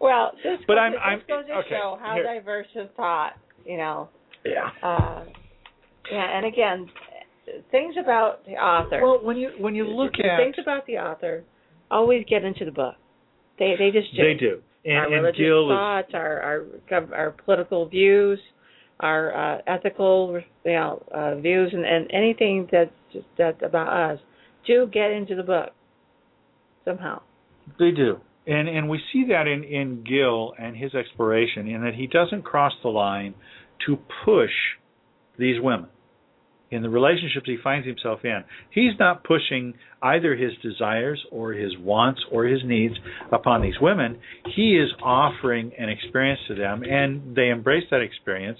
[0.00, 2.24] well, this But goes, I'm- this I'm- goes to okay, show how here.
[2.24, 3.32] diverse his thought.
[3.64, 4.08] You know,
[4.44, 4.70] Yeah.
[4.82, 5.24] uh,
[6.12, 6.86] yeah, and again,
[7.70, 9.00] things about the author.
[9.02, 11.44] Well, when you when you look at things about the author,
[11.90, 12.94] always get into the book.
[13.58, 14.22] They they just do.
[14.22, 16.40] they do, and, our and religious Gil is thoughts, our
[16.90, 18.38] our our political views,
[19.00, 24.18] our uh, ethical you know uh, views, and, and anything that's that's about us.
[24.66, 25.70] Do get into the book
[26.84, 27.20] somehow.
[27.78, 28.18] They do.
[28.46, 32.42] And and we see that in, in Gil and his exploration in that he doesn't
[32.42, 33.34] cross the line
[33.86, 34.50] to push
[35.38, 35.88] these women
[36.74, 38.42] in the relationships he finds himself in.
[38.70, 42.94] He's not pushing either his desires or his wants or his needs
[43.32, 44.18] upon these women.
[44.56, 48.58] He is offering an experience to them and they embrace that experience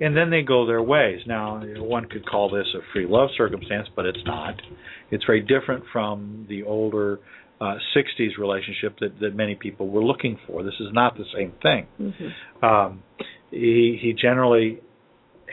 [0.00, 1.20] and then they go their ways.
[1.26, 4.54] Now, one could call this a free love circumstance, but it's not.
[5.10, 7.20] It's very different from the older
[7.60, 10.62] uh, 60s relationship that, that many people were looking for.
[10.62, 11.86] This is not the same thing.
[12.00, 12.64] Mm-hmm.
[12.64, 13.02] Um,
[13.50, 14.80] he, he generally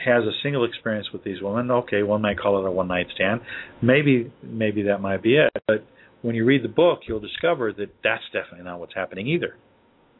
[0.04, 1.70] has a single experience with these women.
[1.70, 3.40] Okay, one might call it a one night stand.
[3.82, 5.50] Maybe maybe that might be it.
[5.66, 5.84] But
[6.22, 9.54] when you read the book, you'll discover that that's definitely not what's happening either.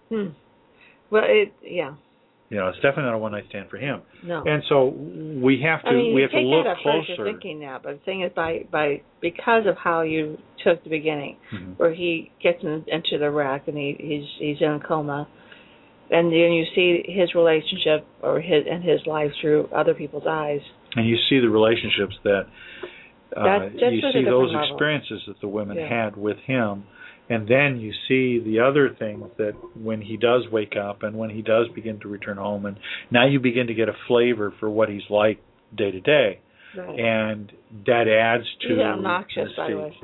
[0.09, 0.28] Hmm.
[1.10, 1.94] Well, it yeah
[2.50, 4.02] You know, it's definitely not a one night stand for him.
[4.24, 4.42] no.
[4.44, 7.14] And so we have to I mean, we have to take look that closer.
[7.16, 10.90] You're thinking that, but the thing is, by by because of how you took the
[10.90, 11.78] beginning, Mhm.
[11.78, 15.28] where he gets in, into the wreck and he he's he's in a coma,
[16.10, 20.60] and then you see his relationship or his and his life through other people's eyes.
[20.97, 22.47] and you see the relationships that
[23.36, 24.70] uh, That- you see those level.
[24.70, 25.86] experiences that the women Yeah.
[26.05, 26.85] had with him
[27.30, 31.28] and then you see the other things that when he does wake up and when
[31.28, 32.78] he does begin to return home and
[33.10, 35.39] now you begin to get a flavor for what he's like
[35.76, 36.39] day to day
[36.76, 36.98] Right.
[37.01, 37.52] and
[37.86, 39.94] that adds to He's obnoxious, by the way.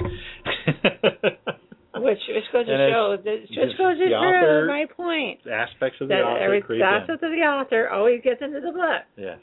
[1.97, 3.17] Which which goes to show.
[3.17, 5.41] Just just goes to show my point.
[5.51, 7.15] Aspects of the That author every facet in.
[7.15, 9.03] of the author always gets into the book.
[9.17, 9.39] Yes.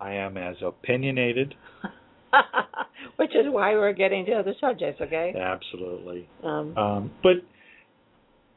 [0.00, 1.54] I am as opinionated.
[3.16, 5.32] Which is why we're getting to other subjects, okay?
[5.38, 6.28] Absolutely.
[6.44, 7.36] Um, Um, but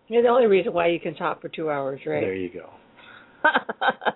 [0.10, 2.20] the only reason why you can talk for two hours, right?
[2.22, 2.70] there you go.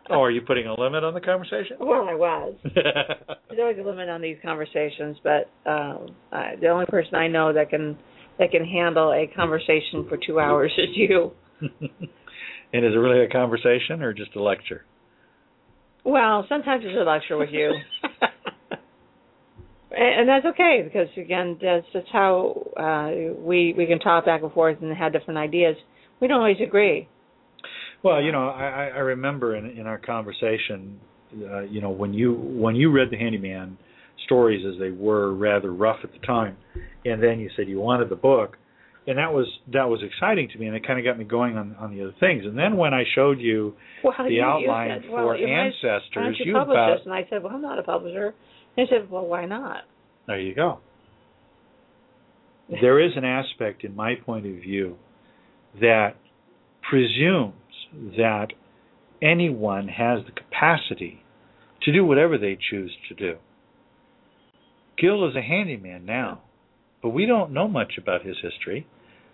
[0.09, 1.77] Oh, are you putting a limit on the conversation?
[1.79, 2.53] well, I was.
[2.75, 7.53] There's always a limit on these conversations, but um, I, the only person I know
[7.53, 7.97] that can
[8.39, 11.31] that can handle a conversation for two hours is you.
[11.61, 14.83] and is it really a conversation or just a lecture?
[16.05, 17.71] Well, sometimes it's a lecture with you,
[19.91, 24.41] and, and that's okay because again, that's just how uh, we we can talk back
[24.43, 25.77] and forth and have different ideas.
[26.19, 27.07] We don't always agree.
[28.03, 30.99] Well, you know, I, I I remember in in our conversation,
[31.49, 33.77] uh, you know, when you when you read the handyman
[34.25, 36.57] stories as they were rather rough at the time,
[37.05, 38.57] and then you said you wanted the book,
[39.07, 41.57] and that was that was exciting to me, and it kind of got me going
[41.57, 42.43] on on the other things.
[42.45, 43.73] And then when I showed you
[44.03, 46.95] Well, the you, outline you said, for well, ancestors, why don't you, you publish about
[46.97, 47.05] this?
[47.05, 48.33] And I said, well, I'm not a publisher.
[48.77, 49.83] And he said, well, why not?
[50.25, 50.79] there you go.
[52.69, 54.95] There is an aspect, in my point of view,
[55.81, 56.15] that
[56.89, 57.53] presumes
[58.17, 58.47] that
[59.21, 61.23] anyone has the capacity
[61.83, 63.35] to do whatever they choose to do.
[65.03, 66.39] Gil is a handyman now,
[67.01, 68.87] but we don't know much about his history.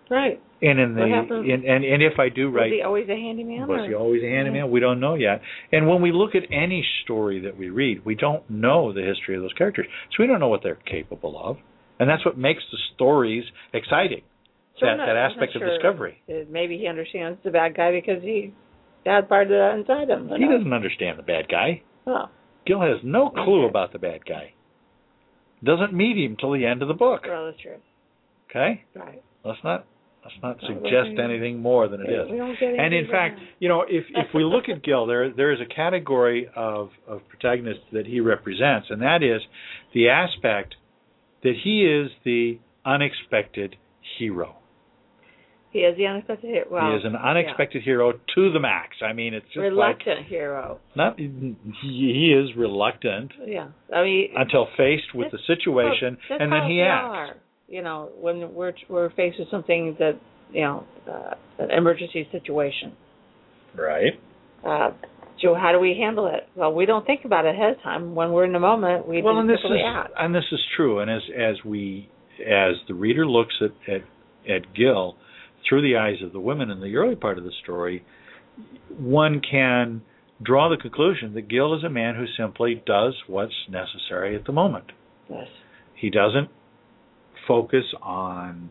[0.10, 0.42] Right.
[0.64, 3.68] And in the in, and and if I do Was he always a handyman?
[3.68, 4.72] was or- he always a handyman?
[4.72, 5.42] We don't know yet.
[5.72, 9.36] And when we look at any story that we read, we don't know the history
[9.36, 9.86] of those characters.
[10.10, 11.58] So we don't know what they're capable of.
[12.00, 14.24] And that's what makes the stories exciting.
[14.80, 15.70] So that not- that aspect of sure.
[15.70, 16.18] discovery.
[16.50, 18.54] Maybe he understands the bad guy because he
[19.06, 20.30] had part of that inside him.
[20.36, 21.84] He doesn't understand the bad guy.
[22.08, 22.28] Oh,
[22.66, 23.70] Gil has no clue Okay.
[23.70, 24.54] about the bad guy.
[25.64, 27.22] Doesn't meet him till the end of the book.
[27.28, 27.78] well, that's true.
[28.50, 28.84] Okay?
[28.96, 29.22] Right.
[29.44, 29.86] Let's not
[30.24, 32.30] let's not suggest anything more than it is.
[32.30, 35.32] We don't get And in fact, you know, if if we look at Gil, there
[35.32, 39.42] there is a category of of protagonists that he represents, and that is
[39.94, 40.76] the aspect
[41.44, 43.76] that he is the unexpected
[44.18, 44.59] hero.
[45.72, 46.66] He is the unexpected hero.
[46.70, 48.98] Well, he is an unexpected hero to the max.
[49.04, 49.64] I mean, it's yeah.
[49.64, 50.80] just reluctant hero.
[50.96, 56.52] not he, he is reluctant Yeah, I mean, until faced with the situation, that's and
[56.52, 57.06] then he acts.
[57.06, 57.36] Are.
[57.68, 60.20] You know, when we're we're faced with something that
[60.52, 62.94] you know, uh, an emergency situation.
[63.76, 64.14] Right.
[64.66, 64.92] Uh,
[65.42, 66.48] so how do we handle it?
[66.56, 68.16] Well, we don't think about it ahead of time.
[68.16, 70.12] When we're in the moment, we well, and this is act.
[70.18, 71.00] and this is true.
[71.00, 72.10] And as as we
[72.40, 74.02] as the reader looks at at
[74.50, 75.16] at Gil
[75.68, 78.04] through the eyes of the women in the early part of the story,
[78.98, 80.02] one can
[80.42, 84.52] draw the conclusion that Gil is a man who simply does what's necessary at the
[84.52, 84.86] moment.
[85.30, 85.48] Yes.
[85.96, 86.50] He doesn't
[87.48, 88.70] focus on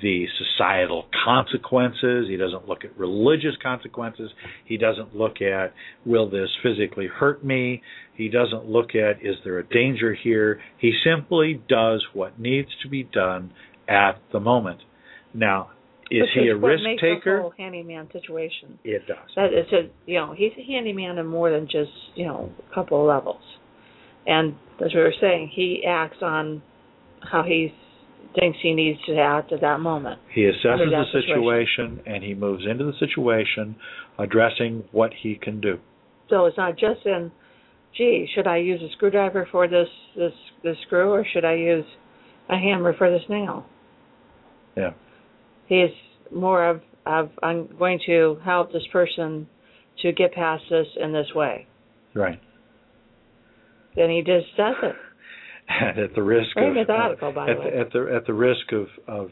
[0.00, 2.26] the societal consequences.
[2.28, 4.30] He doesn't look at religious consequences.
[4.64, 5.74] He doesn't look at
[6.06, 7.82] will this physically hurt me?
[8.14, 10.60] He doesn't look at is there a danger here?
[10.78, 13.52] He simply does what needs to be done
[13.88, 14.80] at the moment.
[15.34, 15.70] Now,
[16.16, 17.40] is Which he a risk makes The taker?
[17.40, 18.78] whole handyman situation.
[18.84, 19.16] It does.
[19.36, 22.74] That is a you know he's a handyman in more than just you know a
[22.74, 23.42] couple of levels,
[24.26, 26.62] and as we were saying, he acts on
[27.20, 27.72] how he
[28.38, 30.20] thinks he needs to act at that moment.
[30.34, 33.76] He assesses the that situation and he moves into the situation
[34.18, 35.78] addressing what he can do.
[36.30, 37.30] So it's not just in,
[37.96, 40.32] gee, should I use a screwdriver for this this
[40.64, 41.84] this screw or should I use
[42.48, 43.66] a hammer for this nail?
[44.76, 44.92] Yeah.
[45.66, 45.90] He's
[46.30, 49.48] more of of I'm going to help this person
[50.02, 51.66] to get past this in this way.
[52.14, 52.40] Right.
[53.96, 54.94] Then he just does it.
[55.68, 57.80] And at the risk Very of methodical, by at, the way.
[57.80, 59.30] at the at the risk of of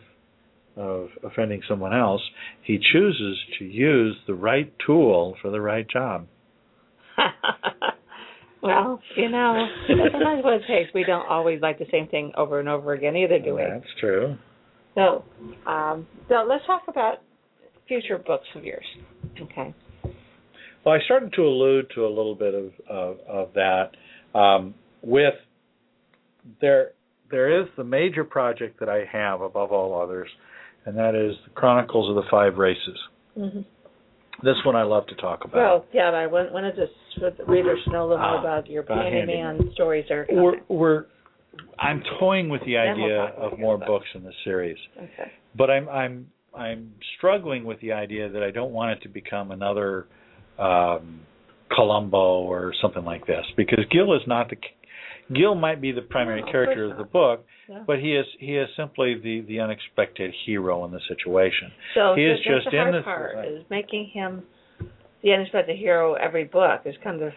[0.76, 2.22] of offending someone else,
[2.62, 6.26] he chooses to use the right tool for the right job.
[8.62, 10.94] well, you know, that's sometimes what it takes.
[10.94, 13.62] We don't always like the same thing over and over again either, do we?
[13.62, 14.38] That's true.
[15.00, 17.18] So, um, so let's talk about
[17.88, 18.84] future books of yours.
[19.40, 19.74] Okay.
[20.84, 25.34] Well, I started to allude to a little bit of of, of that um, with
[26.60, 26.92] there.
[27.30, 30.28] There is the major project that I have above all others,
[30.84, 32.98] and that is the Chronicles of the Five Races.
[33.38, 33.60] Mm-hmm.
[34.42, 35.54] This one I love to talk about.
[35.56, 36.86] Well, yeah, I want- wanted to
[37.20, 40.26] so the readers to know a little more Ah, about your about handyman stories are
[40.30, 41.04] we're, we're
[41.78, 45.30] I'm toying with the Then we'll idea of more books in the series, Okay.
[45.56, 46.26] but I'm I'm
[46.56, 50.06] I'm struggling with the idea that I don't want it to become another
[50.58, 51.20] um,
[51.74, 54.56] Columbo or something like this because Gil is not the
[55.32, 57.84] Gil might be the primary No, character of the book, Yeah.
[57.86, 61.70] but he is he is simply the the unexpected hero in the situation.
[61.94, 63.46] So he is just the in the- part right.
[63.48, 64.42] is making him
[65.22, 67.32] the unexpected hero every book is kind of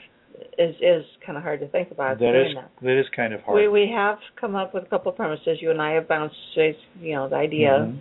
[0.57, 2.71] is is kind of hard to think about That is that.
[2.81, 3.57] that is kind of hard.
[3.59, 5.57] We we have come up with a couple of premises.
[5.61, 7.97] You and I have bounced, you know, the idea Mhm.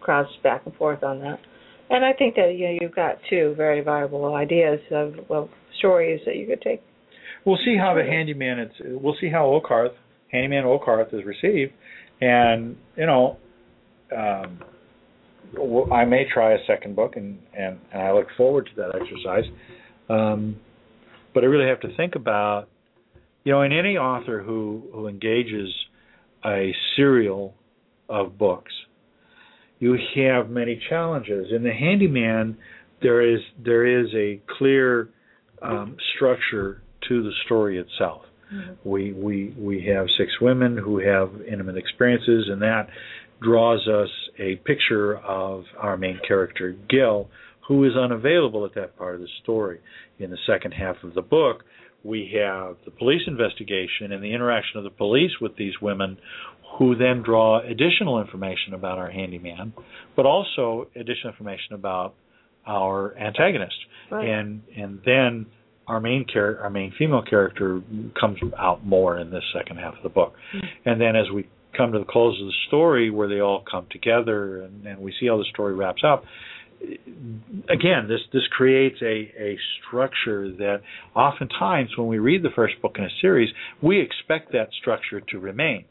[0.00, 1.38] crossed back and forth on that.
[1.88, 5.48] And I think that you know, you've got two very viable ideas of, of
[5.78, 6.82] stories that you could take.
[7.44, 8.58] We'll see how the handyman.
[8.58, 9.94] It's we'll see how Okarth,
[10.32, 11.72] handyman Okarth, is received,
[12.20, 13.36] and you know,
[14.16, 14.58] um,
[15.92, 19.44] I may try a second book, and and and I look forward to that exercise.
[20.08, 20.56] Um,
[21.36, 22.70] but I really have to think about,
[23.44, 25.68] you know, in any author who who engages
[26.42, 27.52] a serial
[28.08, 28.72] of books,
[29.78, 31.48] you have many challenges.
[31.54, 32.56] In the handyman,
[33.02, 35.10] there is there is a clear
[35.60, 38.22] um, structure to the story itself.
[38.82, 42.88] We we we have six women who have intimate experiences, and that
[43.42, 44.08] draws us
[44.38, 47.28] a picture of our main character Gil,
[47.68, 49.80] who is unavailable at that part of the story.
[50.18, 51.64] In the second half of the book,
[52.04, 56.16] we have the police investigation and the interaction of the police with these women,
[56.78, 59.72] who then draw additional information about our handyman,
[60.14, 62.14] but also additional information about
[62.66, 63.76] our antagonist
[64.10, 64.28] Right.
[64.28, 65.46] and and then
[65.88, 67.80] our main character, our main female character,
[68.20, 70.60] comes out more in this second half of the book, hmm.
[70.84, 73.86] and then as we come to the close of the story, where they all come
[73.90, 76.24] together and, and we see how the story wraps up.
[77.68, 80.82] Again, this this creates a a structure that
[81.14, 83.50] oftentimes when we read the first book in a series,
[83.82, 85.84] we expect that structure to remain,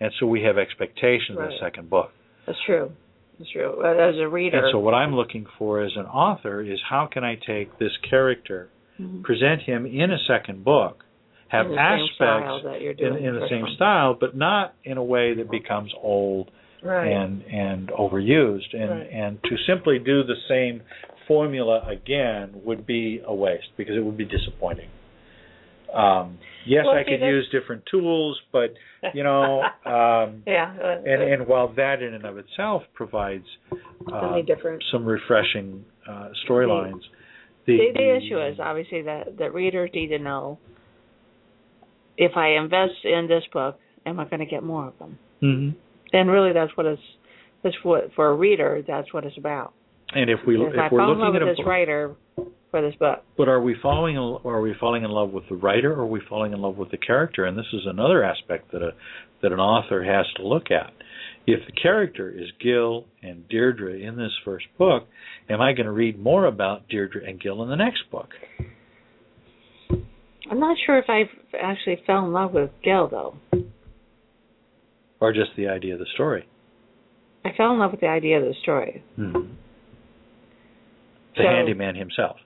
[0.00, 1.50] and so we have expectations of Right.
[1.52, 2.12] the second book.
[2.46, 2.92] That's true.
[3.38, 3.78] That's true.
[3.80, 7.06] But As a reader, And so what I'm looking for as an author is how
[7.06, 8.68] can I take this character
[9.00, 9.22] Mhm.
[9.22, 11.04] present him in a second book,
[11.48, 13.74] have in the same style aspects in, in the same one.
[13.74, 16.50] style, but not in a way that becomes old
[16.82, 17.12] right.
[17.12, 18.74] and and overused.
[18.74, 19.08] And Right.
[19.12, 20.82] and to simply do the same
[21.28, 24.88] formula again would be a waste because it would be disappointing.
[25.92, 28.72] Um, yes, Well, I could use different tools, but
[29.12, 33.44] you know, um, yeah, and and while that in and of itself provides
[34.10, 34.82] uh, different.
[34.90, 37.02] some refreshing uh, storylines,
[37.66, 40.58] the, The, the issue is obviously that the readers need to know
[42.16, 45.18] if I invest in this book, am I going to get more of them?
[45.42, 45.74] Mhm.
[46.12, 47.02] And really, that's what it's.
[47.62, 48.82] That's what for a reader.
[48.86, 49.72] That's what it's about.
[50.14, 52.14] And if we if, if we're looking love at with a this book, writer
[52.70, 55.54] for this book, but are we falling in, are we falling in love with the
[55.54, 57.44] writer or are we falling in love with the character?
[57.44, 58.90] And this is another aspect that a
[59.42, 60.92] that an author has to look at.
[61.46, 65.06] If the character is Gil and Deirdre in this first book,
[65.48, 68.28] am I going to read more about Deirdre and Gil in the next book?
[70.50, 71.26] I'm not sure if I've
[71.60, 73.36] actually fell in love with Gil though.
[75.22, 76.48] Or just the idea of the story?
[77.44, 79.04] I fell in love with the idea of the story.
[79.14, 79.42] hmm The
[81.36, 82.38] So- handyman himself.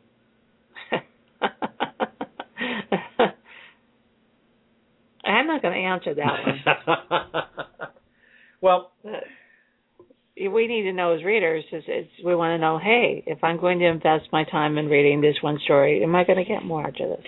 [5.24, 6.60] I'm not going to answer that one.
[8.60, 8.92] well,
[10.36, 13.58] we need to know as readers is, is we want to know, hey, if I'm
[13.58, 16.62] going to invest my time in reading this one story, am I going to get
[16.62, 17.26] more out of this?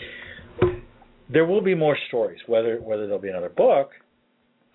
[1.30, 2.40] there will be more stories.
[2.46, 3.90] Whether whether there'll be another book,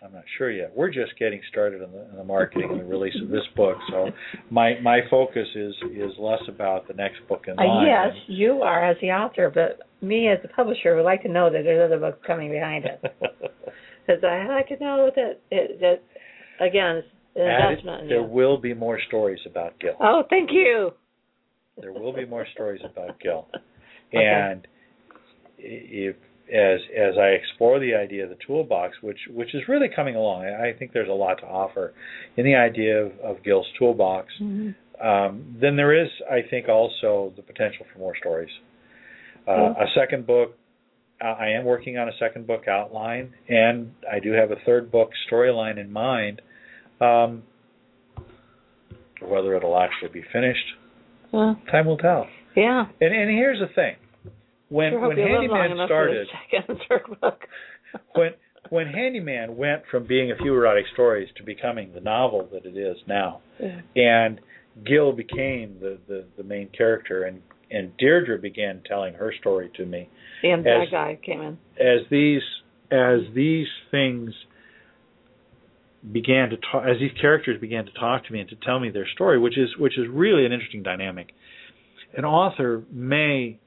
[0.04, 0.72] I'm not sure yet.
[0.76, 4.10] We're just getting started in the, the marketing and the release of this book, so
[4.50, 7.88] my my focus is is less about the next book in Uh, line.
[7.88, 11.50] yes, you are as the author, but me as the publisher would like to know
[11.50, 13.02] that there's other books coming behind it.
[14.06, 16.02] Because I like to know that it, that
[16.60, 17.08] again, it's
[17.38, 18.02] an investment.
[18.04, 18.28] in there you.
[18.28, 19.94] will be more stories about Gil.
[20.02, 20.92] Oh, thank you.
[21.80, 23.48] There will be more stories about Gil,
[24.14, 24.26] Okay.
[24.26, 24.68] and
[25.58, 26.18] if
[26.52, 30.46] as as I explore the idea of the toolbox, which which is really coming along,
[30.46, 31.94] I think there's a lot to offer
[32.38, 34.28] in the idea of, of Gil's toolbox.
[34.42, 34.76] Mhm.
[35.02, 38.52] um, then there is, I think, also the potential for more stories.
[39.48, 39.82] Uh, Mhm.
[39.82, 40.56] A second book,
[41.22, 45.12] I am working on a second book outline, and I do have a third book
[45.30, 46.42] storyline in mind.
[47.02, 47.44] Um,
[49.22, 50.66] whether it'll actually be finished,
[51.32, 52.28] Well, time will tell.
[52.56, 52.86] yeah.
[53.02, 53.96] And and here's the thing:
[54.74, 56.26] when Sure when you live long Handyman enough for the
[56.66, 57.40] started, third book.
[58.16, 58.32] when
[58.70, 62.76] when Handyman went from being a few erotic stories to becoming the novel that it
[62.76, 63.82] is now, Yeah.
[63.96, 64.40] and
[64.84, 69.86] Gil became the, the, the main character, and and Deirdre began telling her story to
[69.86, 70.10] me.
[70.44, 71.58] And that guy came in.
[71.80, 72.42] As these
[72.92, 74.32] as these things
[76.12, 78.90] began to talk, as these characters began to talk to me and to tell me
[78.90, 81.30] their story, which is which is really an interesting dynamic.
[82.16, 83.60] An author may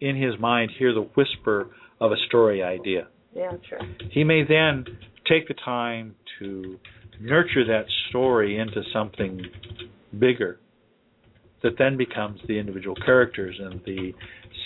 [0.00, 3.08] in his mind hear the whisper of a story idea.
[3.34, 3.80] Yeah, sure.
[4.10, 4.84] He may then
[5.28, 6.78] take the time to
[7.20, 9.40] nurture that story into something
[10.18, 10.58] bigger
[11.62, 14.12] that then becomes the individual characters and the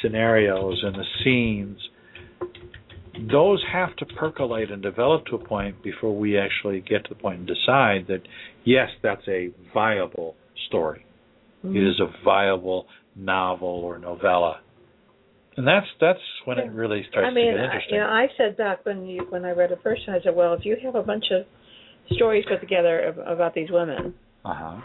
[0.03, 1.79] scenarios and the scenes.
[3.31, 7.21] Those have to percolate and develop to a point before we actually get to the
[7.21, 8.23] point and decide that
[8.65, 10.35] yes, that's a viable
[10.69, 11.05] story.
[11.65, 11.77] Mm-hmm.
[11.77, 14.61] It is a viable novel or novella.
[15.59, 17.95] And that's that's when it really starts I mean, to get I- interesting.
[17.97, 20.55] you know, I said back when you when I read it first, I said, well,
[20.55, 21.45] if you have a bunch of
[22.13, 24.15] stories put together about these women
[24.45, 24.81] uh-huh.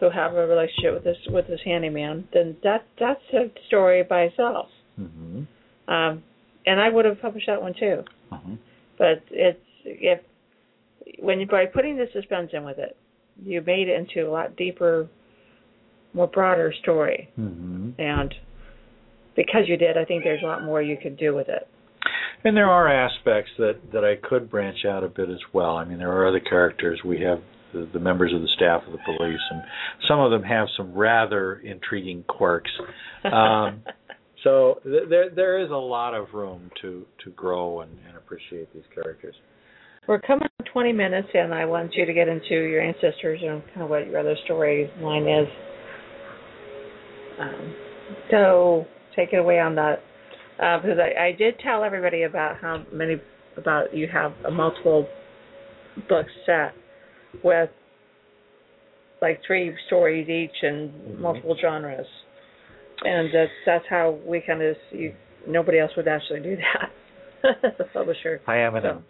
[0.00, 4.22] who have a relationship with this with this handyman, then that that's a story by
[4.22, 4.68] itself.
[4.98, 5.46] Mhm.
[5.88, 6.22] Um,
[6.64, 8.02] and I would have published that one too.
[8.32, 8.56] Uh-huh.
[8.96, 10.20] But it's if
[11.20, 12.96] when you by putting the suspense in with it,
[13.44, 15.06] you made it into a lot deeper,
[16.14, 17.28] more broader story.
[17.38, 17.92] Mhm.
[17.98, 18.34] And
[19.38, 21.68] because you did, I think there's a lot more you could do with it.
[22.44, 25.76] And there are aspects that that I could branch out a bit as well.
[25.76, 27.00] I mean, there are other characters.
[27.04, 27.38] We have
[27.72, 29.62] the, the members of the staff of the police, and
[30.08, 32.70] some of them have some rather intriguing quirks.
[33.24, 33.82] Um,
[34.44, 38.72] so th- there there is a lot of room to to grow and, and appreciate
[38.74, 39.34] these characters.
[40.06, 43.62] We're coming to 20 minutes, and I want you to get into your ancestors and
[43.68, 45.48] kind of what your other storyline is.
[47.38, 47.74] Um,
[48.30, 48.86] so
[49.18, 49.96] take it away on that,
[50.62, 53.16] uh, because I, I did tell everybody about how many
[53.56, 55.06] about you have a multiple
[56.08, 56.72] book set
[57.42, 57.70] with
[59.20, 61.18] like three stories each and Mhm.
[61.18, 62.06] multiple genres,
[63.04, 65.12] and that's that's how we kind of you,
[65.46, 66.90] nobody else would actually do that
[67.64, 68.40] as a publisher.
[68.46, 69.02] I am an So.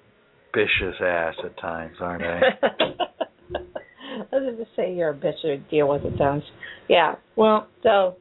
[0.55, 2.41] ambitious ass at times, aren't I?
[4.33, 6.43] I was just say you're a bitch to deal with it sounds.
[6.89, 7.17] Yeah.
[7.37, 8.17] well, So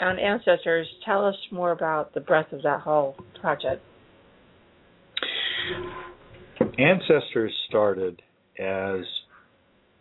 [0.00, 3.82] on Ancestors, tell us more about the breadth of that whole project.
[6.78, 8.22] Ancestors started
[8.58, 9.00] as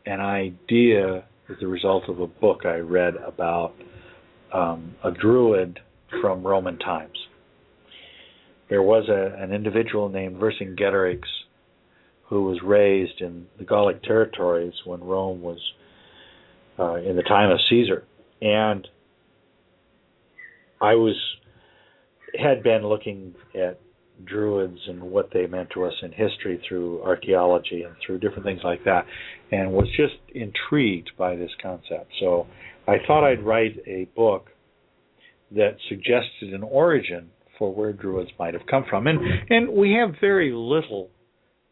[0.06, 3.73] an idea as a result of a book I read about
[4.53, 5.80] um, a druid
[6.22, 7.18] from Roman times.
[8.69, 11.22] There was a, an individual named Vercingetorix
[12.30, 15.60] who was raised in the Gallic territories when Rome was
[16.80, 18.03] uh, in the time of Caesar,
[18.41, 18.88] and
[20.86, 21.16] I was
[22.40, 23.80] had been looking at
[24.24, 28.62] druids and what they meant to us in history through archaeology and through different things
[28.64, 29.06] like that,
[29.52, 32.12] and was just intrigued by this concept.
[32.20, 32.45] So
[32.88, 34.49] I thought I'd write a book
[35.52, 40.16] that suggested an origin for where druids might have come from, and and we have
[40.22, 41.10] very little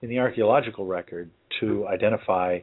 [0.01, 1.29] in the archaeological record
[1.59, 2.59] to identify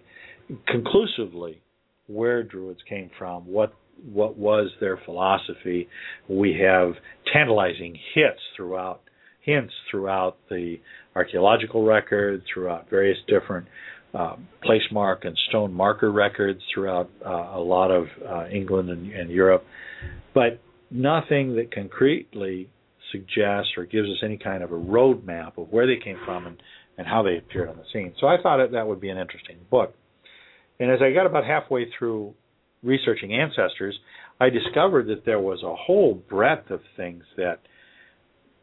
[0.66, 1.62] conclusively
[2.06, 3.72] where druids came from, what
[4.04, 5.88] what was their philosophy.
[6.28, 6.94] We have
[7.32, 9.02] tantalizing hits throughout
[9.42, 10.76] hints throughout the
[11.16, 13.66] archaeological record, throughout various different
[14.12, 19.10] uh, place mark and stone marker records throughout uh, a lot of uh, England and,
[19.12, 19.64] and Europe,
[20.34, 20.60] but
[20.90, 22.68] nothing that concretely
[23.12, 26.62] suggests or gives us any kind of a roadmap of where they came from and,
[26.98, 28.12] and how they appeared on the scene.
[28.20, 29.94] So I thought that, that would be an interesting book.
[30.78, 32.34] And as I got about halfway through
[32.82, 33.98] researching ancestors,
[34.40, 37.60] I discovered that there was a whole breadth of things that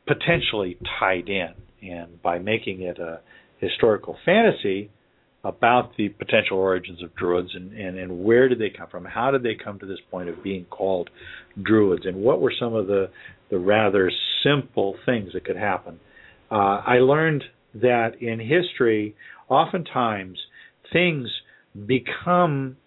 [0.08, 1.54] potentially tied in.
[1.82, 3.20] And by making it a
[3.60, 4.90] historical fantasy
[5.44, 9.32] about the potential origins of druids and, and, and where did they come from, how
[9.32, 11.10] did they come to this point of being called
[11.62, 13.10] druids, and what were some of the,
[13.50, 14.12] the rather
[14.44, 16.00] simple things that could happen.
[16.52, 17.44] Uh, I learned
[17.76, 19.16] that in history,
[19.50, 20.38] oftentimes
[20.92, 21.28] things
[21.86, 22.78] become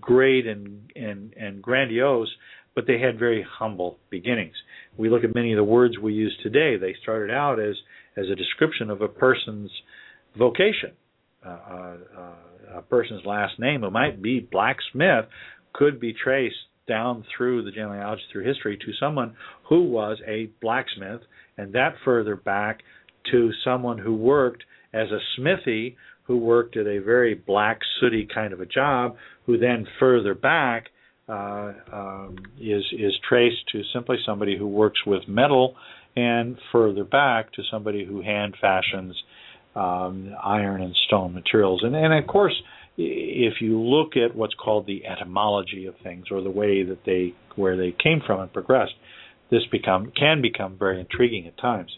[0.00, 2.28] great and, and, and grandiose,
[2.74, 4.54] but they had very humble beginnings.
[4.96, 6.76] We look at many of the words we use today.
[6.76, 7.74] They started out as
[8.16, 9.70] as a description of a person's
[10.36, 10.92] vocation.
[11.44, 15.26] Uh, uh, uh, a person's last name, who might be blacksmith,
[15.72, 16.56] could be traced
[16.88, 19.36] down through the genealogy through history to someone
[19.68, 21.20] who was a blacksmith,
[21.56, 22.80] and that further back
[23.30, 25.96] to someone who worked as a smithy,
[26.28, 30.90] who worked at a very black, sooty kind of a job, who then further back
[31.28, 35.74] uh, um, is is traced to simply somebody who works with metal,
[36.14, 39.14] and further back to somebody who hand fashions
[39.74, 41.82] um, iron and stone materials.
[41.82, 42.54] And and of course,
[42.98, 47.34] if you look at what's called the etymology of things or the way that they
[47.56, 48.94] where they came from and progressed,
[49.50, 51.90] this become can become very intriguing at times.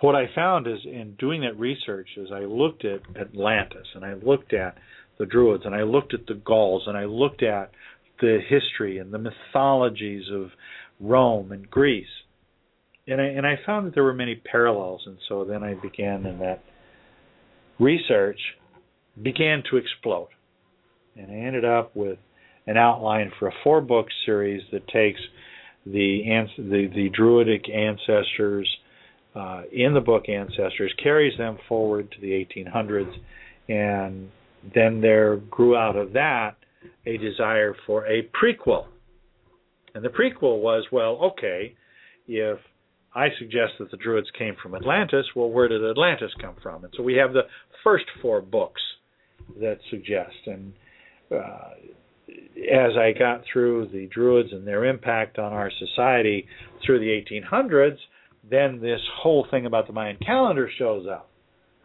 [0.00, 4.14] What I found is in doing that research is I looked at Atlantis and I
[4.14, 4.76] looked at
[5.18, 7.72] the Druids and I looked at the Gauls and I looked at
[8.20, 10.50] the history and the mythologies of
[11.00, 12.06] Rome and Greece.
[13.08, 16.26] And I and I found that there were many parallels and so then I began
[16.26, 16.62] in that
[17.80, 18.38] research
[19.20, 20.28] began to explode.
[21.16, 22.18] And I ended up with
[22.68, 25.20] an outline for a four book series that takes
[25.84, 26.22] the
[26.56, 28.68] the, the druidic ancestors
[29.38, 33.12] uh, in the book Ancestors, carries them forward to the 1800s,
[33.68, 34.30] and
[34.74, 36.56] then there grew out of that
[37.06, 38.86] a desire for a prequel.
[39.94, 41.74] And the prequel was, well, okay,
[42.26, 42.58] if
[43.14, 46.84] I suggest that the Druids came from Atlantis, well, where did Atlantis come from?
[46.84, 47.46] And so we have the
[47.82, 48.80] first four books
[49.60, 50.36] that suggest.
[50.46, 50.72] And
[51.32, 51.70] uh,
[52.70, 56.46] as I got through the Druids and their impact on our society
[56.84, 57.96] through the 1800s,
[58.48, 61.28] then this whole thing about the Mayan calendar shows up.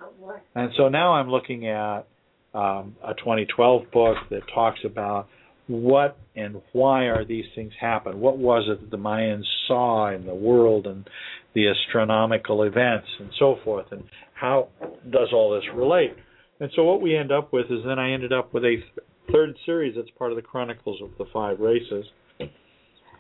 [0.02, 2.08] Oh, and so now I'm looking at
[2.54, 5.28] um, a 2012 book that talks about
[5.68, 8.20] what and why are these things happen?
[8.20, 11.08] What was it that the Mayans saw in the world and
[11.56, 14.04] the astronomical events and so forth, and
[14.34, 14.70] how
[15.10, 16.16] does all this relate?
[16.60, 18.78] And so what we end up with is then I ended up with a
[19.32, 22.06] third series that's part of the Chronicles of the Five Races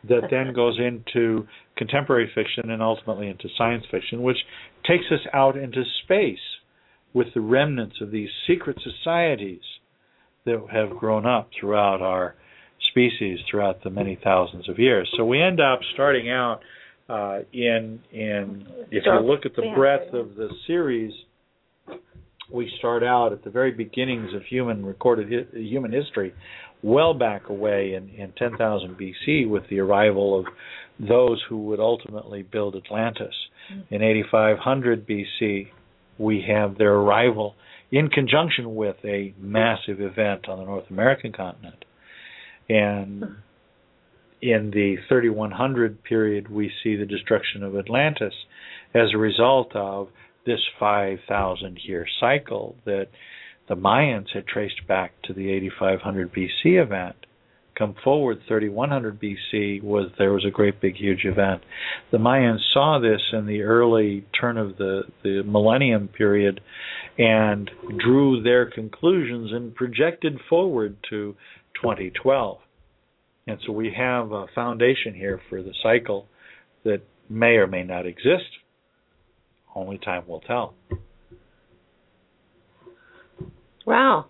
[0.08, 1.48] that then goes into
[1.78, 4.38] contemporary fiction and ultimately into science fiction, which
[4.86, 6.38] takes us out into space
[7.14, 9.62] with the remnants of these secret societies
[10.46, 12.36] that have grown up throughout our
[12.90, 15.10] species throughout the many thousands of years.
[15.18, 16.60] So we end up starting out
[17.10, 21.14] uh, in in if you look at the breadth of the series,
[22.52, 26.34] we start out at the very beginnings of human recorded hi- human history
[26.84, 30.46] well back away in, in 10,000 BC with the arrival of
[31.00, 33.34] those who would ultimately build Atlantis.
[33.72, 33.96] Mm-hmm.
[33.96, 35.70] In 8500 BC,
[36.18, 37.56] we have their arrival
[37.92, 41.86] in conjunction with a massive event on the North American continent.
[42.70, 43.24] And
[44.42, 48.34] in the 3100 period, we see the destruction of Atlantis
[48.94, 50.10] as a result of
[50.46, 53.08] this 5,000 year cycle that
[53.68, 57.16] the Mayans had traced back to the 8500 BC event.
[57.78, 61.64] Come forward 3100 BC was there was a great big huge event.
[62.12, 66.62] The Mayans saw this in the early turn of the the millennium period
[67.18, 71.36] and drew their conclusions and projected forward to
[71.82, 72.60] 2012.
[73.48, 76.28] And so we have a foundation here for the cycle
[76.84, 78.46] that may or may not exist.
[79.76, 80.76] Only time will tell.
[83.86, 84.26] Wow.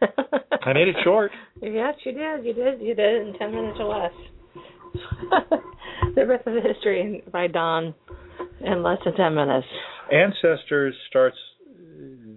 [0.00, 1.30] I made it short.
[1.62, 2.44] Yes, you did.
[2.44, 2.82] You did.
[2.82, 4.12] You did it in ten minutes or less.
[6.14, 7.94] the rest of the history by Don
[8.60, 9.66] in less than ten minutes.
[10.12, 11.38] Ancestors starts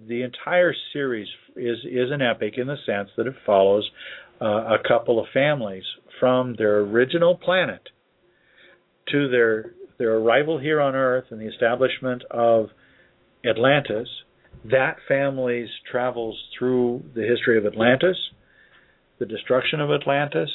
[0.08, 3.88] the entire series is is an epic in the sense that it follows
[4.40, 5.84] uh, a couple of families
[6.18, 7.82] from their original planet
[9.08, 12.68] to their their arrival here on Earth and the establishment of
[13.44, 14.08] Atlantis
[14.64, 18.16] that family's travels through the history of Atlantis,
[19.18, 20.50] the destruction of Atlantis.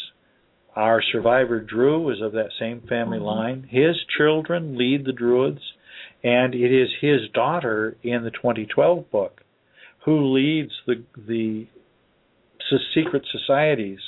[0.76, 3.26] Our survivor Drew is of that same family mm-hmm.
[3.26, 3.68] line.
[3.70, 5.62] His children lead the Druids,
[6.24, 9.42] and it is his daughter in the 2012 book
[10.06, 11.68] who leads the the
[12.94, 14.00] secret societies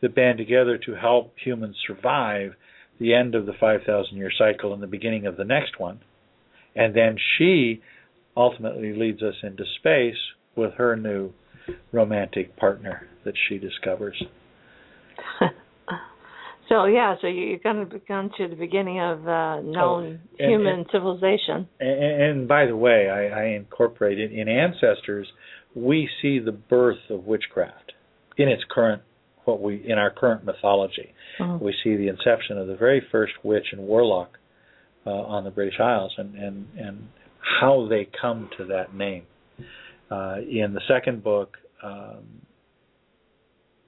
[0.00, 2.52] that band together to help humans survive
[2.98, 6.00] the end of the 5,000 year cycle and the beginning of the next one.
[6.76, 7.82] And then she
[8.36, 10.16] ultimately leads us into space
[10.56, 11.32] with her new
[11.92, 14.22] romantic partner that she discovers.
[16.68, 20.50] so yeah, so you're going to come to the beginning of uh, known oh, and,
[20.50, 21.68] human and, civilization.
[21.80, 25.26] And, and, by the way, I, I incorporate it in ancestors.
[25.74, 27.92] We see the birth of witchcraft
[28.36, 29.02] in its current
[29.44, 31.12] what we in our current mythology.
[31.40, 31.58] Uh-huh.
[31.60, 34.38] We see the inception of the very first witch and warlock
[35.06, 37.08] uh, on the British Isles, and and and
[37.60, 39.24] how they come to that name.
[40.10, 42.24] Uh, in the second book, um,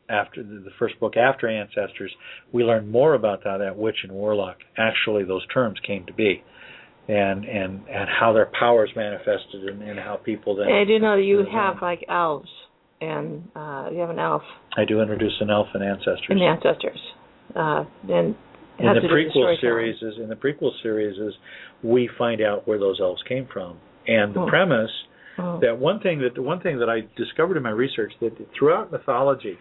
[0.08, 2.12] after the, the, first book after Ancestors,
[2.52, 6.42] we learn more about how that witch and warlock actually those terms came to be,
[7.08, 10.68] and and and how their powers manifested, and, and how people then.
[10.68, 12.48] I do know you have like elves,
[13.00, 14.42] and uh, you have an elf.
[14.76, 16.26] I do introduce an elf in Ancestors.
[16.30, 17.00] In Ancestors,
[17.54, 18.36] uh, and
[18.78, 21.34] in the prequel series is in the prequel series is
[21.82, 23.78] we find out where those elves came from.
[24.06, 24.46] And the oh.
[24.46, 24.90] premise
[25.38, 25.58] oh.
[25.60, 28.92] that one thing that the one thing that I discovered in my research that throughout
[28.92, 29.58] mythology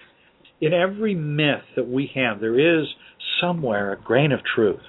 [0.62, 2.88] in every myth that we have there is
[3.42, 4.80] somewhere a grain of truth.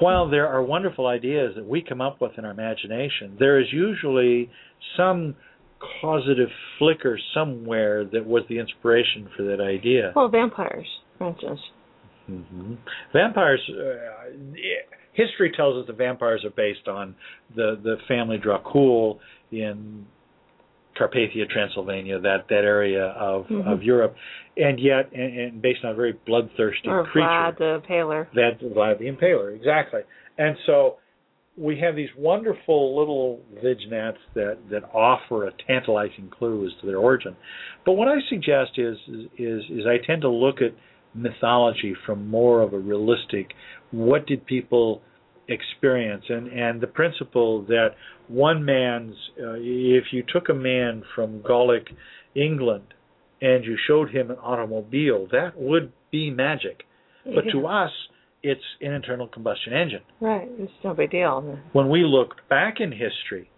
[0.00, 3.66] While there are wonderful ideas that we come up with in our imagination there is
[3.72, 4.50] usually
[4.96, 5.34] some
[6.00, 6.48] causative
[6.78, 10.12] flicker somewhere that was the inspiration for that idea.
[10.14, 10.86] Well vampires
[11.18, 11.60] for instance
[12.28, 12.74] hmm
[13.12, 13.60] Vampires.
[13.68, 14.30] Uh,
[15.14, 17.14] history tells us the vampires are based on
[17.56, 19.18] the the family Dracul
[19.50, 20.06] in
[20.98, 23.66] Carpathia, Transylvania, that that area of Mhm.
[23.66, 24.14] of Europe,
[24.56, 27.26] and yet and, and based on a very bloodthirsty Or creature.
[27.28, 28.28] Vlad the Paler.
[28.34, 30.02] That Vlad the Impaler, exactly.
[30.38, 30.98] And so
[31.56, 36.98] we have these wonderful little vignettes that that offer a tantalizing clue as to their
[36.98, 37.34] origin.
[37.84, 38.96] But what I suggest is
[39.38, 40.72] is is I tend to look at
[41.14, 43.52] mythology from more of a realistic
[43.90, 45.00] what did people
[45.48, 47.88] experience and and the principle that
[48.28, 51.88] one man's uh, if you took a man from Gallic
[52.34, 52.84] England
[53.40, 56.82] and you showed him an automobile that would be magic
[57.24, 57.52] but Yeah.
[57.52, 57.90] to us
[58.42, 60.48] it's an internal combustion engine Right.
[60.58, 61.58] It's no big deal.
[61.72, 63.50] when we look back in history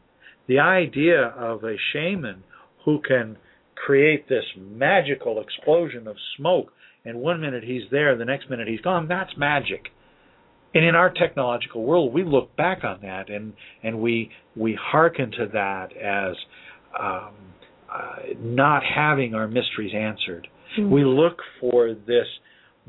[0.46, 2.44] the idea of a shaman
[2.84, 3.36] who can
[3.74, 6.72] create this magical explosion of smoke
[7.04, 9.08] and one minute he's there the next minute he's gone.
[9.08, 9.88] That's magic.
[10.74, 15.30] And in our technological world we look back on that and and we we hearken
[15.32, 16.36] to that as
[16.98, 17.34] um,
[17.92, 20.46] uh, not having our mysteries answered.
[20.76, 20.90] Hmm.
[20.90, 22.26] we look for this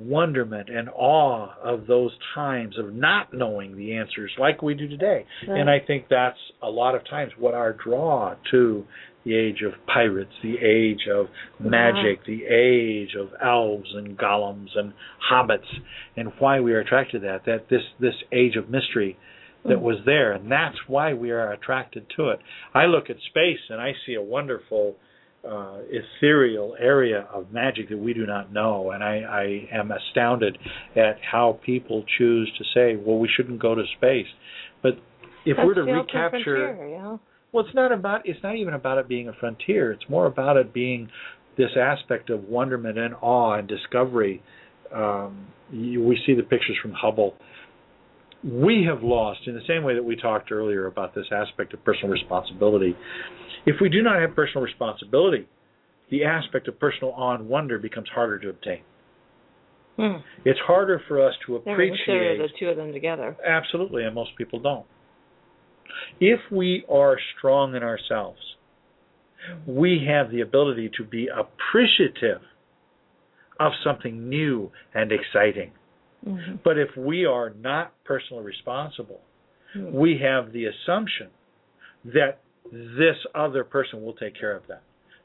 [0.07, 5.25] wonderment and awe of those times of not knowing the answers like we do today
[5.47, 5.59] Right.
[5.59, 8.85] and i think that's a lot of times what our draw to
[9.23, 11.27] the age of pirates the age of
[11.59, 14.93] magic the age of elves and golems and
[15.31, 15.69] hobbits
[16.17, 19.17] and why we are attracted to that that this this age of mystery
[19.63, 19.81] that Mm.
[19.81, 22.39] was there and that's why we are attracted to it
[22.73, 24.95] i look at space and i see a wonderful
[25.47, 30.57] uh, ethereal area of magic that we do not know, and I, I am astounded
[30.95, 34.27] at how people choose to say, "Well, we shouldn't go to space."
[34.83, 34.93] But
[35.45, 37.09] if That's we're to recapture,
[37.51, 39.91] well, it's not about it's not even about it being a frontier.
[39.91, 41.09] It's more about it being
[41.57, 44.41] this aspect of wonderment and awe and discovery.
[44.93, 47.35] Um, you, we see the pictures from Hubble.
[48.43, 51.83] We have lost, in the same way that we talked earlier about this aspect of
[51.83, 52.95] personal responsibility.
[53.65, 55.47] If we do not have personal responsibility,
[56.09, 58.81] the aspect of personal awe and wonder becomes harder to obtain.
[59.97, 60.17] Hmm.
[60.45, 63.37] It's harder for us to Never consider appreciate the two of them together.
[63.45, 64.85] Absolutely, and most people don't.
[66.19, 68.39] If we are strong in ourselves,
[69.67, 72.41] we have the ability to be appreciative
[73.59, 75.71] of something new and exciting.
[76.27, 76.55] Mm-hmm.
[76.63, 79.21] But if we are not personally responsible,
[79.73, 79.93] Hmm.
[79.93, 81.29] we have the assumption
[82.03, 82.39] that
[82.71, 84.81] this other person will take care of that.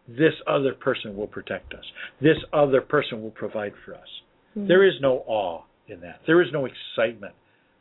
[0.06, 1.85] This other person will protect us.
[2.20, 4.09] This other person will provide for us.
[4.55, 4.68] Hmm.
[4.68, 6.20] There is no awe in that.
[6.28, 7.35] There is no excitement.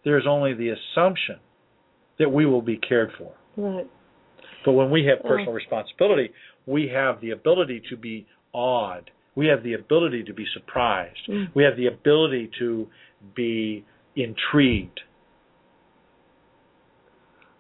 [0.04, 1.38] There is only the assumption
[2.18, 3.32] that we will be cared for.
[3.58, 3.88] Right.
[4.66, 5.28] But when we have Oh.
[5.28, 6.32] personal responsibility,
[6.66, 9.12] we have the ability to be awed.
[9.36, 11.28] We have the ability to be surprised.
[11.28, 11.50] Mm.
[11.54, 12.88] We have the ability to
[13.36, 13.84] be
[14.16, 15.02] intrigued.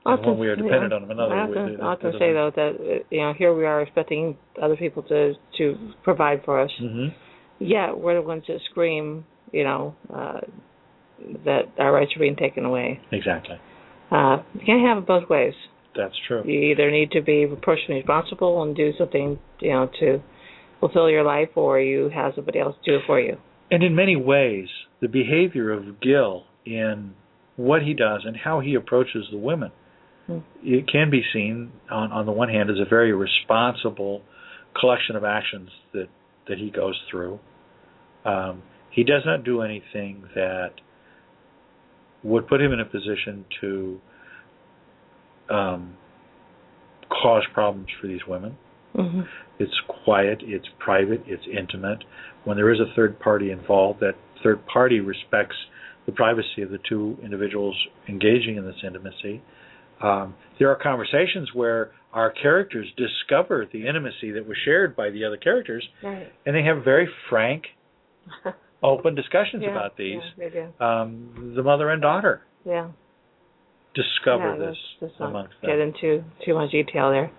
[0.06, 2.52] And when we are dependent on another, I often, it- I often it say though
[2.52, 6.72] that you know here we are expecting other people to to provide for us.
[6.80, 7.12] Mhm.
[7.60, 10.42] Yeah, we're the ones that scream, you know, uh,
[11.44, 13.00] that our rights are being taken away.
[13.12, 13.58] Exactly.
[14.12, 15.56] Uh, you can't have it both ways.
[15.96, 16.44] That's true.
[16.46, 20.22] You either need to be personally responsible and do something, you know, to
[20.80, 23.38] fulfill your life, or you have somebody else do it for you.
[23.72, 24.68] And in many ways,
[25.02, 27.14] the behavior of Gil in
[27.56, 29.72] what he does and how he approaches the women,
[30.28, 30.40] Hmm.
[30.64, 34.24] it can be seen on, on the one hand as a very responsible
[34.80, 36.08] collection of actions that,
[36.48, 37.40] that he goes through.
[38.26, 40.72] Um, he does not do anything that
[42.24, 44.02] would put him in a position to
[45.50, 45.96] um,
[47.10, 48.58] cause problems for these women.
[48.96, 49.22] Hmm
[49.60, 49.74] It's
[50.04, 52.04] quiet, it's private, it's intimate.
[52.44, 55.56] When there is a third party involved, that third party respects
[56.06, 57.76] the privacy of the two individuals
[58.08, 59.42] engaging in this intimacy.
[60.04, 65.26] Um, there are conversations where our characters discover the intimacy that was shared by the
[65.26, 66.32] other characters, Right.
[66.46, 67.64] and they have very frank,
[68.84, 70.22] open discussions yeah, about these.
[70.38, 70.68] Yeah.
[70.80, 72.90] Um, the mother and daughter Yeah.
[73.96, 75.80] discover yeah, this let's, let's amongst get them.
[75.82, 77.32] into too much detail there.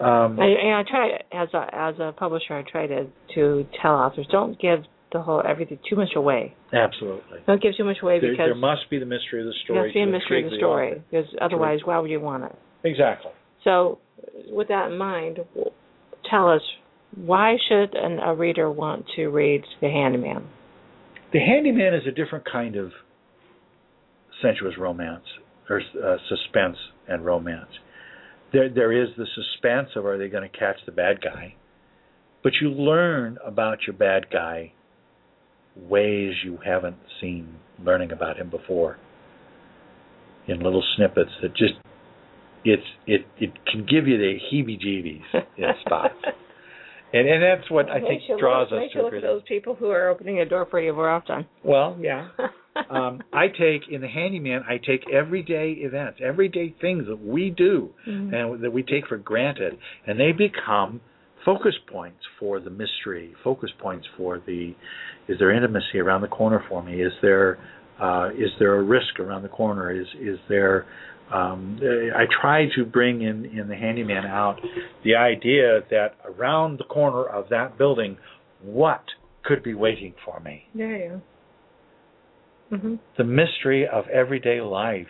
[0.00, 3.92] Um, I, and I try as a as a publisher, I try to to tell
[3.94, 4.80] authors don't give
[5.12, 6.54] the whole everything too much away.
[6.72, 7.38] absolutely.
[7.46, 9.78] Don't give too much away There, because there must be the mystery of the story.
[9.78, 11.02] there must be a mystery of the story.
[11.10, 12.56] Because otherwise, why would you want it?
[12.82, 13.30] Exactly.
[13.62, 14.00] So,
[14.50, 15.38] with that in mind,
[16.28, 16.62] tell us
[17.14, 20.48] why should an, a reader want to read The Handyman?
[21.32, 22.90] The Handyman is a different kind of
[24.42, 25.24] sensuous romance
[25.70, 26.76] or uh, suspense
[27.08, 27.70] and romance.
[28.54, 31.56] There, there is the suspense of are they going to catch the bad guy,
[32.44, 34.72] but you learn about your bad guy
[35.76, 38.96] ways you haven't seen learning about him before
[40.46, 41.74] in little snippets that just
[42.64, 46.14] it's it it can give you the heebie-jeebies in spots.
[47.14, 49.90] And and that's what I think draws look, us to look at those people who
[49.90, 51.46] are opening a door for you more often.
[51.62, 52.28] Well, yeah.
[52.90, 54.62] um, I take in the handyman.
[54.68, 58.34] I take everyday events, everyday things that we do, mm-hmm.
[58.34, 59.78] and that we take for granted,
[60.08, 61.00] and they become
[61.44, 63.32] focus points for the mystery.
[63.44, 64.74] Focus points for the
[65.28, 67.00] is there intimacy around the corner for me?
[67.00, 67.58] Is there
[68.02, 69.92] uh, is there a risk around the corner?
[69.92, 70.86] Is is there
[71.32, 71.80] um,
[72.14, 74.60] I try to bring in in the handyman out
[75.04, 78.18] the idea that around the corner of that building,
[78.62, 79.02] what
[79.42, 80.64] could be waiting for me?
[80.74, 81.16] Yeah, yeah.
[82.72, 82.94] Mm-hmm.
[83.16, 85.06] The mystery of everyday life.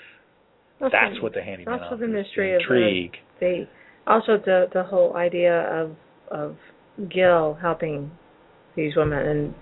[0.81, 0.93] Okay.
[0.93, 3.15] That's what the handyman also the mystery intrigue.
[3.15, 3.67] of the
[4.07, 5.97] also the the whole idea of
[6.31, 6.57] of
[7.09, 8.11] Gil helping
[8.77, 9.55] these women in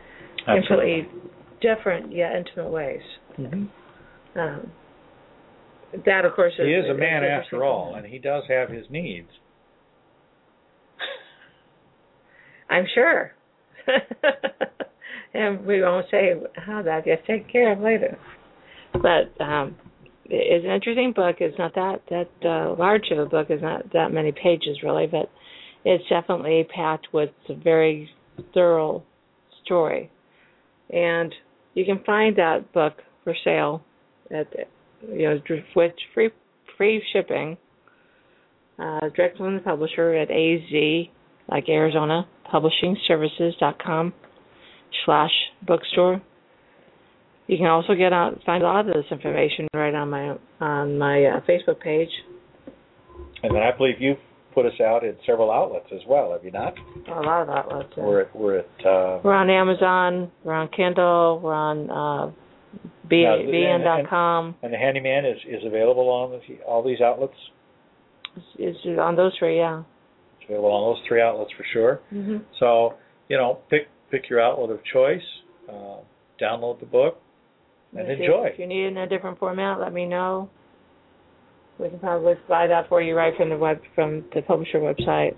[0.47, 1.07] Absolutely.
[1.07, 1.31] completely
[1.61, 3.03] different yet intimate ways.
[3.39, 4.39] Mm-hmm.
[4.39, 4.73] Um,
[6.07, 8.87] that, of course, is, he is a man after all, and he does have his
[8.91, 9.29] needs.
[12.71, 13.33] I'm sure.
[15.35, 18.19] and we won't say how that gets taken care of later.
[18.93, 19.77] But um,
[20.25, 21.37] it's an interesting book.
[21.41, 23.49] It's not that that uh, large of a book.
[23.51, 25.31] It's not that many pages really, but
[25.85, 28.09] it's definitely packed with a very
[28.55, 29.03] thorough
[29.65, 30.11] story.
[30.91, 31.35] And
[31.75, 32.95] you can find that book
[33.25, 33.83] for sale
[34.31, 34.47] at
[35.09, 35.41] you know
[35.75, 36.31] with free
[36.77, 37.57] free shipping
[38.79, 41.09] uh, direct from the publisher at AZ
[41.49, 44.13] like Arizona Publishing Services.com
[45.05, 45.31] slash
[45.67, 46.21] bookstore.
[47.47, 50.99] You can also get out find a lot of this information right on my on
[50.99, 52.11] my uh, Facebook page.
[53.43, 54.19] And then I believe you've
[54.55, 56.75] put us out in several outlets as well, have you not?
[57.09, 57.93] A lot of outlets.
[57.97, 58.05] Yeah.
[58.05, 62.33] We're at we're at uh, we're on Amazon, we're on Kindle, we're on uh,
[63.09, 64.57] B- Now, BN.com.
[64.63, 67.35] and the handyman is is available on all these outlets.
[68.37, 69.83] It's, it's on those three, yeah.
[70.41, 72.01] It's available on those three outlets for sure.
[72.13, 72.39] Mm-hmm.
[72.59, 72.95] So
[73.29, 75.23] you know, pick pick your outlet of choice.
[75.69, 75.99] Uh,
[76.41, 77.19] download the book
[77.97, 78.49] and If enjoy.
[78.53, 80.51] If you need it in a different format, let me know.
[81.79, 85.35] We can probably provide that for you right from the web from the publisher website.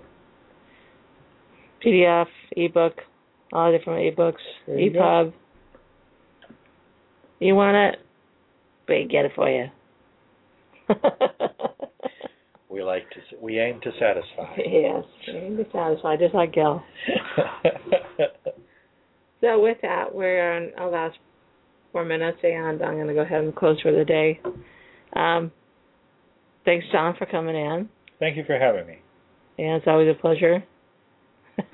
[1.85, 2.93] PDF, ebook,
[3.53, 4.33] all the different ebooks,
[4.67, 5.33] you go.
[7.45, 7.99] You want it?
[8.89, 9.67] We get it for you.
[12.67, 14.53] We like to we aim to satisfy.
[14.57, 16.83] yes, you can be satisfied, just like Gil.
[19.41, 21.17] So with that, we're on our last
[21.91, 24.39] four minutes, and I'm going to go ahead and close for the day.
[25.15, 25.51] Um,
[26.65, 27.87] thanks, Don, for coming in,
[28.19, 28.97] Thank you for having me.
[29.59, 30.63] and it's always a pleasure.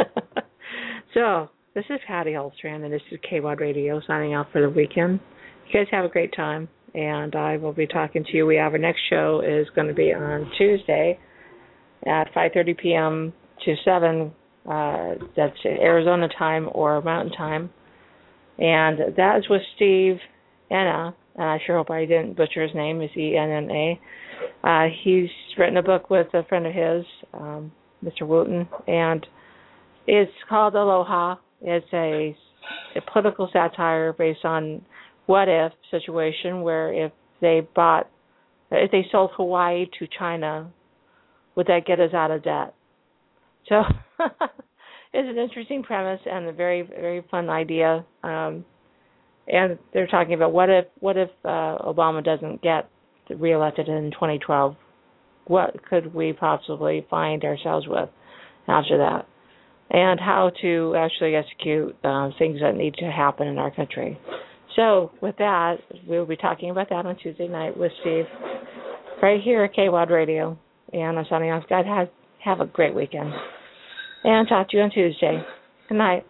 [1.14, 5.19] so this is Patty Holstrand, and this is KWOD Radio signing off for the weekend.
[5.72, 8.45] You guys have a great time, and I will be talking to you.
[8.45, 11.18] We have our next show is going to be on Tuesday
[12.06, 13.34] at 5:30 p.m.
[13.64, 14.34] to 7
[14.69, 17.69] uh, that's Arizona time or Mountain time.
[18.60, 20.18] And that is with Steve
[20.69, 23.99] Enna, and I sure hope I didn't butcher his name, is E N N A.
[24.68, 27.72] Uh, he's written a book with a friend of his, um,
[28.03, 28.27] Mr.
[28.27, 29.26] Wooten, and
[30.06, 31.35] it's called Aloha.
[31.61, 32.35] It's a,
[32.98, 34.81] a political satire based on
[35.31, 38.09] what if situation where if they bought,
[38.69, 40.69] if they sold Hawaii to China,
[41.55, 42.75] would that get us out of debt?
[43.69, 43.83] So
[44.19, 48.05] it's an interesting premise and a very very fun idea.
[48.23, 48.65] Um,
[49.47, 52.89] and they're talking about what if what if uh, Obama doesn't get
[53.29, 54.75] reelected in 2012?
[55.45, 58.09] What could we possibly find ourselves with
[58.67, 59.29] after that?
[59.91, 64.19] And how to actually execute uh, things that need to happen in our country.
[64.76, 65.77] So with that,
[66.07, 68.26] we'll be talking about that on Tuesday night with Steve,
[69.22, 70.57] right here at KWOD Radio.
[70.93, 71.64] And I'm signing off.
[71.69, 72.10] Guys, have
[72.43, 73.31] have a great weekend.
[74.23, 75.43] And talk to you on Tuesday.
[75.89, 76.26] Good night.